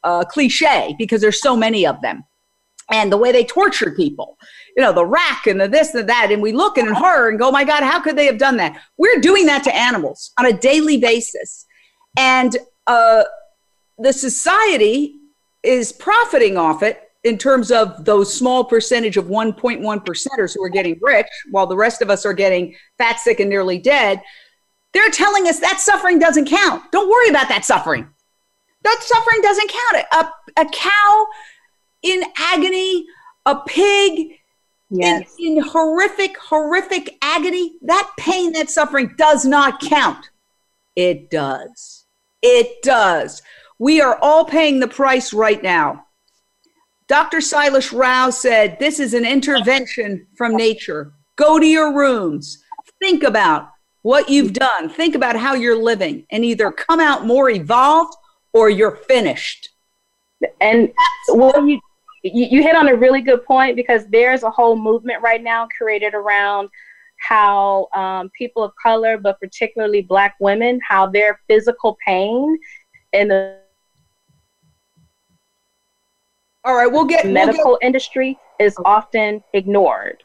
uh, 0.03 0.25
cliche 0.25 0.93
because 0.97 1.21
there's 1.21 1.41
so 1.41 1.55
many 1.55 1.85
of 1.85 2.01
them. 2.01 2.25
And 2.91 3.11
the 3.11 3.17
way 3.17 3.31
they 3.31 3.45
tortured 3.45 3.95
people, 3.95 4.37
you 4.75 4.83
know, 4.83 4.93
the 4.93 5.05
rack 5.05 5.47
and 5.47 5.59
the 5.59 5.67
this 5.67 5.93
and 5.93 6.07
that. 6.09 6.31
And 6.31 6.41
we 6.41 6.51
look 6.51 6.77
in 6.77 6.87
horror 6.87 7.29
and 7.29 7.39
go, 7.39 7.49
oh 7.49 7.51
my 7.51 7.63
God, 7.63 7.83
how 7.83 8.01
could 8.01 8.15
they 8.15 8.25
have 8.25 8.37
done 8.37 8.57
that? 8.57 8.81
We're 8.97 9.19
doing 9.19 9.45
that 9.47 9.63
to 9.65 9.75
animals 9.75 10.31
on 10.39 10.45
a 10.45 10.53
daily 10.53 10.97
basis. 10.97 11.65
And 12.17 12.55
uh, 12.87 13.23
the 13.97 14.13
society 14.13 15.19
is 15.63 15.91
profiting 15.91 16.57
off 16.57 16.83
it 16.83 17.01
in 17.23 17.37
terms 17.37 17.71
of 17.71 18.03
those 18.03 18.33
small 18.33 18.63
percentage 18.63 19.15
of 19.15 19.25
1.1 19.25 19.81
percenters 20.05 20.55
who 20.55 20.63
are 20.63 20.69
getting 20.69 20.97
rich 21.01 21.27
while 21.51 21.67
the 21.67 21.75
rest 21.75 22.01
of 22.01 22.09
us 22.09 22.25
are 22.25 22.33
getting 22.33 22.75
fat, 22.97 23.19
sick, 23.19 23.39
and 23.39 23.49
nearly 23.49 23.77
dead. 23.77 24.21
They're 24.93 25.11
telling 25.11 25.47
us 25.47 25.59
that 25.59 25.79
suffering 25.79 26.19
doesn't 26.19 26.45
count. 26.45 26.91
Don't 26.91 27.09
worry 27.09 27.29
about 27.29 27.47
that 27.49 27.63
suffering. 27.63 28.09
That 28.83 28.99
suffering 29.01 29.41
doesn't 29.41 29.71
count. 29.71 30.05
A, 30.13 30.61
a 30.61 30.65
cow 30.71 31.27
in 32.01 32.23
agony, 32.37 33.05
a 33.45 33.57
pig 33.67 34.37
yes. 34.91 35.35
in, 35.39 35.57
in 35.57 35.63
horrific, 35.63 36.37
horrific 36.37 37.17
agony, 37.21 37.73
that 37.81 38.11
pain, 38.17 38.53
that 38.53 38.69
suffering 38.69 39.13
does 39.17 39.45
not 39.45 39.81
count. 39.81 40.29
It 40.95 41.29
does. 41.29 42.05
It 42.41 42.81
does. 42.83 43.41
We 43.79 44.01
are 44.01 44.19
all 44.21 44.45
paying 44.45 44.79
the 44.79 44.87
price 44.87 45.33
right 45.33 45.61
now. 45.63 46.05
Dr. 47.07 47.39
Sailesh 47.39 47.97
Rao 47.97 48.29
said, 48.29 48.77
This 48.79 48.99
is 48.99 49.13
an 49.13 49.25
intervention 49.25 50.27
from 50.37 50.55
nature. 50.55 51.13
Go 51.35 51.59
to 51.59 51.65
your 51.65 51.93
rooms. 51.93 52.63
Think 53.01 53.23
about 53.23 53.69
what 54.01 54.29
you've 54.29 54.53
done. 54.53 54.89
Think 54.89 55.15
about 55.15 55.35
how 55.35 55.53
you're 55.53 55.81
living 55.81 56.25
and 56.31 56.45
either 56.45 56.71
come 56.71 56.99
out 56.99 57.25
more 57.25 57.49
evolved 57.49 58.13
or 58.53 58.69
you're 58.69 58.95
finished. 58.95 59.69
And 60.59 60.91
well, 61.29 61.67
you, 61.67 61.79
you 62.23 62.61
hit 62.61 62.75
on 62.75 62.87
a 62.87 62.95
really 62.95 63.21
good 63.21 63.43
point 63.45 63.75
because 63.75 64.05
there's 64.07 64.43
a 64.43 64.51
whole 64.51 64.75
movement 64.75 65.21
right 65.21 65.41
now 65.41 65.67
created 65.75 66.13
around 66.13 66.69
how 67.17 67.87
um, 67.95 68.29
people 68.37 68.63
of 68.63 68.71
color, 68.81 69.17
but 69.17 69.39
particularly 69.39 70.01
Black 70.01 70.35
women, 70.39 70.79
how 70.87 71.07
their 71.07 71.39
physical 71.47 71.97
pain 72.05 72.57
in 73.13 73.27
the 73.27 73.59
all 76.63 76.75
right, 76.75 76.85
we'll 76.85 77.05
get 77.05 77.25
medical 77.25 77.71
we'll 77.71 77.77
get, 77.79 77.87
industry 77.87 78.37
is 78.59 78.77
often 78.85 79.43
ignored. 79.53 80.23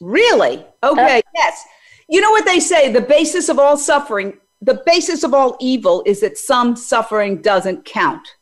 Really? 0.00 0.66
Okay. 0.82 1.18
Uh, 1.18 1.22
yes. 1.36 1.64
You 2.08 2.20
know 2.20 2.30
what 2.30 2.44
they 2.44 2.58
say? 2.58 2.92
The 2.92 3.00
basis 3.00 3.48
of 3.48 3.60
all 3.60 3.76
suffering 3.76 4.38
the 4.62 4.82
basis 4.84 5.22
of 5.24 5.32
all 5.32 5.56
evil 5.60 6.02
is 6.04 6.20
that 6.20 6.36
some 6.36 6.76
suffering 6.76 7.40
doesn't 7.40 7.84
count. 7.84 8.36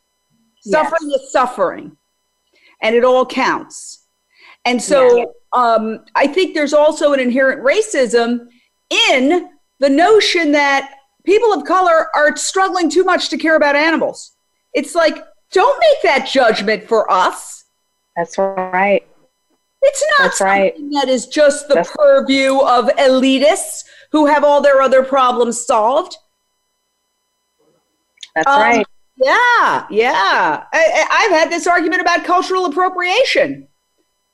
Yes. 0.65 0.73
Suffering 0.73 1.11
is 1.11 1.31
suffering, 1.31 1.97
and 2.81 2.95
it 2.95 3.03
all 3.03 3.25
counts. 3.25 4.05
And 4.65 4.81
so 4.81 5.17
yes. 5.17 5.27
um, 5.53 6.05
I 6.15 6.27
think 6.27 6.53
there's 6.53 6.73
also 6.73 7.13
an 7.13 7.19
inherent 7.19 7.63
racism 7.63 8.47
in 9.09 9.49
the 9.79 9.89
notion 9.89 10.51
that 10.51 10.95
people 11.25 11.53
of 11.53 11.63
color 11.65 12.07
are 12.15 12.35
struggling 12.35 12.89
too 12.89 13.03
much 13.03 13.29
to 13.29 13.37
care 13.37 13.55
about 13.55 13.75
animals. 13.75 14.33
It's 14.73 14.95
like, 14.95 15.23
don't 15.51 15.79
make 15.79 16.01
that 16.03 16.27
judgment 16.27 16.87
for 16.87 17.09
us. 17.11 17.65
That's 18.15 18.37
right. 18.37 19.05
It's 19.81 20.03
not 20.11 20.25
That's 20.25 20.41
right. 20.41 20.73
that 20.91 21.07
is 21.07 21.27
just 21.27 21.69
the 21.69 21.75
That's- 21.75 21.95
purview 21.95 22.59
of 22.59 22.85
elitists 22.97 23.83
who 24.11 24.25
have 24.25 24.43
all 24.43 24.61
their 24.61 24.81
other 24.81 25.03
problems 25.03 25.65
solved. 25.65 26.17
That's 28.35 28.47
Um, 28.47 28.61
right. 28.61 28.87
Yeah, 29.21 29.85
yeah. 29.89 30.63
I, 30.71 31.05
I've 31.11 31.31
had 31.31 31.49
this 31.51 31.67
argument 31.67 32.01
about 32.01 32.23
cultural 32.23 32.65
appropriation, 32.65 33.67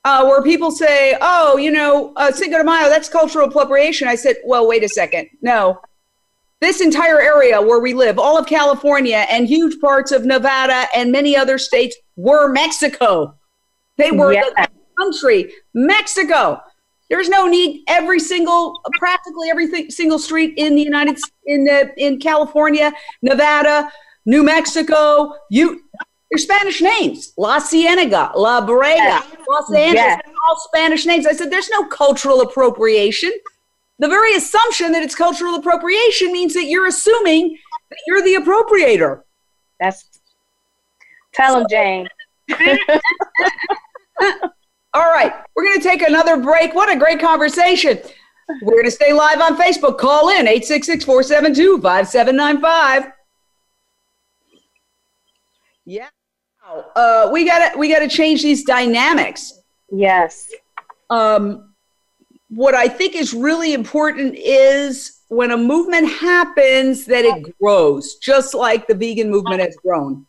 uh, 0.04 0.24
where 0.24 0.42
people 0.42 0.70
say, 0.70 1.16
"Oh, 1.20 1.56
you 1.56 1.72
know, 1.72 2.12
uh, 2.16 2.30
Cinco 2.30 2.58
de 2.58 2.64
Mayo, 2.64 2.88
that's 2.88 3.08
cultural 3.08 3.48
appropriation." 3.48 4.06
I 4.06 4.14
said, 4.14 4.36
"Well, 4.44 4.68
wait 4.68 4.84
a 4.84 4.88
second. 4.88 5.28
No, 5.42 5.80
this 6.60 6.80
entire 6.80 7.20
area 7.20 7.60
where 7.60 7.80
we 7.80 7.94
live, 7.94 8.18
all 8.18 8.38
of 8.38 8.46
California 8.46 9.26
and 9.28 9.48
huge 9.48 9.80
parts 9.80 10.12
of 10.12 10.24
Nevada 10.24 10.86
and 10.94 11.10
many 11.10 11.36
other 11.36 11.58
states, 11.58 11.96
were 12.14 12.48
Mexico. 12.52 13.34
They 13.96 14.12
were 14.12 14.32
Yeah. 14.34 14.42
the 14.44 14.68
country, 14.98 15.52
Mexico." 15.74 16.60
There's 17.08 17.28
no 17.28 17.46
need. 17.46 17.84
Every 17.86 18.18
single, 18.18 18.80
practically 18.98 19.48
every 19.48 19.90
single 19.90 20.18
street 20.18 20.54
in 20.56 20.74
the 20.74 20.82
United 20.82 21.16
in 21.44 21.64
the 21.64 21.92
in 21.96 22.18
California, 22.18 22.92
Nevada, 23.22 23.90
New 24.26 24.42
Mexico, 24.42 25.34
you 25.50 25.82
they're 26.30 26.38
Spanish 26.38 26.80
names. 26.82 27.32
La 27.36 27.60
Cienega, 27.60 28.32
La 28.34 28.60
Brea, 28.60 28.96
Yes. 28.96 29.24
Los 29.48 29.72
Angeles, 29.72 29.94
yes. 29.94 30.20
all 30.48 30.56
Spanish 30.58 31.06
names. 31.06 31.24
I 31.26 31.32
said 31.32 31.50
there's 31.52 31.70
no 31.70 31.84
cultural 31.86 32.40
appropriation. 32.40 33.32
The 34.00 34.08
very 34.08 34.34
assumption 34.34 34.92
that 34.92 35.02
it's 35.02 35.14
cultural 35.14 35.54
appropriation 35.54 36.32
means 36.32 36.52
that 36.54 36.64
you're 36.64 36.86
assuming 36.88 37.56
that 37.90 37.98
you're 38.06 38.22
the 38.22 38.34
appropriator. 38.34 39.22
That's 39.80 40.04
tell 41.32 41.58
them, 41.60 41.66
Jane. 41.70 42.08
All 44.92 45.12
right, 45.12 45.32
we're 45.54 45.64
going 45.64 45.80
to 45.80 45.88
take 45.88 46.02
another 46.02 46.38
break. 46.38 46.74
What 46.74 46.92
a 46.94 46.98
great 46.98 47.20
conversation. 47.20 47.98
We're 48.62 48.72
going 48.74 48.84
to 48.84 48.90
stay 48.90 49.12
live 49.12 49.40
on 49.40 49.56
Facebook. 49.56 49.98
Call 49.98 50.30
in 50.30 50.48
866 50.48 51.04
472 51.04 51.80
5795. 51.82 53.12
Yeah. 55.86 56.08
Uh, 56.96 57.30
we 57.32 57.44
gotta 57.44 57.78
we 57.78 57.88
gotta 57.88 58.08
change 58.08 58.42
these 58.42 58.64
dynamics. 58.64 59.60
Yes. 59.90 60.50
Um, 61.10 61.74
what 62.48 62.74
I 62.74 62.88
think 62.88 63.14
is 63.14 63.32
really 63.32 63.72
important 63.72 64.34
is 64.36 65.20
when 65.28 65.52
a 65.52 65.56
movement 65.56 66.08
happens 66.08 67.04
that 67.06 67.24
it 67.24 67.56
grows, 67.60 68.16
just 68.16 68.54
like 68.54 68.86
the 68.86 68.94
vegan 68.94 69.30
movement 69.30 69.60
has 69.60 69.76
grown. 69.76 70.26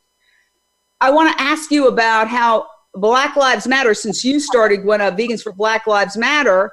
I 1.02 1.12
want 1.12 1.36
to 1.36 1.42
ask 1.42 1.70
you 1.72 1.88
about 1.88 2.28
how 2.28 2.68
Black 2.94 3.36
Lives 3.36 3.68
Matter, 3.68 3.94
since 3.94 4.24
you 4.24 4.40
started 4.40 4.84
when 4.84 5.02
uh, 5.02 5.12
Vegans 5.12 5.44
for 5.44 5.52
Black 5.52 5.86
Lives 5.86 6.18
Matter. 6.18 6.72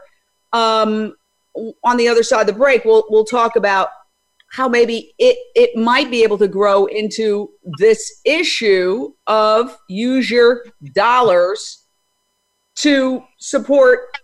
Um, 0.53 1.15
on 1.85 1.97
the 1.97 2.09
other 2.09 2.23
side 2.23 2.43
of 2.43 2.47
the 2.47 2.53
break, 2.53 2.85
we'll 2.85 3.05
we'll 3.09 3.25
talk 3.25 3.57
about 3.57 3.89
how 4.55 4.69
maybe 4.69 5.13
it 5.19 5.37
it 5.57 5.77
might 5.77 6.13
be 6.13 6.23
able 6.23 6.39
to 6.39 6.47
grow 6.47 6.87
into 6.87 7.51
this 7.79 8.21
issue 8.25 9.13
of 9.27 9.77
use 9.89 10.31
your 10.31 10.65
dollars 10.95 11.87
to 12.77 13.25
support 13.39 14.17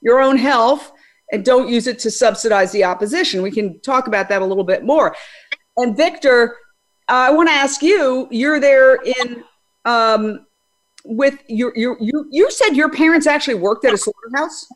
your 0.00 0.22
own 0.22 0.38
health 0.38 0.90
and 1.32 1.44
don't 1.44 1.68
use 1.68 1.86
it 1.86 1.98
to 1.98 2.10
subsidize 2.10 2.72
the 2.72 2.82
opposition. 2.82 3.42
We 3.42 3.50
can 3.50 3.78
talk 3.80 4.06
about 4.06 4.30
that 4.30 4.40
a 4.40 4.46
little 4.46 4.64
bit 4.64 4.84
more. 4.84 5.14
And 5.76 5.94
Victor, 5.94 6.56
I 7.08 7.30
want 7.30 7.50
to 7.50 7.54
ask 7.54 7.82
you, 7.82 8.26
you're 8.30 8.60
there 8.60 8.96
in 9.02 9.44
um, 9.84 10.46
with 11.04 11.38
your, 11.46 11.74
your 11.76 11.98
you 12.00 12.26
you 12.30 12.50
said 12.50 12.74
your 12.74 12.88
parents 12.88 13.26
actually 13.26 13.56
worked 13.56 13.84
at 13.84 13.92
a 13.92 13.98
slaughterhouse? 13.98 14.66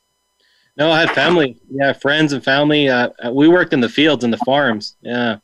No, 0.78 0.90
I 0.92 1.00
had 1.00 1.10
family. 1.10 1.56
Yeah, 1.70 1.92
friends 1.92 2.32
and 2.32 2.42
family. 2.42 2.88
Uh, 2.88 3.10
we 3.32 3.48
worked 3.48 3.72
in 3.72 3.80
the 3.80 3.88
fields 3.88 4.22
and 4.24 4.32
the 4.32 4.38
farms. 4.38 4.96
Yeah. 5.02 5.38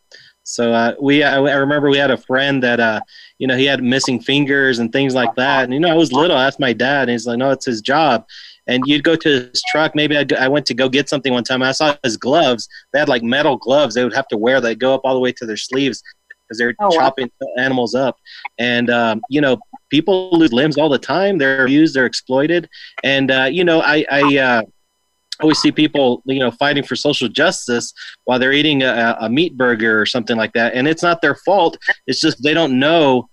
So 0.44 0.72
uh, 0.72 0.94
we, 1.00 1.22
I, 1.22 1.36
I 1.36 1.54
remember 1.54 1.88
we 1.90 1.96
had 1.96 2.10
a 2.10 2.16
friend 2.18 2.62
that, 2.62 2.78
uh, 2.78 3.00
you 3.38 3.46
know, 3.46 3.56
he 3.56 3.64
had 3.64 3.82
missing 3.82 4.20
fingers 4.20 4.78
and 4.78 4.92
things 4.92 5.14
like 5.14 5.34
that. 5.36 5.64
And 5.64 5.72
you 5.72 5.80
know, 5.80 5.88
I 5.90 5.94
was 5.94 6.12
little. 6.12 6.36
I 6.36 6.44
asked 6.46 6.60
my 6.60 6.72
dad, 6.74 7.02
and 7.02 7.10
he's 7.10 7.26
like, 7.26 7.38
"No, 7.38 7.50
it's 7.50 7.64
his 7.66 7.80
job." 7.80 8.26
And 8.66 8.82
you'd 8.86 9.04
go 9.04 9.16
to 9.16 9.28
his 9.28 9.62
truck. 9.70 9.94
Maybe 9.94 10.16
I'd, 10.16 10.28
go- 10.28 10.36
I 10.36 10.48
went 10.48 10.66
to 10.66 10.74
go 10.74 10.88
get 10.88 11.08
something 11.08 11.32
one 11.32 11.44
time. 11.44 11.60
And 11.62 11.68
I 11.68 11.72
saw 11.72 11.96
his 12.02 12.16
gloves. 12.16 12.68
They 12.92 12.98
had 12.98 13.08
like 13.08 13.22
metal 13.22 13.56
gloves. 13.56 13.94
They 13.94 14.04
would 14.04 14.14
have 14.14 14.28
to 14.28 14.36
wear. 14.38 14.60
They 14.60 14.74
go 14.74 14.94
up 14.94 15.00
all 15.04 15.14
the 15.14 15.20
way 15.20 15.32
to 15.32 15.44
their 15.46 15.56
sleeves 15.58 16.02
because 16.28 16.58
they're 16.58 16.74
Oh, 16.78 16.86
wow. 16.86 16.90
chopping 16.90 17.30
animals 17.58 17.94
up. 17.94 18.18
And 18.58 18.88
um, 18.90 19.20
you 19.30 19.40
know, 19.40 19.58
people 19.90 20.30
lose 20.32 20.52
limbs 20.52 20.78
all 20.78 20.88
the 20.88 20.98
time. 20.98 21.38
They're 21.38 21.64
abused. 21.64 21.94
They're 21.94 22.06
exploited. 22.06 22.68
And 23.02 23.30
uh, 23.30 23.48
you 23.50 23.64
know, 23.64 23.80
I, 23.82 24.04
I 24.10 24.38
uh, 24.38 24.62
always 25.40 25.58
see 25.58 25.72
people 25.72 26.22
you 26.26 26.38
know 26.38 26.50
fighting 26.50 26.82
for 26.82 26.96
social 26.96 27.28
justice 27.28 27.92
while 28.24 28.38
they're 28.38 28.52
eating 28.52 28.82
a, 28.82 29.16
a 29.20 29.28
meat 29.28 29.56
burger 29.56 30.00
or 30.00 30.06
something 30.06 30.36
like 30.36 30.52
that 30.52 30.74
and 30.74 30.86
it's 30.86 31.02
not 31.02 31.20
their 31.22 31.34
fault. 31.34 31.76
It's 32.06 32.20
just 32.20 32.42
they 32.42 32.54
don't 32.54 32.78
know 32.78 33.28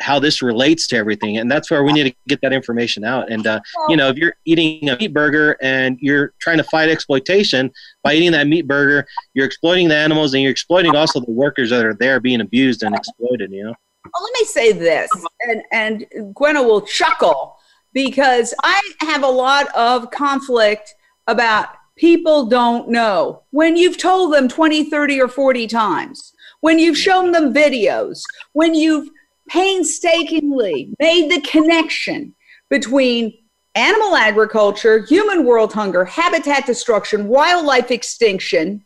how 0.00 0.20
this 0.20 0.42
relates 0.42 0.86
to 0.86 0.96
everything 0.96 1.38
and 1.38 1.50
that's 1.50 1.70
where 1.70 1.82
we 1.82 1.92
need 1.92 2.04
to 2.04 2.14
get 2.28 2.40
that 2.40 2.52
information 2.52 3.02
out. 3.02 3.30
And 3.30 3.46
uh, 3.46 3.60
you 3.88 3.96
know 3.96 4.08
if 4.08 4.16
you're 4.16 4.34
eating 4.44 4.88
a 4.88 4.96
meat 4.96 5.12
burger 5.12 5.56
and 5.60 5.98
you're 6.00 6.34
trying 6.40 6.58
to 6.58 6.64
fight 6.64 6.88
exploitation 6.88 7.70
by 8.04 8.14
eating 8.14 8.32
that 8.32 8.46
meat 8.46 8.66
burger 8.66 9.06
you're 9.34 9.46
exploiting 9.46 9.88
the 9.88 9.96
animals 9.96 10.34
and 10.34 10.42
you're 10.42 10.52
exploiting 10.52 10.94
also 10.94 11.20
the 11.20 11.32
workers 11.32 11.70
that 11.70 11.84
are 11.84 11.94
there 11.94 12.20
being 12.20 12.40
abused 12.40 12.82
and 12.82 12.94
exploited 12.94 13.50
you 13.52 13.64
know? 13.64 13.74
Well, 14.04 14.22
let 14.22 14.32
me 14.40 14.46
say 14.46 14.72
this, 14.72 15.10
and 15.42 15.62
and 15.72 16.34
Gwenna 16.34 16.62
will 16.62 16.82
chuckle 16.82 17.56
because 17.92 18.54
I 18.62 18.80
have 19.00 19.22
a 19.22 19.28
lot 19.28 19.68
of 19.74 20.10
conflict 20.10 20.94
about 21.28 21.68
people 21.96 22.46
don't 22.46 22.88
know 22.88 23.42
when 23.50 23.76
you've 23.76 23.98
told 23.98 24.32
them 24.32 24.48
20, 24.48 24.90
30, 24.90 25.20
or 25.20 25.28
40 25.28 25.66
times, 25.68 26.32
when 26.60 26.78
you've 26.78 26.98
shown 26.98 27.30
them 27.30 27.54
videos, 27.54 28.22
when 28.52 28.74
you've 28.74 29.08
painstakingly 29.48 30.90
made 30.98 31.30
the 31.30 31.40
connection 31.42 32.34
between 32.70 33.32
animal 33.74 34.16
agriculture, 34.16 35.04
human 35.06 35.44
world 35.44 35.72
hunger, 35.72 36.04
habitat 36.04 36.66
destruction, 36.66 37.28
wildlife 37.28 37.90
extinction, 37.90 38.84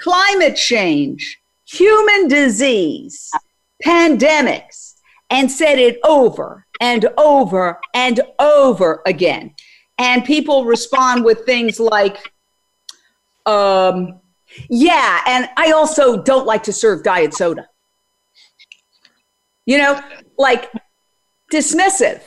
climate 0.00 0.56
change, 0.56 1.40
human 1.66 2.28
disease, 2.28 3.30
pandemics, 3.84 4.94
and 5.30 5.50
said 5.50 5.78
it 5.78 5.98
over 6.04 6.66
and 6.80 7.06
over 7.18 7.80
and 7.94 8.20
over 8.38 9.02
again. 9.06 9.54
And 9.98 10.24
people 10.24 10.64
respond 10.64 11.24
with 11.24 11.46
things 11.46 11.80
like, 11.80 12.32
um, 13.46 14.20
yeah, 14.68 15.22
and 15.26 15.48
I 15.56 15.72
also 15.72 16.22
don't 16.22 16.46
like 16.46 16.62
to 16.64 16.72
serve 16.72 17.02
diet 17.02 17.34
soda. 17.34 17.68
You 19.64 19.78
know, 19.78 20.00
like 20.38 20.70
dismissive. 21.52 22.22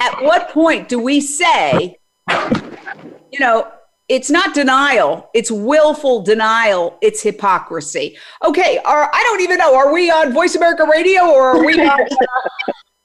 At 0.00 0.22
what 0.22 0.50
point 0.50 0.88
do 0.88 0.98
we 0.98 1.20
say, 1.20 1.96
you 2.30 3.40
know, 3.40 3.70
it's 4.08 4.30
not 4.30 4.54
denial, 4.54 5.30
it's 5.34 5.50
willful 5.50 6.22
denial, 6.22 6.98
it's 7.00 7.22
hypocrisy. 7.22 8.16
Okay, 8.44 8.78
are, 8.84 9.10
I 9.12 9.22
don't 9.22 9.40
even 9.40 9.58
know, 9.58 9.74
are 9.74 9.92
we 9.92 10.10
on 10.10 10.32
Voice 10.32 10.54
America 10.54 10.86
Radio 10.90 11.26
or 11.26 11.56
are 11.56 11.64
we 11.64 11.80
on, 11.88 12.00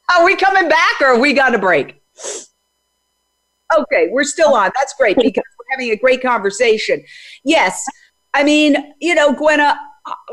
are 0.09 0.25
we 0.25 0.35
coming 0.35 0.67
back 0.67 1.01
or 1.01 1.19
we 1.19 1.33
got 1.33 1.55
a 1.55 1.59
break? 1.59 2.01
Okay, 3.77 4.09
we're 4.11 4.23
still 4.23 4.55
on. 4.55 4.71
That's 4.77 4.93
great 4.95 5.17
because 5.21 5.43
we're 5.57 5.65
having 5.71 5.91
a 5.91 5.95
great 5.95 6.21
conversation. 6.21 7.03
Yes, 7.43 7.83
I 8.33 8.43
mean, 8.43 8.93
you 8.99 9.15
know, 9.15 9.33
Gwenna, 9.33 9.77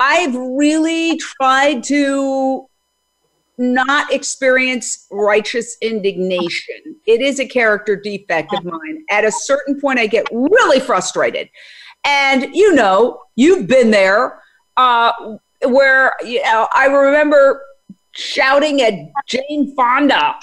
I've 0.00 0.34
really 0.34 1.18
tried 1.18 1.82
to 1.84 2.66
not 3.58 4.12
experience 4.12 5.06
righteous 5.10 5.76
indignation. 5.80 6.96
It 7.06 7.22
is 7.22 7.40
a 7.40 7.46
character 7.46 7.96
defect 7.96 8.52
of 8.52 8.64
mine. 8.64 9.04
At 9.10 9.24
a 9.24 9.32
certain 9.32 9.80
point, 9.80 9.98
I 9.98 10.06
get 10.06 10.26
really 10.30 10.80
frustrated. 10.80 11.48
And 12.04 12.54
you 12.54 12.74
know, 12.74 13.20
you've 13.34 13.66
been 13.66 13.90
there 13.90 14.40
uh, 14.76 15.12
where 15.64 16.14
you 16.24 16.42
know, 16.42 16.68
I 16.72 16.86
remember 16.86 17.62
shouting 18.12 18.82
at 18.82 18.94
Jane 19.26 19.74
Fonda 19.74 20.36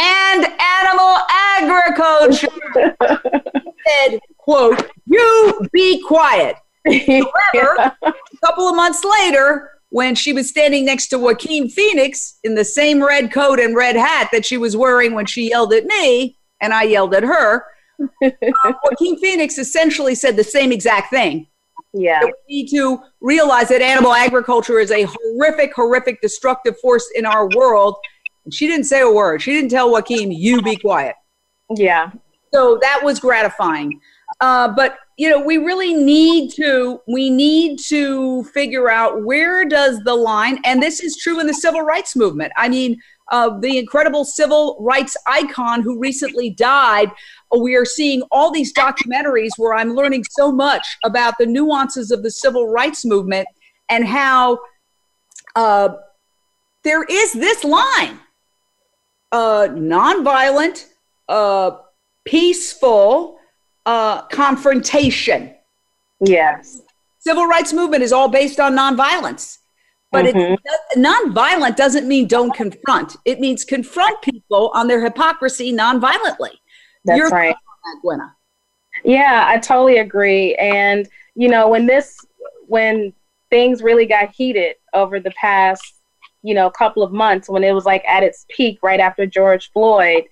and 0.00 0.46
animal 0.60 1.16
agriculture. 1.30 2.48
said, 3.86 4.20
quote, 4.38 4.90
you 5.06 5.60
be 5.72 6.02
quiet. 6.02 6.56
However, 6.86 7.94
a 8.02 8.14
couple 8.44 8.68
of 8.68 8.76
months 8.76 9.04
later, 9.04 9.70
when 9.90 10.14
she 10.14 10.32
was 10.32 10.48
standing 10.48 10.84
next 10.84 11.08
to 11.08 11.18
Joaquin 11.18 11.68
Phoenix 11.68 12.38
in 12.44 12.54
the 12.54 12.64
same 12.64 13.02
red 13.02 13.32
coat 13.32 13.60
and 13.60 13.76
red 13.76 13.96
hat 13.96 14.30
that 14.32 14.46
she 14.46 14.56
was 14.56 14.76
wearing 14.76 15.14
when 15.14 15.26
she 15.26 15.50
yelled 15.50 15.72
at 15.72 15.84
me, 15.84 16.36
and 16.60 16.72
I 16.72 16.84
yelled 16.84 17.14
at 17.14 17.24
her, 17.24 17.64
uh, 18.22 18.30
Joaquin 18.84 19.18
Phoenix 19.18 19.58
essentially 19.58 20.14
said 20.14 20.36
the 20.36 20.44
same 20.44 20.72
exact 20.72 21.10
thing. 21.10 21.46
Yeah. 21.92 22.22
we 22.22 22.32
need 22.48 22.68
to 22.68 23.00
realize 23.20 23.68
that 23.68 23.82
animal 23.82 24.12
agriculture 24.12 24.78
is 24.78 24.92
a 24.92 25.08
horrific, 25.08 25.74
horrific, 25.74 26.20
destructive 26.20 26.78
force 26.78 27.10
in 27.16 27.26
our 27.26 27.48
world. 27.56 27.96
And 28.44 28.54
she 28.54 28.66
didn't 28.66 28.86
say 28.86 29.00
a 29.00 29.10
word. 29.10 29.42
She 29.42 29.52
didn't 29.52 29.70
tell 29.70 29.90
Joaquin, 29.90 30.32
you 30.32 30.62
be 30.62 30.76
quiet. 30.76 31.14
Yeah. 31.76 32.10
So 32.52 32.78
that 32.82 33.00
was 33.02 33.20
gratifying. 33.20 34.00
Uh, 34.40 34.68
but 34.68 34.98
you 35.16 35.28
know, 35.28 35.40
we 35.40 35.58
really 35.58 35.92
need 35.92 36.50
to 36.52 37.00
we 37.06 37.28
need 37.28 37.78
to 37.88 38.42
figure 38.44 38.88
out 38.88 39.22
where 39.22 39.66
does 39.66 40.00
the 40.00 40.14
line, 40.14 40.58
and 40.64 40.82
this 40.82 41.00
is 41.00 41.16
true 41.16 41.40
in 41.40 41.46
the 41.46 41.52
civil 41.52 41.82
rights 41.82 42.16
movement. 42.16 42.52
I 42.56 42.68
mean, 42.70 42.98
uh, 43.30 43.58
the 43.58 43.76
incredible 43.78 44.24
civil 44.24 44.78
rights 44.80 45.16
icon 45.26 45.82
who 45.82 45.98
recently 45.98 46.50
died. 46.50 47.10
uh, 47.54 47.58
We 47.58 47.76
are 47.76 47.84
seeing 47.84 48.22
all 48.30 48.50
these 48.50 48.72
documentaries 48.72 49.50
where 49.56 49.74
I'm 49.74 49.94
learning 49.94 50.24
so 50.30 50.50
much 50.50 50.86
about 51.04 51.34
the 51.38 51.46
nuances 51.46 52.10
of 52.10 52.22
the 52.22 52.30
civil 52.30 52.68
rights 52.68 53.04
movement 53.04 53.46
and 53.88 54.06
how 54.06 54.58
uh, 55.54 55.90
there 56.82 57.04
is 57.04 57.32
this 57.32 57.62
line 57.62 58.18
uh, 59.32 59.68
nonviolent, 59.70 60.86
uh, 61.28 61.72
peaceful 62.24 63.38
uh, 63.86 64.22
confrontation. 64.26 65.54
Yes. 66.20 66.82
Civil 67.18 67.46
rights 67.46 67.72
movement 67.72 68.02
is 68.02 68.12
all 68.12 68.28
based 68.28 68.60
on 68.60 68.76
nonviolence. 68.76 69.58
But 70.12 70.26
Mhm. 70.26 70.54
it, 70.54 70.98
nonviolent 70.98 71.76
doesn't 71.76 72.06
mean 72.06 72.26
don't 72.26 72.52
confront. 72.52 73.16
It 73.24 73.40
means 73.40 73.64
confront 73.64 74.20
people 74.22 74.70
on 74.74 74.88
their 74.88 75.02
hypocrisy 75.02 75.72
nonviolently. 75.72 76.58
That's 77.04 77.18
Your 77.18 77.28
right. 77.28 77.54
that, 77.54 78.00
Gwenna? 78.02 78.34
Yeah, 79.04 79.44
I 79.46 79.58
totally 79.58 79.98
agree. 79.98 80.54
And 80.56 81.08
you 81.34 81.48
know, 81.48 81.68
when 81.68 81.86
this 81.86 82.18
when 82.66 83.12
things 83.50 83.82
really 83.82 84.06
got 84.06 84.30
heated 84.34 84.76
over 84.92 85.20
the 85.20 85.30
past, 85.32 85.99
you 86.42 86.54
know, 86.54 86.66
a 86.66 86.72
couple 86.72 87.02
of 87.02 87.12
months 87.12 87.48
when 87.48 87.64
it 87.64 87.72
was 87.72 87.84
like 87.84 88.04
at 88.06 88.22
its 88.22 88.46
peak 88.48 88.78
right 88.82 89.00
after 89.00 89.26
George 89.26 89.70
Floyd, 89.72 90.24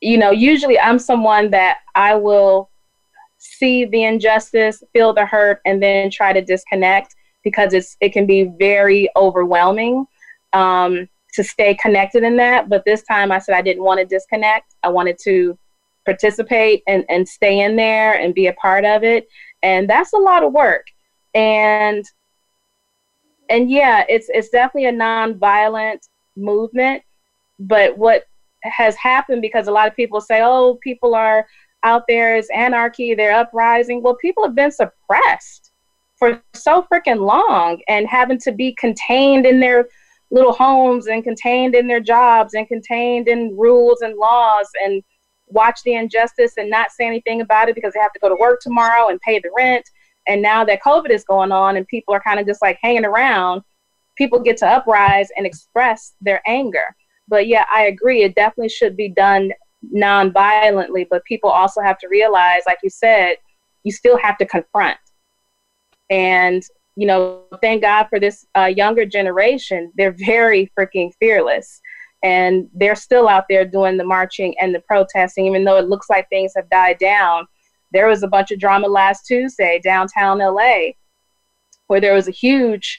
you 0.00 0.18
know, 0.18 0.30
usually 0.30 0.78
I'm 0.78 0.98
someone 0.98 1.50
that 1.50 1.78
I 1.94 2.14
will 2.14 2.70
see 3.38 3.84
the 3.84 4.04
injustice, 4.04 4.82
feel 4.92 5.12
the 5.12 5.26
hurt 5.26 5.60
and 5.64 5.82
then 5.82 6.10
try 6.10 6.32
to 6.32 6.40
disconnect 6.40 7.14
because 7.42 7.74
it's 7.74 7.96
it 8.00 8.12
can 8.12 8.26
be 8.26 8.52
very 8.58 9.08
overwhelming 9.16 10.06
um, 10.52 11.08
to 11.34 11.42
stay 11.42 11.74
connected 11.74 12.22
in 12.22 12.36
that. 12.36 12.68
But 12.68 12.84
this 12.84 13.02
time 13.02 13.32
I 13.32 13.38
said 13.38 13.56
I 13.56 13.62
didn't 13.62 13.84
want 13.84 14.00
to 14.00 14.06
disconnect. 14.06 14.74
I 14.82 14.88
wanted 14.88 15.18
to 15.24 15.58
participate 16.04 16.82
and, 16.86 17.04
and 17.08 17.28
stay 17.28 17.60
in 17.60 17.76
there 17.76 18.14
and 18.14 18.34
be 18.34 18.46
a 18.46 18.52
part 18.54 18.84
of 18.84 19.04
it. 19.04 19.26
And 19.62 19.88
that's 19.88 20.12
a 20.12 20.18
lot 20.18 20.42
of 20.42 20.52
work. 20.52 20.86
And 21.34 22.04
and 23.48 23.70
yeah, 23.70 24.04
it's 24.08 24.28
it's 24.32 24.48
definitely 24.48 24.88
a 24.88 24.92
nonviolent 24.92 26.08
movement. 26.36 27.02
But 27.58 27.96
what 27.96 28.24
has 28.62 28.96
happened 28.96 29.42
because 29.42 29.68
a 29.68 29.72
lot 29.72 29.88
of 29.88 29.96
people 29.96 30.20
say, 30.20 30.40
oh, 30.42 30.78
people 30.82 31.14
are 31.14 31.46
out 31.82 32.04
there, 32.08 32.36
it's 32.36 32.50
anarchy, 32.50 33.14
they're 33.14 33.34
uprising. 33.34 34.02
Well, 34.02 34.16
people 34.16 34.44
have 34.44 34.54
been 34.54 34.70
suppressed 34.70 35.72
for 36.16 36.40
so 36.54 36.86
freaking 36.92 37.26
long 37.26 37.80
and 37.88 38.06
having 38.06 38.38
to 38.38 38.52
be 38.52 38.74
contained 38.74 39.44
in 39.44 39.58
their 39.58 39.88
little 40.30 40.52
homes 40.52 41.08
and 41.08 41.24
contained 41.24 41.74
in 41.74 41.86
their 41.86 42.00
jobs 42.00 42.54
and 42.54 42.66
contained 42.68 43.28
in 43.28 43.56
rules 43.56 44.00
and 44.00 44.16
laws 44.16 44.68
and 44.84 45.02
watch 45.48 45.80
the 45.84 45.94
injustice 45.94 46.54
and 46.56 46.70
not 46.70 46.90
say 46.90 47.06
anything 47.06 47.40
about 47.40 47.68
it 47.68 47.74
because 47.74 47.92
they 47.92 48.00
have 48.00 48.12
to 48.12 48.20
go 48.20 48.28
to 48.28 48.36
work 48.36 48.60
tomorrow 48.60 49.08
and 49.08 49.20
pay 49.20 49.38
the 49.38 49.50
rent. 49.56 49.84
And 50.26 50.40
now 50.40 50.64
that 50.64 50.82
COVID 50.82 51.10
is 51.10 51.24
going 51.24 51.52
on 51.52 51.76
and 51.76 51.86
people 51.88 52.14
are 52.14 52.22
kind 52.22 52.38
of 52.38 52.46
just 52.46 52.62
like 52.62 52.78
hanging 52.82 53.04
around, 53.04 53.62
people 54.16 54.38
get 54.38 54.56
to 54.58 54.66
uprise 54.66 55.28
and 55.36 55.46
express 55.46 56.14
their 56.20 56.40
anger. 56.46 56.94
But 57.28 57.46
yeah, 57.46 57.64
I 57.74 57.84
agree. 57.84 58.22
It 58.22 58.34
definitely 58.34 58.68
should 58.68 58.96
be 58.96 59.08
done 59.08 59.52
non-violently, 59.90 61.08
but 61.10 61.24
people 61.24 61.50
also 61.50 61.80
have 61.80 61.98
to 61.98 62.08
realize, 62.08 62.62
like 62.66 62.78
you 62.82 62.90
said, 62.90 63.36
you 63.84 63.92
still 63.92 64.16
have 64.18 64.38
to 64.38 64.46
confront. 64.46 64.98
And 66.10 66.62
you 66.94 67.06
know, 67.06 67.44
thank 67.62 67.82
God 67.82 68.08
for 68.10 68.20
this 68.20 68.46
uh, 68.56 68.66
younger 68.66 69.06
generation. 69.06 69.90
They're 69.96 70.12
very 70.12 70.70
freaking 70.78 71.10
fearless, 71.18 71.80
and 72.22 72.68
they're 72.74 72.94
still 72.94 73.28
out 73.28 73.46
there 73.48 73.64
doing 73.64 73.96
the 73.96 74.04
marching 74.04 74.54
and 74.60 74.74
the 74.74 74.80
protesting, 74.80 75.46
even 75.46 75.64
though 75.64 75.78
it 75.78 75.88
looks 75.88 76.10
like 76.10 76.28
things 76.28 76.52
have 76.54 76.68
died 76.68 76.98
down. 76.98 77.46
There 77.92 78.08
was 78.08 78.22
a 78.22 78.28
bunch 78.28 78.50
of 78.50 78.58
drama 78.58 78.88
last 78.88 79.26
Tuesday 79.26 79.80
downtown 79.82 80.38
LA, 80.38 80.92
where 81.86 82.00
there 82.00 82.14
was 82.14 82.28
a 82.28 82.32
huge 82.32 82.98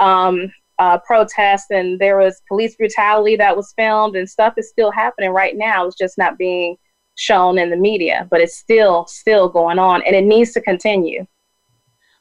um, 0.00 0.52
uh, 0.78 0.98
protest 0.98 1.70
and 1.70 1.98
there 1.98 2.16
was 2.16 2.40
police 2.48 2.74
brutality 2.76 3.36
that 3.36 3.54
was 3.56 3.72
filmed 3.76 4.16
and 4.16 4.28
stuff 4.28 4.54
is 4.56 4.70
still 4.70 4.90
happening 4.90 5.30
right 5.30 5.56
now. 5.56 5.86
It's 5.86 5.96
just 5.96 6.16
not 6.16 6.38
being 6.38 6.76
shown 7.16 7.58
in 7.58 7.68
the 7.68 7.76
media, 7.76 8.26
but 8.30 8.40
it's 8.40 8.56
still 8.56 9.06
still 9.06 9.48
going 9.48 9.78
on 9.78 10.02
and 10.06 10.16
it 10.16 10.24
needs 10.24 10.52
to 10.52 10.60
continue. 10.60 11.26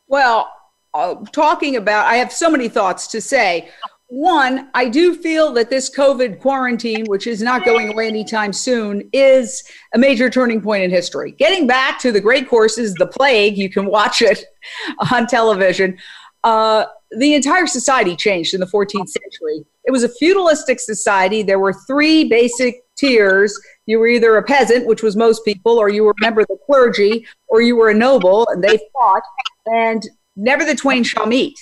Well, 0.08 0.52
uh, 0.94 1.16
talking 1.32 1.78
about, 1.78 2.08
I 2.08 2.16
have 2.16 2.34
so 2.34 2.50
many 2.50 2.68
thoughts 2.68 3.08
to 3.08 3.22
say. 3.22 3.70
One, 4.10 4.72
I 4.74 4.90
do 4.90 5.14
feel 5.14 5.54
that 5.54 5.70
this 5.70 5.96
COVID 5.96 6.40
quarantine, 6.40 7.06
which 7.06 7.28
is 7.28 7.44
not 7.44 7.64
going 7.64 7.94
away 7.94 8.08
anytime 8.08 8.52
soon, 8.52 9.08
is 9.14 9.64
a 9.94 10.00
major 10.00 10.32
turning 10.32 10.62
point 10.62 10.84
in 10.84 10.90
history. 10.90 11.34
Getting 11.34 11.68
back 11.68 12.00
to 12.00 12.12
the 12.12 12.20
great 12.20 12.50
courses, 12.50 12.96
The 12.96 13.06
Plague, 13.06 13.56
you 13.56 13.70
can 13.70 13.86
watch 13.86 14.24
it 14.24 14.46
on 15.12 15.28
television. 15.28 15.96
Uh, 16.44 16.86
the 17.20 17.36
entire 17.36 17.68
society 17.68 18.16
changed 18.16 18.56
in 18.56 18.60
the 18.60 18.66
14th 18.66 19.10
century. 19.10 19.64
It 19.86 19.92
was 19.92 20.04
a 20.04 20.10
feudalistic 20.10 20.80
society. 20.80 21.44
There 21.44 21.60
were 21.60 21.74
three 21.74 22.24
basic 22.24 22.84
tiers. 22.96 23.56
You 23.86 24.00
were 24.00 24.08
either 24.08 24.38
a 24.38 24.44
peasant, 24.44 24.88
which 24.88 25.04
was 25.04 25.16
most 25.16 25.46
people, 25.46 25.78
or 25.78 25.88
you 25.88 26.04
were 26.04 26.16
a 26.20 26.22
member 26.22 26.42
of 26.42 26.48
the 26.48 26.58
clergy, 26.66 27.28
or 27.48 27.62
you 27.62 27.76
were 27.76 27.90
a 27.90 27.94
noble, 27.94 28.48
and 28.50 28.64
they 28.64 28.80
fought. 28.92 29.24
And 29.68 30.02
never 30.36 30.66
the 30.66 30.76
twain 30.76 31.04
shall 31.04 31.28
meet. 31.28 31.60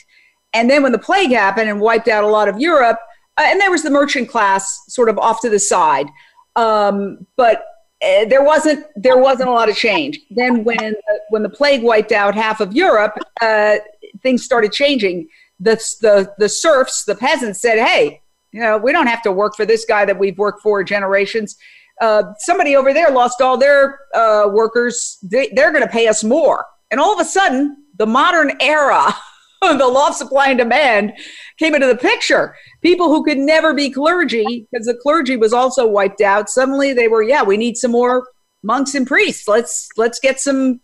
And 0.58 0.68
then 0.68 0.82
when 0.82 0.92
the 0.92 0.98
plague 0.98 1.30
happened 1.30 1.70
and 1.70 1.80
wiped 1.80 2.08
out 2.08 2.24
a 2.24 2.28
lot 2.28 2.50
of 2.50 2.60
Europe, 2.60 2.98
uh, 3.38 3.44
and 3.46 3.62
there 3.62 3.70
was 3.70 3.84
the 3.84 3.92
merchant 3.92 4.28
class 4.28 4.82
sort 4.88 5.08
of 5.08 5.20
off 5.20 5.40
to 5.42 5.50
the 5.50 5.60
side, 5.60 6.08
um, 6.56 7.28
but 7.36 7.64
uh, 8.04 8.26
there 8.26 8.44
wasn't 8.44 8.84
there 8.96 9.20
wasn't 9.20 9.48
a 9.48 9.52
lot 9.52 9.70
of 9.70 9.76
change. 9.76 10.20
Then 10.32 10.64
when 10.64 10.96
uh, 10.96 11.18
when 11.30 11.44
the 11.44 11.50
plague 11.50 11.84
wiped 11.84 12.12
out 12.12 12.34
half 12.34 12.60
of 12.60 12.74
Europe, 12.74 13.14
uh, 13.40 13.76
things 14.24 14.44
started 14.44 14.72
changing. 14.72 15.28
The, 15.60 15.76
the 16.02 16.34
the 16.40 16.50
serfs, 16.50 17.06
the 17.06 17.16
peasants 17.16 17.62
said, 17.62 17.78
"Hey, 17.78 18.22
you 18.52 18.60
know, 18.60 18.80
we 18.80 18.92
don't 18.92 19.08
have 19.08 19.22
to 19.24 19.32
work 19.32 19.56
for 19.56 19.66
this 19.66 19.86
guy 19.86 20.06
that 20.06 20.18
we've 20.18 20.38
worked 20.40 20.64
for 20.64 20.84
generations. 20.84 21.56
Uh, 22.02 22.24
somebody 22.40 22.76
over 22.76 22.94
there 22.94 23.12
lost 23.12 23.42
all 23.42 23.58
their 23.58 24.00
uh, 24.16 24.50
workers. 24.52 25.20
They, 25.22 25.50
they're 25.54 25.72
going 25.72 25.86
to 25.86 25.92
pay 25.92 26.08
us 26.08 26.24
more." 26.24 26.66
And 26.90 27.00
all 27.00 27.14
of 27.14 27.20
a 27.20 27.30
sudden, 27.30 27.78
the 27.98 28.08
modern 28.08 28.54
era 28.60 29.14
the 29.78 29.88
law 29.88 30.10
of 30.10 30.16
supply 30.16 30.50
and 30.50 30.58
demand 30.58 31.14
came 31.58 31.76
into 31.76 31.88
the 31.88 31.98
picture. 31.98 32.56
People 32.82 33.10
who 33.10 33.24
could 33.24 33.38
never 33.38 33.74
be 33.74 33.90
clergy, 33.90 34.68
because 34.72 34.86
the 34.86 34.98
clergy 35.02 35.36
was 35.36 35.54
also 35.54 35.88
wiped 35.88 36.22
out, 36.22 36.50
suddenly 36.50 36.94
they 36.94 37.08
were, 37.08 37.24
yeah, 37.24 37.44
we 37.44 37.58
need 37.58 37.78
some 37.78 37.92
more 37.92 38.28
monks 38.64 38.96
and 38.96 39.08
priests. 39.08 39.48
Let's 39.48 39.90
let's 39.98 40.20
get 40.20 40.40
some 40.40 40.82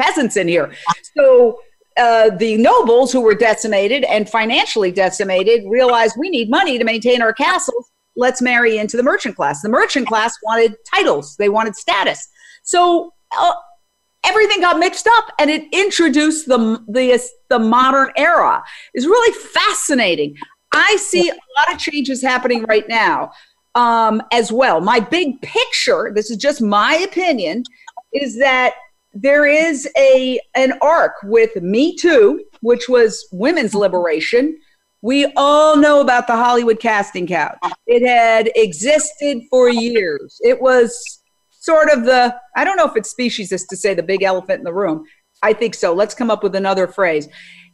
peasants 0.00 0.36
in 0.36 0.48
here. 0.48 0.72
So 1.16 1.60
uh, 1.96 2.30
the 2.30 2.56
nobles 2.56 3.12
who 3.12 3.20
were 3.20 3.34
decimated 3.34 4.04
and 4.04 4.28
financially 4.28 4.92
decimated 4.92 5.64
realized 5.68 6.16
we 6.18 6.30
need 6.30 6.48
money 6.48 6.78
to 6.78 6.84
maintain 6.84 7.20
our 7.22 7.32
castles. 7.32 7.90
Let's 8.16 8.40
marry 8.40 8.78
into 8.78 8.96
the 8.96 9.02
merchant 9.02 9.36
class. 9.36 9.62
The 9.62 9.68
merchant 9.68 10.06
class 10.06 10.34
wanted 10.42 10.76
titles, 10.92 11.36
they 11.36 11.48
wanted 11.48 11.76
status. 11.76 12.28
So 12.62 13.12
uh, 13.36 13.52
everything 14.24 14.60
got 14.60 14.78
mixed 14.78 15.06
up 15.06 15.32
and 15.38 15.50
it 15.50 15.64
introduced 15.72 16.46
the, 16.46 16.82
the, 16.88 17.20
the 17.48 17.58
modern 17.58 18.10
era. 18.16 18.62
It's 18.94 19.06
really 19.06 19.34
fascinating. 19.52 20.36
I 20.72 20.96
see 20.96 21.28
a 21.28 21.32
lot 21.32 21.72
of 21.72 21.78
changes 21.78 22.22
happening 22.22 22.64
right 22.64 22.88
now 22.88 23.32
um, 23.74 24.22
as 24.32 24.52
well. 24.52 24.80
My 24.80 25.00
big 25.00 25.40
picture, 25.40 26.12
this 26.14 26.30
is 26.30 26.36
just 26.36 26.60
my 26.60 26.94
opinion, 26.96 27.64
is 28.12 28.38
that 28.38 28.74
there 29.14 29.46
is 29.46 29.88
a 29.96 30.38
an 30.54 30.74
arc 30.82 31.14
with 31.24 31.56
Me 31.62 31.96
Too, 31.96 32.44
which 32.60 32.88
was 32.88 33.26
women's 33.32 33.74
liberation. 33.74 34.58
We 35.00 35.32
all 35.36 35.76
know 35.76 36.00
about 36.00 36.26
the 36.26 36.36
Hollywood 36.36 36.80
casting 36.80 37.26
couch. 37.26 37.58
It 37.86 38.06
had 38.06 38.50
existed 38.56 39.42
for 39.48 39.68
years. 39.68 40.40
It 40.42 40.60
was 40.60 41.17
sort 41.68 41.90
of 41.90 42.04
the 42.04 42.34
I 42.56 42.64
don't 42.64 42.76
know 42.78 42.86
if 42.86 42.96
it's 42.96 43.12
speciesist 43.14 43.66
to 43.68 43.76
say 43.76 43.92
the 43.94 44.02
big 44.02 44.22
elephant 44.22 44.58
in 44.60 44.64
the 44.64 44.72
room. 44.72 45.04
I 45.42 45.52
think 45.52 45.74
so. 45.74 45.92
Let's 45.94 46.14
come 46.14 46.30
up 46.30 46.42
with 46.42 46.54
another 46.54 46.86
phrase. 46.86 47.28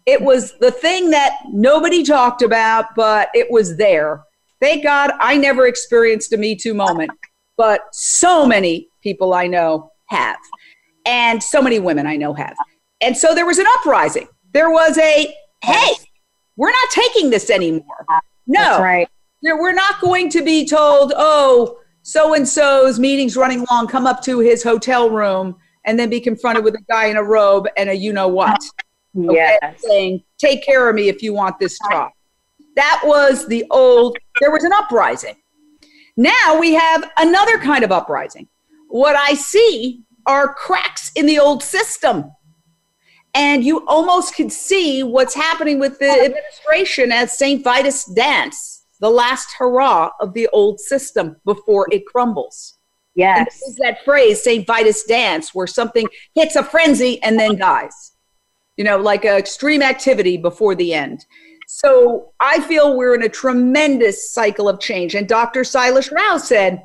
It 0.05 0.21
was 0.21 0.43
the 0.59 0.71
thing 0.71 1.11
that 1.11 1.33
nobody 1.53 2.03
talked 2.03 2.43
about, 2.43 2.87
but 2.97 3.29
it 3.35 3.51
was 3.51 3.77
there. 3.77 4.23
Thank 4.61 4.83
God 4.83 5.13
I 5.21 5.37
never 5.37 5.67
experienced 5.67 6.33
a 6.33 6.37
Me 6.37 6.57
Too 6.57 6.75
moment, 6.75 7.11
but 7.57 7.81
so 7.93 8.45
many 8.47 8.89
people 9.03 9.33
I 9.33 9.47
know 9.47 9.91
have, 10.07 10.39
and 11.07 11.43
so 11.43 11.63
many 11.63 11.79
women 11.79 12.07
I 12.07 12.17
know 12.17 12.35
have. 12.35 12.57
and 13.01 13.17
so 13.17 13.35
there 13.35 13.47
was 13.47 13.59
an 13.59 13.67
uprising. 13.79 14.27
There 14.53 14.71
was 14.71 14.99
a, 14.99 15.35
hey, 15.63 15.93
we're 16.57 16.71
not 16.81 16.89
taking 16.91 17.31
this 17.31 17.49
anymore. 17.51 18.05
No, 18.47 18.61
That's 18.63 18.81
right. 18.81 19.09
we're 19.43 19.73
not 19.73 20.01
going 20.01 20.29
to 20.31 20.43
be 20.43 20.67
told, 20.67 21.13
oh, 21.17 21.79
so 22.07 22.35
and 22.35 22.47
so's 22.47 22.99
meeting's 22.99 23.35
running 23.35 23.65
long, 23.71 23.87
come 23.87 24.07
up 24.07 24.23
to 24.25 24.41
his 24.41 24.63
hotel 24.63 25.09
room 25.09 25.57
and 25.87 25.99
then 25.99 26.11
be 26.11 26.21
confronted 26.21 26.63
with 26.63 26.75
a 26.75 26.83
guy 26.87 27.07
in 27.07 27.17
a 27.17 27.23
robe 27.23 27.67
and 27.79 27.89
a 27.89 27.95
you 27.95 28.13
know 28.13 28.29
what. 28.29 28.63
Yes. 29.15 29.83
Saying, 29.83 30.23
take 30.37 30.63
care 30.65 30.89
of 30.89 30.95
me 30.95 31.09
if 31.09 31.23
you 31.23 31.33
want 31.33 31.59
this 31.59 31.79
talk. 31.79 32.13
That 32.77 33.01
was 33.05 33.49
the 33.49 33.65
old, 33.71 34.19
there 34.41 34.51
was 34.51 34.65
an 34.65 34.73
uprising. 34.75 35.37
Now 36.17 36.59
we 36.61 36.75
have 36.75 37.11
another 37.17 37.59
kind 37.59 37.83
of 37.83 37.91
uprising. 37.91 38.49
What 38.89 39.17
I 39.17 39.33
see 39.33 40.03
are 40.27 40.53
cracks 40.53 41.11
in 41.15 41.25
the 41.25 41.39
old 41.39 41.63
system. 41.63 42.33
And 43.35 43.65
you 43.65 43.87
almost 43.87 44.35
could 44.35 44.53
see 44.53 45.03
what's 45.03 45.35
happening 45.35 45.81
with 45.81 45.99
the 45.99 46.11
administration 46.11 47.13
as 47.13 47.39
St. 47.39 47.65
Vitus 47.65 48.05
dance, 48.05 48.74
the 49.05 49.11
last 49.11 49.55
hurrah 49.59 50.09
of 50.19 50.33
the 50.33 50.49
old 50.55 50.81
system 50.81 51.37
before 51.45 51.87
it 51.93 52.07
crumbles. 52.07 52.79
Yes. 53.15 53.61
Is 53.69 53.77
that 53.77 54.03
phrase, 54.03 54.43
St. 54.43 54.67
Vitus 54.67 55.05
dance, 55.05 55.55
where 55.55 55.67
something 55.67 56.07
hits 56.35 56.57
a 56.57 56.63
frenzy 56.63 57.23
and 57.23 57.39
then 57.39 57.59
dies. 57.59 58.13
You 58.79 58.85
know, 58.85 58.97
like 58.97 59.27
a 59.27 59.37
extreme 59.37 59.83
activity 59.83 60.39
before 60.39 60.75
the 60.75 60.95
end. 60.95 61.27
So 61.69 62.33
I 62.41 62.61
feel 62.61 62.97
we're 62.97 63.15
in 63.15 63.25
a 63.25 63.29
tremendous 63.29 64.33
cycle 64.33 64.71
of 64.71 64.81
change. 64.81 65.15
And 65.15 65.29
Dr. 65.29 65.61
Sailesh 65.61 66.11
Rao 66.11 66.39
said, 66.39 66.83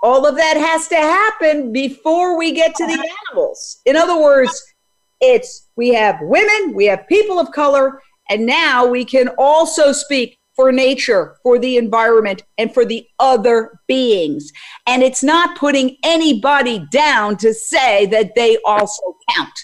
all 0.00 0.24
of 0.24 0.36
that 0.36 0.56
has 0.56 0.86
to 0.86 0.94
happen 0.94 1.72
before 1.72 2.38
we 2.38 2.52
get 2.52 2.76
to 2.76 2.86
the 2.86 3.12
animals. 3.32 3.80
In 3.86 3.96
other 3.96 4.22
words, 4.22 4.72
it's 5.20 5.68
we 5.74 5.88
have 5.94 6.20
women, 6.20 6.76
we 6.76 6.84
have 6.84 7.08
people 7.08 7.40
of 7.40 7.50
color, 7.50 8.00
and 8.30 8.46
now 8.46 8.86
we 8.86 9.04
can 9.04 9.30
also 9.36 9.90
speak 9.90 10.38
for 10.56 10.72
nature, 10.72 11.36
for 11.42 11.58
the 11.58 11.76
environment, 11.76 12.42
and 12.58 12.72
for 12.72 12.84
the 12.84 13.06
other 13.18 13.78
beings. 13.86 14.50
And 14.86 15.02
it's 15.02 15.22
not 15.22 15.58
putting 15.58 15.98
anybody 16.02 16.84
down 16.90 17.36
to 17.38 17.54
say 17.54 18.06
that 18.06 18.34
they 18.34 18.58
also 18.64 19.02
count. 19.36 19.58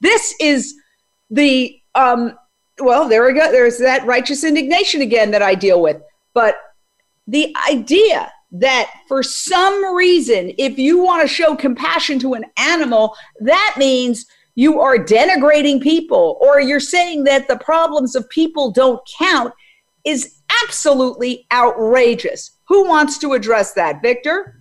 This 0.00 0.34
is 0.40 0.74
the 1.30 1.78
um, 1.94 2.38
well, 2.78 3.08
there 3.08 3.24
we 3.24 3.32
go. 3.32 3.50
There's 3.50 3.78
that 3.78 4.06
righteous 4.06 4.44
indignation 4.44 5.00
again 5.00 5.30
that 5.30 5.42
I 5.42 5.54
deal 5.54 5.80
with. 5.80 6.00
But 6.34 6.56
the 7.26 7.54
idea 7.68 8.30
that 8.52 8.90
for 9.08 9.22
some 9.22 9.94
reason, 9.94 10.52
if 10.58 10.78
you 10.78 11.02
want 11.02 11.22
to 11.22 11.28
show 11.28 11.56
compassion 11.56 12.18
to 12.20 12.34
an 12.34 12.44
animal, 12.58 13.16
that 13.40 13.76
means 13.78 14.26
you 14.54 14.80
are 14.80 14.98
denigrating 14.98 15.80
people 15.80 16.38
or 16.40 16.60
you're 16.60 16.80
saying 16.80 17.24
that 17.24 17.48
the 17.48 17.58
problems 17.58 18.14
of 18.14 18.28
people 18.30 18.70
don't 18.70 19.00
count 19.18 19.52
is 20.04 20.35
absolutely 20.64 21.46
outrageous. 21.52 22.52
Who 22.68 22.86
wants 22.86 23.18
to 23.18 23.32
address 23.32 23.72
that, 23.74 24.02
Victor? 24.02 24.60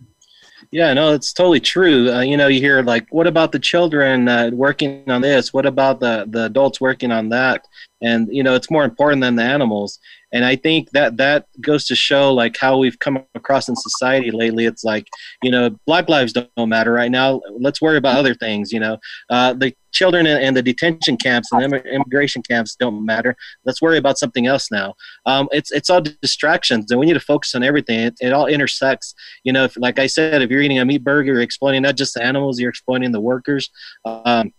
Yeah, 0.71 0.93
no, 0.93 1.13
it's 1.13 1.31
totally 1.31 1.59
true. 1.59 2.11
Uh, 2.11 2.21
you 2.21 2.37
know, 2.37 2.47
you 2.47 2.59
hear 2.59 2.81
like, 2.81 3.07
what 3.11 3.27
about 3.27 3.51
the 3.51 3.59
children 3.59 4.27
uh, 4.27 4.49
working 4.51 5.09
on 5.09 5.21
this? 5.21 5.53
What 5.53 5.65
about 5.65 5.99
the 5.99 6.25
the 6.27 6.45
adults 6.45 6.81
working 6.81 7.11
on 7.11 7.29
that? 7.29 7.65
And 8.01 8.27
you 8.29 8.43
know, 8.43 8.55
it's 8.55 8.71
more 8.71 8.83
important 8.83 9.21
than 9.21 9.35
the 9.35 9.43
animals. 9.43 9.99
And 10.33 10.43
I 10.43 10.57
think 10.57 10.89
that 10.91 11.15
that 11.15 11.47
goes 11.61 11.85
to 11.85 11.95
show 11.95 12.33
like 12.33 12.57
how 12.57 12.77
we've 12.77 12.99
come 12.99 13.23
across 13.35 13.69
in 13.69 13.75
society 13.77 14.31
lately. 14.31 14.65
It's 14.65 14.83
like, 14.83 15.07
you 15.41 15.49
know, 15.49 15.69
Black 15.85 16.09
lives 16.09 16.33
don't 16.33 16.69
matter 16.69 16.91
right 16.91 17.11
now. 17.11 17.39
Let's 17.57 17.81
worry 17.81 17.97
about 17.97 18.17
other 18.17 18.35
things. 18.35 18.73
You 18.73 18.81
know, 18.81 18.97
uh, 19.29 19.53
the 19.53 19.73
children 19.95 20.27
and, 20.27 20.55
the 20.55 20.61
detention 20.61 21.17
camps 21.17 21.51
and 21.51 21.73
immigration 21.73 22.41
camps 22.41 22.75
don't 22.75 23.03
matter. 23.05 23.35
Let's 23.65 23.81
worry 23.81 23.97
about 23.97 24.17
something 24.17 24.45
else 24.45 24.69
now. 24.71 24.93
Um, 25.25 25.49
it's 25.51 25.71
it's 25.71 25.89
all 25.89 26.01
distractions, 26.01 26.91
and 26.91 26.99
we 26.99 27.05
need 27.05 27.13
to 27.13 27.19
focus 27.19 27.55
on 27.55 27.63
everything. 27.63 27.99
It, 27.99 28.15
it 28.21 28.31
all 28.31 28.45
intersects. 28.45 29.15
You 29.43 29.53
know, 29.53 29.63
if, 29.63 29.75
like 29.77 29.97
I 29.99 30.07
said, 30.07 30.41
if 30.41 30.49
you're 30.49 30.61
eating 30.61 30.79
a 30.79 30.85
meat 30.85 31.03
burger, 31.03 31.33
you're 31.33 31.41
exploiting 31.41 31.81
not 31.81 31.95
just 31.95 32.13
the 32.13 32.23
animals, 32.23 32.59
you're 32.59 32.69
exploiting 32.69 33.11
the 33.11 33.19
workers. 33.19 33.69
Um, 34.05 34.53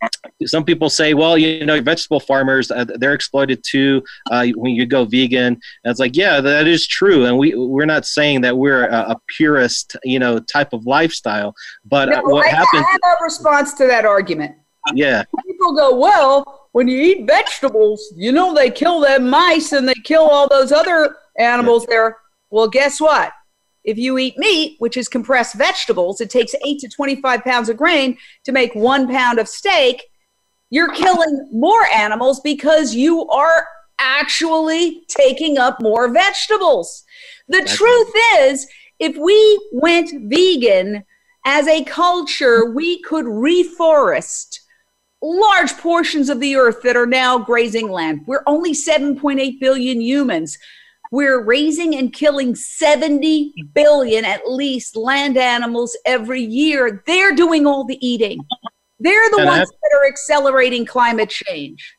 some 0.45 0.64
people 0.64 0.91
say, 0.91 1.14
well, 1.14 1.39
you 1.39 1.64
know, 1.64 1.80
vegetable 1.80 2.20
farmers 2.20 2.70
uh, 2.70 2.84
they're 2.84 3.14
exploited 3.14 3.62
too 3.64 4.03
uh, 4.30 4.47
when 4.57 4.74
you 4.74 4.87
go 4.87 5.05
vegan. 5.05 5.55
And 5.84 5.91
it's 5.91 6.01
like, 6.01 6.16
yeah, 6.16 6.41
that 6.41 6.66
is 6.66 6.87
true, 6.87 7.26
and 7.26 7.39
we 7.39 7.55
we're 7.55 7.87
not 7.87 8.07
saying 8.07 8.41
that 8.43 8.57
we're 8.57 8.87
a, 8.87 9.12
a 9.12 9.20
purist, 9.28 9.97
you 10.05 10.18
know, 10.18 10.39
type 10.41 10.72
of 10.72 10.87
lifestyle. 10.87 11.55
But 11.84 12.09
no, 12.09 12.18
uh, 12.18 12.22
what 12.22 12.47
I, 12.47 12.51
happens? 12.51 12.84
I 12.87 12.99
have 13.09 13.16
a 13.20 13.24
response 13.24 13.74
to 13.74 13.87
that 13.87 14.05
argument. 14.05 14.57
Yeah. 14.95 15.24
People 15.47 15.74
go, 15.74 15.97
well, 15.97 16.68
when 16.72 16.89
you 16.89 17.01
eat 17.01 17.26
vegetables, 17.26 18.12
you 18.16 18.32
know 18.32 18.55
they 18.55 18.70
kill 18.70 19.01
them 19.01 19.30
mice 19.30 19.72
and 19.72 19.89
they 19.89 19.95
kill 20.05 20.28
all 20.28 20.49
those 20.49 20.72
other 20.72 21.16
animals 21.39 21.84
yeah. 21.84 21.95
there. 21.95 22.16
Well, 22.51 22.68
guess 22.68 23.01
what? 23.01 23.32
If 23.84 23.99
you 23.99 24.18
eat 24.18 24.37
meat, 24.37 24.76
which 24.78 24.97
is 24.97 25.09
compressed 25.09 25.55
vegetables, 25.55 26.20
it 26.20 26.28
takes 26.28 26.55
8 26.64 26.80
to 26.80 26.89
25 26.89 27.45
pounds 27.45 27.68
of 27.68 27.76
grain 27.76 28.18
to 28.45 28.53
make 28.53 28.74
one 28.74 29.09
pound 29.09 29.39
of 29.39 29.49
steak. 29.49 30.03
You're 30.70 30.93
killing 30.93 31.49
more 31.53 31.87
animals 31.87 32.41
because 32.41 32.95
you 32.95 33.26
are 33.28 33.66
actually 34.01 35.05
taking 35.09 35.57
up 35.59 35.80
more 35.80 36.12
vegetables. 36.12 37.05
The 37.49 37.59
That's 37.59 37.76
truth 37.76 38.12
is, 38.39 38.66
if 38.99 39.16
we 39.16 39.68
went 39.72 40.11
vegan 40.28 41.05
as 41.45 41.68
a 41.68 41.84
culture, 41.84 42.72
we 42.72 43.01
could 43.03 43.26
reforest 43.26 44.61
large 45.23 45.77
portions 45.79 46.29
of 46.29 46.41
the 46.41 46.57
earth 46.57 46.83
that 46.83 46.97
are 46.97 47.07
now 47.07 47.39
grazing 47.39 47.91
land. 47.91 48.23
We're 48.27 48.43
only 48.47 48.73
7.8 48.73 49.61
billion 49.61 50.01
humans. 50.01 50.59
We're 51.12 51.43
raising 51.43 51.95
and 51.95 52.12
killing 52.12 52.55
70 52.55 53.53
billion 53.75 54.25
at 54.25 54.49
least 54.51 54.97
land 54.97 55.37
animals 55.37 55.97
every 56.05 56.43
year. 56.43 57.03
They're 57.07 57.35
doing 57.35 57.67
all 57.67 57.85
the 57.85 57.99
eating. 58.07 58.41
They're 58.99 59.31
the 59.31 59.39
and 59.39 59.47
ones 59.47 59.71
that 59.71 59.99
are 59.99 60.07
accelerating 60.07 60.87
climate 60.87 61.31
change. 61.31 61.95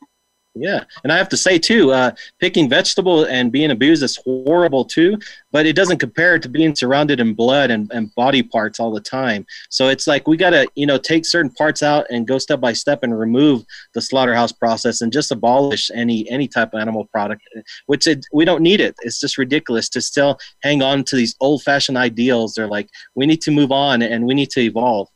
Yeah, 0.60 0.84
and 1.04 1.12
I 1.12 1.18
have 1.18 1.30
to 1.30 1.38
say 1.38 1.58
too, 1.58 1.92
uh, 1.92 2.12
picking 2.40 2.70
vegetable 2.70 3.26
and 3.26 3.52
being 3.52 3.72
abused 3.72 4.04
is 4.04 4.18
horrible 4.18 4.86
too. 4.86 5.18
But 5.52 5.66
it 5.66 5.76
doesn't 5.76 6.00
compare 6.00 6.38
to 6.38 6.50
being 6.50 6.76
surrounded 6.76 7.20
in 7.20 7.34
blood 7.34 7.72
and, 7.72 7.90
and 7.92 8.14
body 8.16 8.44
parts 8.44 8.80
all 8.80 8.92
the 8.92 9.02
time. 9.02 9.46
So 9.70 9.88
it's 9.88 10.08
like 10.08 10.28
we 10.28 10.38
gotta, 10.38 10.68
you 10.76 10.86
know, 10.86 10.98
take 10.98 11.26
certain 11.26 11.52
parts 11.52 11.82
out 11.82 12.06
and 12.10 12.28
go 12.28 12.38
step 12.38 12.60
by 12.60 12.74
step 12.74 13.04
and 13.04 13.18
remove 13.18 13.64
the 13.94 14.02
slaughterhouse 14.02 14.52
process 14.52 15.02
and 15.02 15.12
just 15.12 15.32
abolish 15.32 15.90
any 15.94 16.30
any 16.30 16.48
type 16.48 16.74
of 16.74 16.80
animal 16.80 17.06
product, 17.06 17.42
which 17.86 18.08
it, 18.08 18.26
we 18.34 18.46
don't 18.46 18.62
need 18.62 18.82
it. 18.82 18.96
It's 19.02 19.20
just 19.20 19.38
ridiculous 19.38 19.90
to 19.90 20.02
still 20.02 20.38
hang 20.64 20.82
on 20.82 21.04
to 21.06 21.16
these 21.16 21.36
old-fashioned 21.40 21.98
ideals. 21.98 22.54
They're 22.54 22.68
like 22.68 22.90
we 23.16 23.26
need 23.26 23.42
to 23.42 23.52
move 23.52 23.72
on 23.72 24.02
and 24.02 24.26
we 24.26 24.34
need 24.34 24.50
to 24.52 24.62
evolve. 24.62 25.08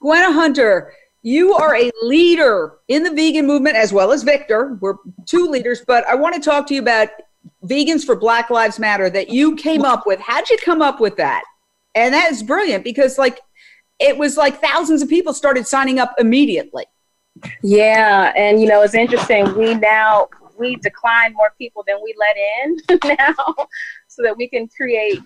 Gwenna 0.00 0.32
Hunter, 0.32 0.92
you 1.22 1.54
are 1.54 1.74
a 1.74 1.90
leader 2.02 2.78
in 2.88 3.02
the 3.02 3.10
vegan 3.10 3.46
movement 3.46 3.76
as 3.76 3.92
well 3.92 4.12
as 4.12 4.22
Victor. 4.22 4.78
We're 4.80 4.96
two 5.26 5.46
leaders, 5.46 5.82
but 5.86 6.06
I 6.06 6.14
want 6.14 6.34
to 6.34 6.40
talk 6.40 6.66
to 6.68 6.74
you 6.74 6.80
about 6.80 7.08
Vegans 7.64 8.04
for 8.04 8.16
Black 8.16 8.50
Lives 8.50 8.78
Matter 8.78 9.10
that 9.10 9.30
you 9.30 9.56
came 9.56 9.84
up 9.84 10.06
with. 10.06 10.20
How'd 10.20 10.48
you 10.48 10.58
come 10.58 10.82
up 10.82 11.00
with 11.00 11.16
that? 11.16 11.42
And 11.94 12.14
that 12.14 12.30
is 12.30 12.42
brilliant 12.42 12.84
because, 12.84 13.18
like, 13.18 13.40
it 13.98 14.16
was 14.16 14.36
like 14.36 14.60
thousands 14.60 15.02
of 15.02 15.08
people 15.08 15.34
started 15.34 15.66
signing 15.66 15.98
up 15.98 16.14
immediately. 16.18 16.84
Yeah, 17.62 18.32
and 18.36 18.60
you 18.60 18.66
know 18.66 18.82
it's 18.82 18.94
interesting. 18.94 19.56
We 19.56 19.74
now 19.74 20.28
we 20.56 20.76
decline 20.76 21.34
more 21.34 21.52
people 21.56 21.84
than 21.86 21.96
we 22.02 22.14
let 22.18 22.36
in 22.36 23.16
now, 23.18 23.66
so 24.08 24.22
that 24.22 24.36
we 24.36 24.48
can 24.48 24.68
create. 24.68 25.20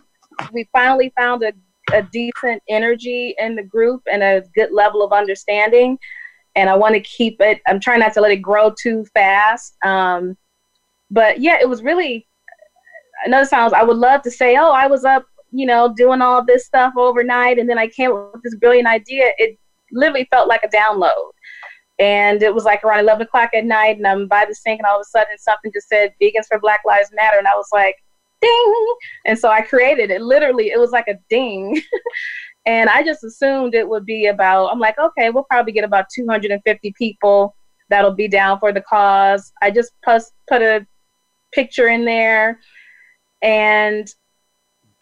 We 0.53 0.69
finally 0.73 1.13
found 1.17 1.43
a 1.43 1.53
a 1.93 2.03
decent 2.13 2.63
energy 2.69 3.35
in 3.39 3.57
the 3.57 3.63
group 3.63 4.03
and 4.11 4.23
a 4.23 4.43
good 4.55 4.73
level 4.73 5.03
of 5.03 5.13
understanding. 5.13 5.99
And 6.55 6.69
I 6.69 6.77
want 6.77 6.95
to 6.95 7.01
keep 7.01 7.41
it, 7.41 7.61
I'm 7.67 7.81
trying 7.81 8.01
not 8.01 8.13
to 8.15 8.21
let 8.21 8.33
it 8.33 8.43
grow 8.43 8.73
too 8.81 9.05
fast. 9.15 9.77
Um, 9.85 10.37
but 11.11 11.41
yeah, 11.41 11.59
it 11.61 11.69
was 11.69 11.83
really, 11.83 12.27
another 13.25 13.47
sounds, 13.47 13.73
I 13.73 13.83
would 13.83 13.97
love 13.97 14.23
to 14.23 14.31
say, 14.31 14.57
oh, 14.57 14.73
I 14.73 14.87
was 14.87 15.05
up, 15.05 15.25
you 15.51 15.67
know, 15.67 15.93
doing 15.95 16.23
all 16.23 16.45
this 16.45 16.67
stuff 16.67 16.95
overnight 16.97 17.59
and 17.59 17.69
then 17.69 17.79
I 17.79 17.87
came 17.89 18.13
up 18.13 18.33
with 18.35 18.43
this 18.43 18.57
brilliant 18.57 18.89
idea. 18.89 19.31
It 19.39 19.59
literally 19.93 20.27
felt 20.31 20.49
like 20.49 20.65
a 20.65 20.69
download. 20.69 21.31
And 21.99 22.43
it 22.43 22.55
was 22.55 22.65
like 22.65 22.83
around 22.83 23.01
11 23.01 23.27
o'clock 23.27 23.51
at 23.55 23.65
night, 23.65 23.99
and 23.99 24.07
I'm 24.07 24.27
by 24.27 24.45
the 24.49 24.55
sink, 24.55 24.81
and 24.81 24.87
all 24.87 24.97
of 24.97 25.03
a 25.03 25.05
sudden 25.05 25.39
something 25.39 25.71
just 25.73 25.89
said 25.89 26.15
Vegans 26.21 26.47
for 26.49 26.59
Black 26.59 26.81
Lives 26.85 27.11
Matter. 27.13 27.39
And 27.39 27.47
I 27.47 27.55
was 27.55 27.69
like, 27.73 27.97
ding. 28.43 28.87
And 29.27 29.39
so 29.39 29.49
I 29.49 29.63
created 29.63 30.11
it. 30.11 30.21
Literally, 30.21 30.71
it 30.71 30.79
was 30.79 30.91
like 30.91 31.09
a 31.09 31.19
ding. 31.31 31.81
and 32.67 32.91
I 32.91 33.03
just 33.03 33.25
assumed 33.25 33.75
it 33.75 33.89
would 33.89 34.05
be 34.05 34.27
about, 34.27 34.69
I'm 34.69 34.79
like, 34.79 34.99
okay, 34.99 35.31
we'll 35.31 35.45
probably 35.45 35.73
get 35.73 35.85
about 35.85 36.07
250 36.15 36.95
people 36.99 37.55
that'll 37.89 38.15
be 38.15 38.29
down 38.29 38.59
for 38.59 38.73
the 38.73 38.81
cause. 38.81 39.53
I 39.63 39.71
just 39.71 39.93
put, 40.05 40.23
put 40.49 40.63
a 40.63 40.87
picture 41.53 41.89
in 41.89 42.05
there. 42.05 42.59
And 43.43 44.09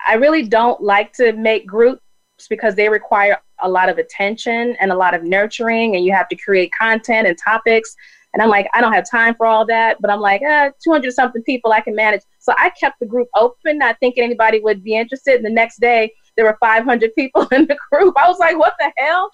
I 0.07 0.15
really 0.15 0.47
don't 0.47 0.83
like 0.83 1.13
to 1.15 1.33
make 1.33 1.67
groups 1.67 2.01
because 2.49 2.75
they 2.75 2.89
require 2.89 3.39
a 3.63 3.69
lot 3.69 3.89
of 3.89 3.99
attention 3.99 4.77
and 4.81 4.91
a 4.91 4.97
lot 4.97 5.15
of 5.15 5.23
nurturing, 5.23 5.97
and 5.97 6.05
you 6.05 6.13
have 6.13 6.29
to 6.29 6.37
create 6.37 6.73
content 6.73 7.29
and 7.29 7.37
topics. 7.37 7.95
And 8.33 8.43
I'm 8.43 8.49
like, 8.49 8.69
I 8.73 8.81
don't 8.81 8.93
have 8.93 9.09
time 9.09 9.35
for 9.35 9.47
all 9.47 9.67
that. 9.67 9.99
But 10.01 10.11
I'm 10.11 10.21
like, 10.21 10.43
eh, 10.43 10.71
200 10.83 11.13
something 11.13 11.43
people 11.43 11.73
I 11.73 11.81
can 11.81 11.95
manage. 11.95 12.23
So 12.41 12.55
I 12.59 12.71
kept 12.71 12.99
the 13.01 13.07
group 13.07 13.29
open, 13.37 13.79
not 13.79 13.97
thinking 14.01 14.25
anybody 14.25 14.61
would 14.61 14.83
be 14.83 14.97
interested. 14.97 15.37
And 15.37 15.45
the 15.45 15.51
next 15.51 15.81
day, 15.81 16.13
there 16.37 16.45
were 16.45 16.57
500 16.59 17.15
people 17.15 17.47
in 17.53 17.67
the 17.67 17.77
group. 17.93 18.15
I 18.19 18.29
was 18.29 18.39
like, 18.39 18.59
what 18.59 18.75
the 18.79 18.93
hell? 18.97 19.31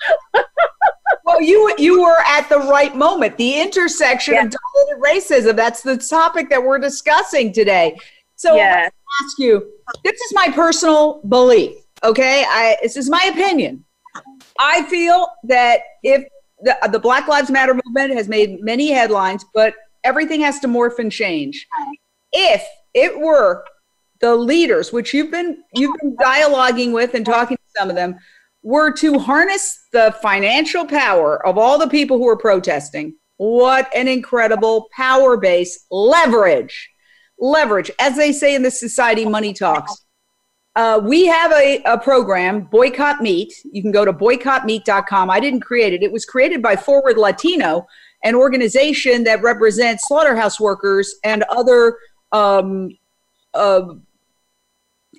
well, 1.24 1.40
you 1.40 1.72
you 1.78 2.02
were 2.02 2.20
at 2.26 2.48
the 2.48 2.58
right 2.58 2.94
moment. 2.94 3.36
The 3.36 3.60
intersection 3.60 4.34
yeah. 4.34 4.44
of 4.44 4.50
diluted 4.50 5.04
racism. 5.04 5.56
That's 5.56 5.82
the 5.82 5.96
topic 5.96 6.50
that 6.50 6.62
we're 6.62 6.78
discussing 6.78 7.52
today. 7.52 7.96
So. 8.36 8.58
I 8.58 8.90
ask 9.24 9.38
you, 9.38 9.72
this 10.04 10.20
is 10.20 10.32
my 10.34 10.50
personal 10.50 11.22
belief. 11.28 11.76
Okay, 12.04 12.44
I 12.46 12.76
this 12.82 12.96
is 12.96 13.08
my 13.08 13.30
opinion. 13.32 13.84
I 14.58 14.82
feel 14.84 15.28
that 15.44 15.80
if 16.02 16.24
the, 16.60 16.76
the 16.90 16.98
Black 16.98 17.28
Lives 17.28 17.50
Matter 17.50 17.74
movement 17.74 18.14
has 18.14 18.28
made 18.28 18.60
many 18.60 18.90
headlines, 18.90 19.44
but 19.54 19.74
everything 20.04 20.40
has 20.40 20.58
to 20.60 20.68
morph 20.68 20.98
and 20.98 21.10
change. 21.10 21.66
If 22.32 22.64
it 22.96 23.16
were 23.16 23.64
the 24.20 24.34
leaders, 24.34 24.92
which 24.92 25.14
you've 25.14 25.30
been 25.30 25.62
you've 25.74 25.96
been 26.00 26.16
dialoguing 26.16 26.92
with 26.92 27.14
and 27.14 27.24
talking 27.24 27.56
to 27.56 27.78
some 27.78 27.90
of 27.90 27.94
them, 27.94 28.16
were 28.62 28.90
to 28.90 29.18
harness 29.18 29.86
the 29.92 30.16
financial 30.20 30.84
power 30.84 31.46
of 31.46 31.58
all 31.58 31.78
the 31.78 31.88
people 31.88 32.16
who 32.16 32.26
are 32.26 32.36
protesting, 32.36 33.14
what 33.36 33.88
an 33.94 34.08
incredible 34.08 34.88
power 34.96 35.36
base 35.36 35.86
leverage. 35.90 36.90
Leverage, 37.38 37.90
as 38.00 38.16
they 38.16 38.32
say 38.32 38.54
in 38.54 38.62
the 38.62 38.70
society, 38.70 39.26
money 39.26 39.52
talks. 39.52 40.04
Uh, 40.74 41.00
we 41.02 41.26
have 41.26 41.52
a, 41.52 41.82
a 41.84 41.98
program, 41.98 42.62
Boycott 42.62 43.22
Meat. 43.22 43.52
You 43.70 43.82
can 43.82 43.92
go 43.92 44.06
to 44.06 44.12
boycottmeat.com. 44.12 45.30
I 45.30 45.38
didn't 45.38 45.60
create 45.60 45.92
it. 45.92 46.02
It 46.02 46.12
was 46.12 46.24
created 46.24 46.62
by 46.62 46.76
Forward 46.76 47.18
Latino, 47.18 47.86
an 48.24 48.34
organization 48.34 49.24
that 49.24 49.42
represents 49.42 50.08
slaughterhouse 50.08 50.58
workers 50.58 51.14
and 51.24 51.44
other 51.50 51.98
um, 52.32 52.90
uh, 53.54 53.94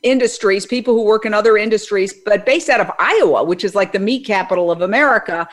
industries, 0.03 0.65
people 0.65 0.93
who 0.93 1.03
work 1.03 1.25
in 1.25 1.33
other 1.33 1.57
industries, 1.57 2.13
but 2.25 2.45
based 2.45 2.69
out 2.69 2.79
of 2.79 2.91
Iowa, 2.99 3.43
which 3.43 3.63
is 3.63 3.75
like 3.75 3.91
the 3.91 3.99
meat 3.99 4.25
capital 4.25 4.71
of 4.71 4.81
America. 4.81 5.47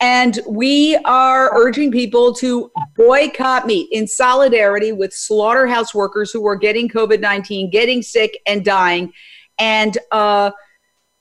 And 0.00 0.38
we 0.48 0.96
are 1.04 1.50
urging 1.56 1.90
people 1.90 2.32
to 2.34 2.70
boycott 2.96 3.66
meat 3.66 3.88
in 3.90 4.06
solidarity 4.06 4.92
with 4.92 5.12
slaughterhouse 5.12 5.92
workers 5.92 6.30
who 6.30 6.46
are 6.46 6.56
getting 6.56 6.88
COVID 6.88 7.20
19, 7.20 7.70
getting 7.70 8.02
sick, 8.02 8.38
and 8.46 8.64
dying. 8.64 9.12
And 9.58 9.98
uh, 10.12 10.52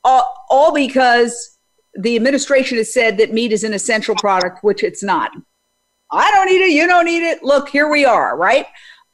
all, 0.04 0.46
all 0.50 0.74
because 0.74 1.58
the 1.96 2.16
administration 2.16 2.78
has 2.78 2.94
said 2.94 3.18
that 3.18 3.34
meat 3.34 3.52
is 3.52 3.64
an 3.64 3.74
essential 3.74 4.16
product, 4.16 4.64
which 4.64 4.84
it's 4.84 5.04
not. 5.04 5.32
I 6.12 6.32
don't 6.32 6.46
need 6.46 6.62
it. 6.62 6.72
You 6.72 6.86
don't 6.86 7.06
need 7.06 7.24
it. 7.24 7.44
Look, 7.44 7.70
here 7.70 7.90
we 7.90 8.06
are, 8.06 8.38
right? 8.38 8.68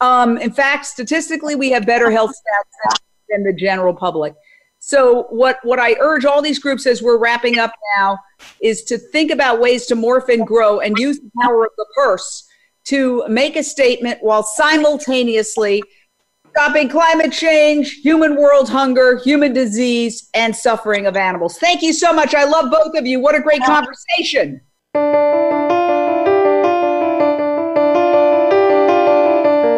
Um, 0.03 0.37
in 0.37 0.51
fact, 0.51 0.85
statistically, 0.85 1.55
we 1.55 1.71
have 1.71 1.85
better 1.85 2.11
health 2.11 2.31
stats 2.31 2.97
than 3.29 3.43
the 3.43 3.53
general 3.53 3.93
public. 3.93 4.33
So 4.79 5.27
what 5.29 5.59
what 5.63 5.79
I 5.79 5.95
urge 6.01 6.25
all 6.25 6.41
these 6.41 6.59
groups 6.59 6.85
as 6.85 7.01
we're 7.01 7.17
wrapping 7.17 7.57
up 7.57 7.71
now 7.97 8.17
is 8.61 8.83
to 8.83 8.97
think 8.97 9.31
about 9.31 9.61
ways 9.61 9.85
to 9.85 9.95
morph 9.95 10.27
and 10.27 10.45
grow 10.45 10.81
and 10.81 10.97
use 10.97 11.21
the 11.21 11.31
power 11.41 11.63
of 11.63 11.71
the 11.77 11.85
purse 11.95 12.45
to 12.87 13.25
make 13.29 13.55
a 13.55 13.63
statement 13.63 14.19
while 14.21 14.43
simultaneously 14.43 15.81
stopping 16.49 16.89
climate 16.89 17.31
change, 17.31 18.01
human 18.01 18.35
world 18.35 18.67
hunger, 18.67 19.21
human 19.23 19.53
disease, 19.53 20.29
and 20.33 20.53
suffering 20.53 21.05
of 21.05 21.15
animals. 21.15 21.57
Thank 21.59 21.81
you 21.81 21.93
so 21.93 22.11
much. 22.11 22.35
I 22.35 22.43
love 22.43 22.69
both 22.69 22.93
of 22.97 23.07
you. 23.07 23.21
What 23.21 23.35
a 23.35 23.39
great 23.39 23.63
conversation. 23.63 24.59